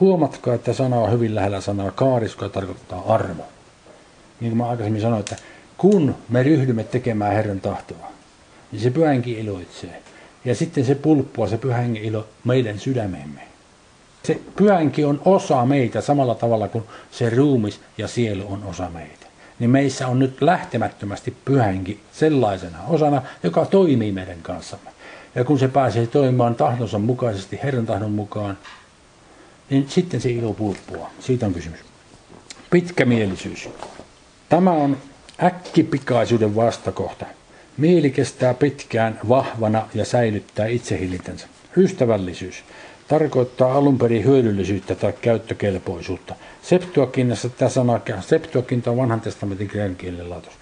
Huomatkaa, 0.00 0.54
että 0.54 0.72
sana 0.72 0.96
on 0.96 1.12
hyvin 1.12 1.34
lähellä 1.34 1.60
sanaa 1.60 1.90
kaaris, 1.90 2.32
joka 2.32 2.48
tarkoittaa 2.48 3.02
armo. 3.08 3.44
Niin 4.40 4.50
kuin 4.50 4.56
mä 4.56 4.68
aikaisemmin 4.68 5.02
sanoin, 5.02 5.20
että 5.20 5.36
kun 5.78 6.14
me 6.28 6.42
ryhdymme 6.42 6.84
tekemään 6.84 7.32
Herran 7.32 7.60
tahtoa, 7.60 8.12
niin 8.72 8.82
se 8.82 8.90
pyhänkin 8.90 9.38
iloitsee. 9.38 10.02
Ja 10.44 10.54
sitten 10.54 10.84
se 10.84 10.94
pulppua, 10.94 11.48
se 11.48 11.58
pyhänkin 11.58 12.04
ilo 12.04 12.28
meidän 12.44 12.78
sydämemme. 12.78 13.40
Se 14.22 14.40
pyhänkin 14.56 15.06
on 15.06 15.22
osa 15.24 15.66
meitä 15.66 16.00
samalla 16.00 16.34
tavalla 16.34 16.68
kuin 16.68 16.84
se 17.10 17.30
ruumis 17.30 17.80
ja 17.98 18.08
sielu 18.08 18.52
on 18.52 18.64
osa 18.64 18.90
meitä 18.90 19.18
niin 19.58 19.70
meissä 19.70 20.08
on 20.08 20.18
nyt 20.18 20.42
lähtemättömästi 20.42 21.36
pyhänkin 21.44 22.00
sellaisena 22.12 22.78
osana, 22.88 23.22
joka 23.42 23.66
toimii 23.66 24.12
meidän 24.12 24.42
kanssamme. 24.42 24.90
Ja 25.34 25.44
kun 25.44 25.58
se 25.58 25.68
pääsee 25.68 26.06
toimimaan 26.06 26.54
tahtonsa 26.54 26.98
mukaisesti, 26.98 27.60
Herran 27.62 27.86
tahdon 27.86 28.10
mukaan, 28.10 28.58
niin 29.70 29.88
sitten 29.88 30.20
se 30.20 30.30
ilo 30.30 30.52
pulppua. 30.52 31.10
Siitä 31.20 31.46
on 31.46 31.54
kysymys. 31.54 31.80
Pitkämielisyys. 32.70 33.68
Tämä 34.48 34.70
on 34.70 34.96
äkkipikaisuuden 35.42 36.56
vastakohta. 36.56 37.26
Mieli 37.78 38.10
kestää 38.10 38.54
pitkään 38.54 39.20
vahvana 39.28 39.88
ja 39.94 40.04
säilyttää 40.04 40.66
itsehillintänsä. 40.66 41.46
Ystävällisyys 41.76 42.64
tarkoittaa 43.08 43.74
alun 43.74 43.98
perin 43.98 44.24
hyödyllisyyttä 44.24 44.94
tai 44.94 45.12
käyttökelpoisuutta. 45.20 46.34
Septuakinnassa 46.62 47.48
tämä 47.48 47.68
sana, 47.68 48.00
Septuakinta 48.20 48.90
on 48.90 48.96
vanhan 48.96 49.20
testamentin 49.20 49.68
kreikan 49.68 50.30
laitos. 50.30 50.52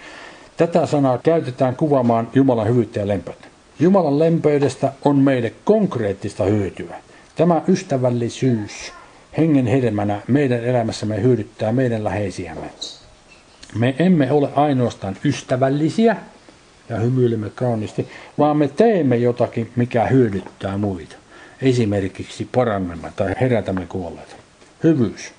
Tätä 0.56 0.86
sanaa 0.86 1.18
käytetään 1.18 1.76
kuvaamaan 1.76 2.28
Jumalan 2.34 2.68
hyvyyttä 2.68 3.00
ja 3.00 3.08
lempeyttä. 3.08 3.48
Jumalan 3.80 4.18
lempeydestä 4.18 4.92
on 5.04 5.16
meille 5.16 5.52
konkreettista 5.64 6.44
hyötyä. 6.44 6.96
Tämä 7.36 7.62
ystävällisyys 7.68 8.92
hengen 9.38 9.66
hedelmänä 9.66 10.22
meidän 10.28 10.64
elämässämme 10.64 11.22
hyödyttää 11.22 11.72
meidän 11.72 12.04
läheisiämme. 12.04 12.70
Me 13.74 13.94
emme 13.98 14.32
ole 14.32 14.48
ainoastaan 14.54 15.16
ystävällisiä, 15.24 16.16
ja 16.88 16.96
hymyilemme 16.96 17.50
kauniisti, 17.50 18.08
vaan 18.38 18.56
me 18.56 18.68
teemme 18.68 19.16
jotakin, 19.16 19.72
mikä 19.76 20.06
hyödyttää 20.06 20.78
muita. 20.78 21.16
Esimerkiksi 21.62 22.48
parannamme 22.54 23.12
tai 23.16 23.34
herätämme 23.40 23.86
kuolleita. 23.86 24.36
Hyvyys. 24.82 25.32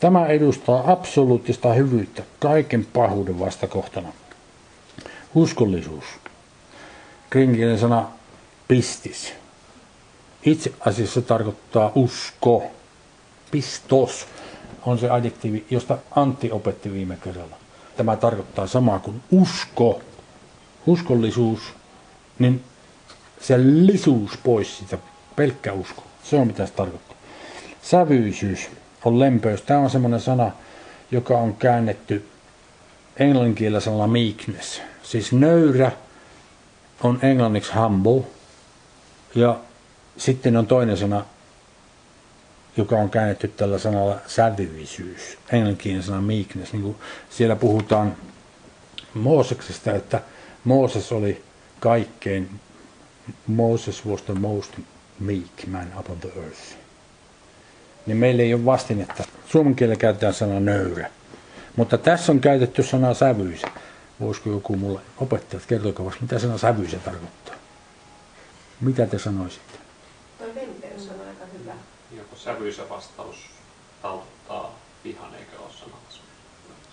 Tämä 0.00 0.26
edustaa 0.26 0.92
absoluuttista 0.92 1.72
hyvyyttä 1.72 2.22
kaiken 2.40 2.86
pahuuden 2.92 3.38
vastakohtana. 3.38 4.08
Uskollisuus. 5.34 6.04
Kringinen 7.30 7.78
sana 7.78 8.08
pistis. 8.68 9.32
Itse 10.42 10.72
asiassa 10.80 11.22
tarkoittaa 11.22 11.92
usko. 11.94 12.62
Pistos 13.50 14.26
on 14.86 14.98
se 14.98 15.10
adjektiivi, 15.10 15.64
josta 15.70 15.98
Antti 16.16 16.52
opetti 16.52 16.92
viime 16.92 17.18
kerralla. 17.24 17.56
Tämä 17.96 18.16
tarkoittaa 18.16 18.66
samaa 18.66 18.98
kuin 18.98 19.22
usko, 19.30 20.00
uskollisuus, 20.86 21.60
niin 22.38 22.64
se 23.40 23.58
lisuus 23.58 24.38
pois 24.44 24.78
sitä, 24.78 24.98
pelkkä 25.36 25.72
usko. 25.72 26.02
Se 26.22 26.36
on 26.36 26.46
mitä 26.46 26.66
se 26.66 26.72
tarkoittaa. 26.72 27.16
Sävyisyys 27.82 28.70
on 29.04 29.18
lempeys. 29.18 29.62
Tämä 29.62 29.80
on 29.80 29.90
semmoinen 29.90 30.20
sana, 30.20 30.50
joka 31.10 31.38
on 31.38 31.54
käännetty 31.54 32.28
englanninkielellä 33.16 33.80
sanalla 33.80 34.06
meekness. 34.06 34.82
Siis 35.02 35.32
nöyrä 35.32 35.92
on 37.02 37.18
englanniksi 37.22 37.72
humble. 37.72 38.22
Ja 39.34 39.58
sitten 40.16 40.56
on 40.56 40.66
toinen 40.66 40.96
sana, 40.96 41.24
joka 42.76 42.96
on 42.96 43.10
käännetty 43.10 43.48
tällä 43.48 43.78
sanalla 43.78 44.18
sävyisyys. 44.26 45.38
Englanninkielinen 45.52 46.02
sana 46.02 46.20
meekness. 46.20 46.72
Niin 46.72 46.82
kuin 46.82 46.96
siellä 47.30 47.56
puhutaan 47.56 48.16
Mooseksesta, 49.14 49.92
että 49.92 50.20
Mooses 50.64 51.12
oli 51.12 51.42
kaikkein, 51.80 52.60
Moses 53.46 54.06
was 54.06 54.22
the 54.22 54.34
most 54.34 54.72
meek 55.20 55.66
man 55.66 55.92
upon 55.98 56.20
the 56.20 56.28
earth. 56.36 56.76
Niin 58.06 58.16
meillä 58.16 58.42
ei 58.42 58.54
ole 58.54 58.64
vastinetta. 58.64 59.24
Suomen 59.46 59.74
kielellä 59.76 59.98
käytetään 59.98 60.34
sana 60.34 60.60
nöyrä. 60.60 61.10
Mutta 61.76 61.98
tässä 61.98 62.32
on 62.32 62.40
käytetty 62.40 62.82
sanaa 62.82 63.14
sävyisä. 63.14 63.68
Voisiko 64.20 64.50
joku 64.50 64.76
mulle 64.76 65.00
opettajat 65.18 65.66
kertoa 65.66 66.12
mitä 66.20 66.38
sana 66.38 66.58
sävyisä 66.58 66.98
tarkoittaa? 66.98 67.54
Mitä 68.80 69.06
te 69.06 69.18
sanoisitte? 69.18 69.78
Toi 70.38 70.54
lempeys 70.54 71.08
on 71.08 71.28
aika 71.28 71.44
hyvä. 71.58 71.72
Joku 72.46 72.58
sävyisä 72.58 72.82
vastaus 72.90 73.36
taltuttaa 74.02 74.78
vihan, 75.04 75.34
eikö 75.34 75.62
ole 75.62 75.72
sanalla 75.78 75.98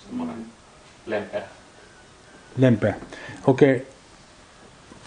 semmoinen 0.06 0.36
mm. 0.36 0.46
lempeä. 1.06 1.44
Lempeä. 2.58 2.96
Okei. 3.48 3.76
Okay. 3.76 3.88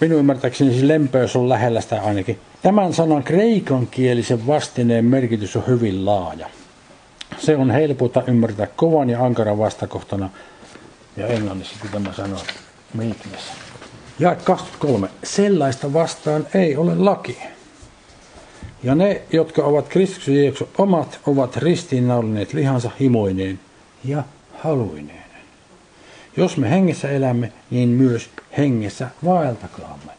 Minun 0.00 0.18
ymmärtääkseni 0.18 0.70
siis 0.70 0.82
lempeys 0.82 1.36
on 1.36 1.48
lähellä 1.48 1.80
sitä 1.80 2.02
ainakin. 2.02 2.40
Tämän 2.62 2.94
sanan 2.94 3.22
kreikan 3.22 3.86
kielisen 3.86 4.46
vastineen 4.46 5.04
merkitys 5.04 5.56
on 5.56 5.66
hyvin 5.66 6.06
laaja. 6.06 6.50
Se 7.38 7.56
on 7.56 7.70
helpota 7.70 8.22
ymmärtää 8.26 8.66
kovan 8.66 9.10
ja 9.10 9.24
ankaran 9.24 9.58
vastakohtana. 9.58 10.30
Ja 11.16 11.26
englannissa 11.26 11.74
tämä 11.92 12.12
sanoo 12.12 12.40
meekness. 12.94 13.52
Ja 14.18 14.34
23. 14.34 15.08
Sellaista 15.24 15.92
vastaan 15.92 16.46
ei 16.54 16.76
ole 16.76 16.94
laki. 16.94 17.38
Ja 18.86 18.94
ne, 18.94 19.22
jotka 19.32 19.64
ovat 19.64 19.88
Kristuksen 19.88 20.34
Jeesuksen 20.34 20.68
omat, 20.78 21.20
ovat 21.26 21.56
ristiinnaulineet 21.56 22.52
lihansa 22.52 22.90
himoineen 23.00 23.60
ja 24.04 24.22
haluineen. 24.54 25.24
Jos 26.36 26.56
me 26.56 26.70
hengessä 26.70 27.10
elämme, 27.10 27.52
niin 27.70 27.88
myös 27.88 28.30
hengessä 28.58 29.08
vaeltakaamme. 29.24 30.12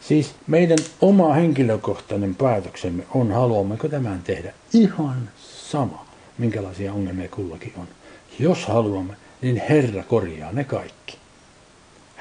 Siis 0.00 0.34
meidän 0.46 0.78
oma 1.00 1.32
henkilökohtainen 1.32 2.34
päätöksemme 2.34 3.02
on, 3.14 3.32
haluammeko 3.32 3.88
tämän 3.88 4.20
tehdä. 4.24 4.52
Ihan 4.72 5.28
sama, 5.46 6.06
minkälaisia 6.38 6.92
ongelmia 6.92 7.28
kullakin 7.28 7.72
on. 7.76 7.88
Jos 8.38 8.66
haluamme, 8.66 9.14
niin 9.42 9.62
Herra 9.68 10.02
korjaa 10.02 10.52
ne 10.52 10.64
kaikki. 10.64 11.21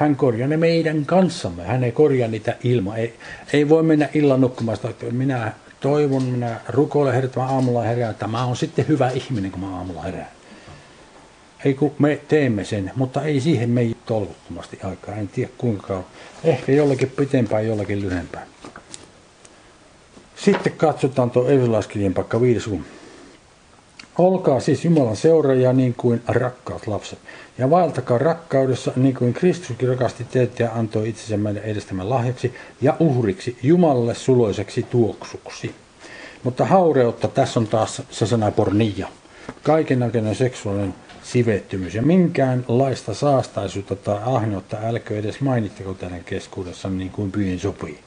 Hän 0.01 0.15
korjaa 0.15 0.47
ne 0.47 0.57
meidän 0.57 1.05
kanssamme. 1.05 1.63
Hän 1.63 1.83
ei 1.83 1.91
korjaa 1.91 2.27
niitä 2.27 2.55
ilman. 2.63 2.97
Ei, 2.97 3.13
ei 3.53 3.69
voi 3.69 3.83
mennä 3.83 4.09
illan 4.13 4.41
nukkumaan, 4.41 4.77
että 4.89 5.05
minä 5.11 5.53
toivon, 5.79 6.23
minä 6.23 6.59
rukoilen 6.69 7.23
että 7.23 7.39
mä 7.39 7.45
aamulla 7.45 7.81
herään. 7.81 8.15
Tämä 8.15 8.45
on 8.45 8.55
sitten 8.55 8.87
hyvä 8.87 9.09
ihminen, 9.09 9.51
kun 9.51 9.59
mä 9.59 9.77
aamulla 9.77 10.01
herään. 10.01 10.27
Ei 11.65 11.73
kun 11.73 11.95
me 11.99 12.19
teemme 12.27 12.65
sen, 12.65 12.91
mutta 12.95 13.23
ei 13.23 13.41
siihen 13.41 13.69
me 13.69 13.91
tolkuttomasti 14.05 14.79
aikaa. 14.83 15.15
En 15.15 15.27
tiedä 15.27 15.51
kuinka 15.57 15.87
kauan. 15.87 16.05
Ehkä 16.43 16.71
jollakin 16.71 17.09
pitempään, 17.09 17.67
jollakin 17.67 18.01
lyhempään. 18.01 18.47
Sitten 20.35 20.73
katsotaan 20.73 21.31
tuo 21.31 21.49
Efesolaiskirjan 21.49 22.13
pakka 22.13 22.41
viides 22.41 22.69
Olkaa 24.21 24.59
siis 24.59 24.85
Jumalan 24.85 25.15
seuraajia 25.15 25.73
niin 25.73 25.93
kuin 25.97 26.21
rakkaat 26.27 26.87
lapset. 26.87 27.19
Ja 27.57 27.69
vaeltakaa 27.69 28.17
rakkaudessa 28.17 28.91
niin 28.95 29.15
kuin 29.15 29.33
Kristuskin 29.33 29.89
rakasti 29.89 30.23
teitä 30.23 30.63
ja 30.63 30.71
antoi 30.73 31.09
itsensä 31.09 31.37
meidän 31.37 31.63
edestämään 31.63 32.09
lahjaksi 32.09 32.53
ja 32.81 32.95
uhriksi 32.99 33.57
Jumalalle 33.63 34.15
suloiseksi 34.15 34.83
tuoksuksi. 34.83 35.75
Mutta 36.43 36.65
haureutta, 36.65 37.27
tässä 37.27 37.59
on 37.59 37.67
taas 37.67 38.01
se 38.09 38.25
sana 38.25 38.51
pornia. 38.51 39.07
Kaikennäköinen 39.63 40.35
seksuaalinen 40.35 40.93
sivettymys 41.23 41.95
ja 41.95 42.01
minkäänlaista 42.01 43.13
saastaisuutta 43.13 43.95
tai 43.95 44.19
ahneutta 44.25 44.77
älkö 44.83 45.19
edes 45.19 45.41
mainittako 45.41 45.93
teidän 45.93 46.23
keskuudessa 46.23 46.89
niin 46.89 47.11
kuin 47.11 47.31
pyin 47.31 47.59
sopii. 47.59 47.99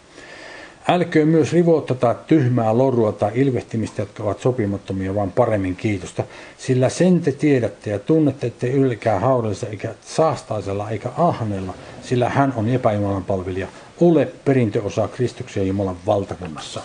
Älköön 0.88 1.28
myös 1.28 1.52
rivoutta 1.52 1.94
tai 1.94 2.14
tyhmää 2.26 2.78
lorua 2.78 3.12
tai 3.12 3.30
ilvehtimistä, 3.34 4.02
jotka 4.02 4.22
ovat 4.22 4.40
sopimattomia, 4.40 5.14
vaan 5.14 5.32
paremmin 5.32 5.76
kiitosta. 5.76 6.24
Sillä 6.58 6.88
sen 6.88 7.20
te 7.20 7.32
tiedätte 7.32 7.90
ja 7.90 7.98
tunnette, 7.98 8.46
että 8.46 8.66
ylkää 8.66 9.20
haudellisella 9.20 9.70
eikä 9.70 9.94
saastaisella 10.06 10.90
eikä 10.90 11.10
ahneella, 11.16 11.74
sillä 12.02 12.28
hän 12.28 12.52
on 12.56 12.68
epäjumalan 12.68 13.24
palvelija. 13.24 13.68
Ole 14.00 14.28
perintöosa 14.44 15.08
Kristuksen 15.08 15.68
Jumalan 15.68 15.96
valtakunnassa. 16.06 16.82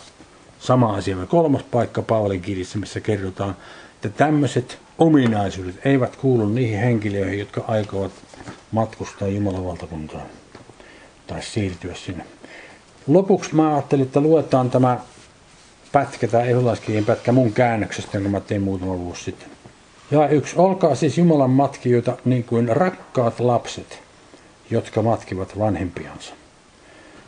Sama 0.59 0.95
asia. 0.95 1.17
Kolmas 1.27 1.63
paikka 1.63 2.01
Paavalin 2.01 2.41
kirjassa, 2.41 2.79
missä 2.79 2.99
kerrotaan, 2.99 3.55
että 3.95 4.09
tämmöiset 4.09 4.77
ominaisuudet 4.97 5.75
eivät 5.85 6.15
kuulu 6.15 6.49
niihin 6.49 6.79
henkilöihin, 6.79 7.39
jotka 7.39 7.63
aikovat 7.67 8.11
matkustaa 8.71 9.27
Jumalan 9.27 9.65
valtakuntaan 9.65 10.25
tai 11.27 11.41
siirtyä 11.41 11.95
sinne. 11.95 12.23
Lopuksi 13.09 13.55
mä 13.55 13.73
ajattelin, 13.73 14.05
että 14.05 14.19
luetaan 14.21 14.69
tämä 14.69 14.99
pätkä, 15.91 16.27
tämä 16.27 16.43
ehdolaiskirjan 16.43 17.05
pätkä 17.05 17.31
mun 17.31 17.53
käännöksestä, 17.53 18.17
jonka 18.17 18.29
mä 18.29 18.39
tein 18.39 18.61
muutama 18.61 18.99
vuosi 18.99 19.23
sitten. 19.23 19.49
Ja 20.11 20.27
yksi, 20.27 20.55
olkaa 20.57 20.95
siis 20.95 21.17
Jumalan 21.17 21.49
matkijoita 21.49 22.17
niin 22.25 22.43
kuin 22.43 22.67
rakkaat 22.67 23.39
lapset, 23.39 23.99
jotka 24.69 25.01
matkivat 25.01 25.59
vanhempiansa. 25.59 26.33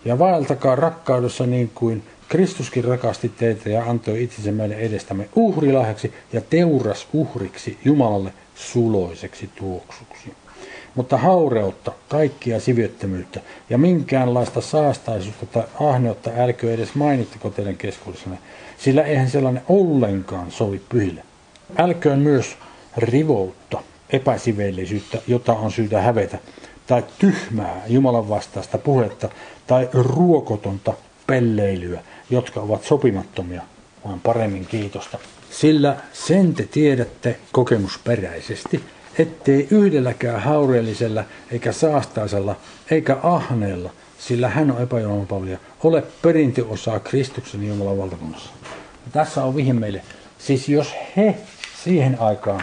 Ja 0.05 0.19
vaeltakaa 0.19 0.75
rakkaudessa 0.75 1.45
niin 1.45 1.71
kuin 1.75 2.03
Kristuskin 2.29 2.83
rakasti 2.83 3.29
teitä 3.29 3.69
ja 3.69 3.83
antoi 3.83 4.23
itsensä 4.23 4.51
meille 4.51 4.75
edestämme 4.75 5.29
uhrilahjaksi 5.35 6.13
ja 6.33 6.41
teuras 6.41 7.07
uhriksi 7.13 7.77
Jumalalle 7.85 8.33
suloiseksi 8.55 9.49
tuoksuksi. 9.55 10.33
Mutta 10.95 11.17
haureutta, 11.17 11.91
kaikkia 12.09 12.59
sivyttömyyttä 12.59 13.39
ja 13.69 13.77
minkäänlaista 13.77 14.61
saastaisuutta 14.61 15.45
tai 15.45 15.63
ahneutta 15.79 16.29
älkö 16.37 16.73
edes 16.73 16.95
mainittako 16.95 17.49
teidän 17.49 17.77
keskuudessanne, 17.77 18.37
sillä 18.77 19.03
eihän 19.03 19.29
sellainen 19.29 19.63
ollenkaan 19.69 20.51
sovi 20.51 20.81
pyhille. 20.89 21.23
Älköön 21.77 22.19
myös 22.19 22.57
rivoutta, 22.97 23.83
epäsiveellisyyttä, 24.09 25.17
jota 25.27 25.53
on 25.53 25.71
syytä 25.71 26.01
hävetä, 26.01 26.37
tai 26.87 27.03
tyhmää 27.19 27.81
Jumalan 27.87 28.29
vastaista 28.29 28.77
puhetta, 28.77 29.29
tai 29.67 29.89
ruokotonta 29.93 30.93
pelleilyä, 31.27 32.01
jotka 32.29 32.61
ovat 32.61 32.83
sopimattomia, 32.83 33.61
vaan 34.05 34.19
paremmin 34.19 34.65
kiitosta. 34.65 35.19
Sillä 35.51 35.95
sen 36.13 36.53
te 36.53 36.67
tiedätte 36.71 37.39
kokemusperäisesti, 37.51 38.83
ettei 39.19 39.67
yhdelläkään 39.71 40.41
haureellisella 40.41 41.23
eikä 41.51 41.71
saastaisella 41.71 42.55
eikä 42.91 43.17
ahneella, 43.23 43.89
sillä 44.19 44.49
hän 44.49 44.71
on 44.71 44.81
epäjumalanpalvelija, 44.81 45.57
ole 45.83 46.03
perintöosaa 46.21 46.99
Kristuksen 46.99 47.67
Jumalan 47.67 47.97
valtakunnassa. 47.97 48.49
Ja 49.05 49.11
tässä 49.11 49.43
on 49.43 49.55
vihje 49.55 49.73
meille. 49.73 50.01
Siis 50.39 50.69
jos 50.69 50.93
he 51.17 51.37
siihen 51.83 52.17
aikaan 52.19 52.61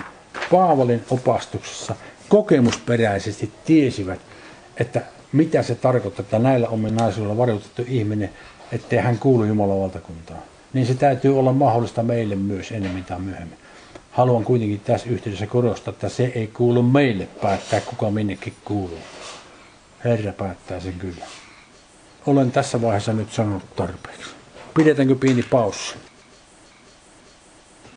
Paavalin 0.51 1.05
opastuksessa 1.11 1.95
kokemusperäisesti 2.29 3.53
tiesivät, 3.65 4.21
että 4.77 5.03
mitä 5.33 5.63
se 5.63 5.75
tarkoittaa, 5.75 6.23
että 6.23 6.39
näillä 6.39 6.69
ominaisuudella 6.69 7.37
varjoitettu 7.37 7.83
ihminen 7.89 8.31
ettei 8.73 8.99
hän 8.99 9.19
kuulu 9.19 9.45
Jumalan 9.45 9.81
valtakuntaan, 9.81 10.43
niin 10.73 10.87
se 10.87 10.95
täytyy 10.95 11.39
olla 11.39 11.53
mahdollista 11.53 12.03
meille 12.03 12.37
myös 12.37 12.73
enemmän 12.73 13.05
tai 13.05 13.21
myöhemmin 13.21 13.58
haluan 14.19 14.45
kuitenkin 14.45 14.81
tässä 14.81 15.09
yhteydessä 15.09 15.47
korostaa, 15.47 15.93
että 15.93 16.09
se 16.09 16.33
ei 16.35 16.47
kuulu 16.47 16.83
meille 16.83 17.29
päättää, 17.43 17.81
kuka 17.81 18.11
minnekin 18.11 18.55
kuuluu. 18.65 18.99
Herra 20.05 20.33
päättää 20.33 20.81
sen 20.81 20.93
kyllä. 20.93 21.25
Olen 22.27 22.53
tässä 22.53 22.83
vaiheessa 22.83 23.13
nyt 23.13 23.33
sanonut 23.33 23.77
tarpeeksi. 23.77 24.31
Pidetäänkö 24.75 25.15
pieni 25.15 25.43
paussi? 25.43 25.95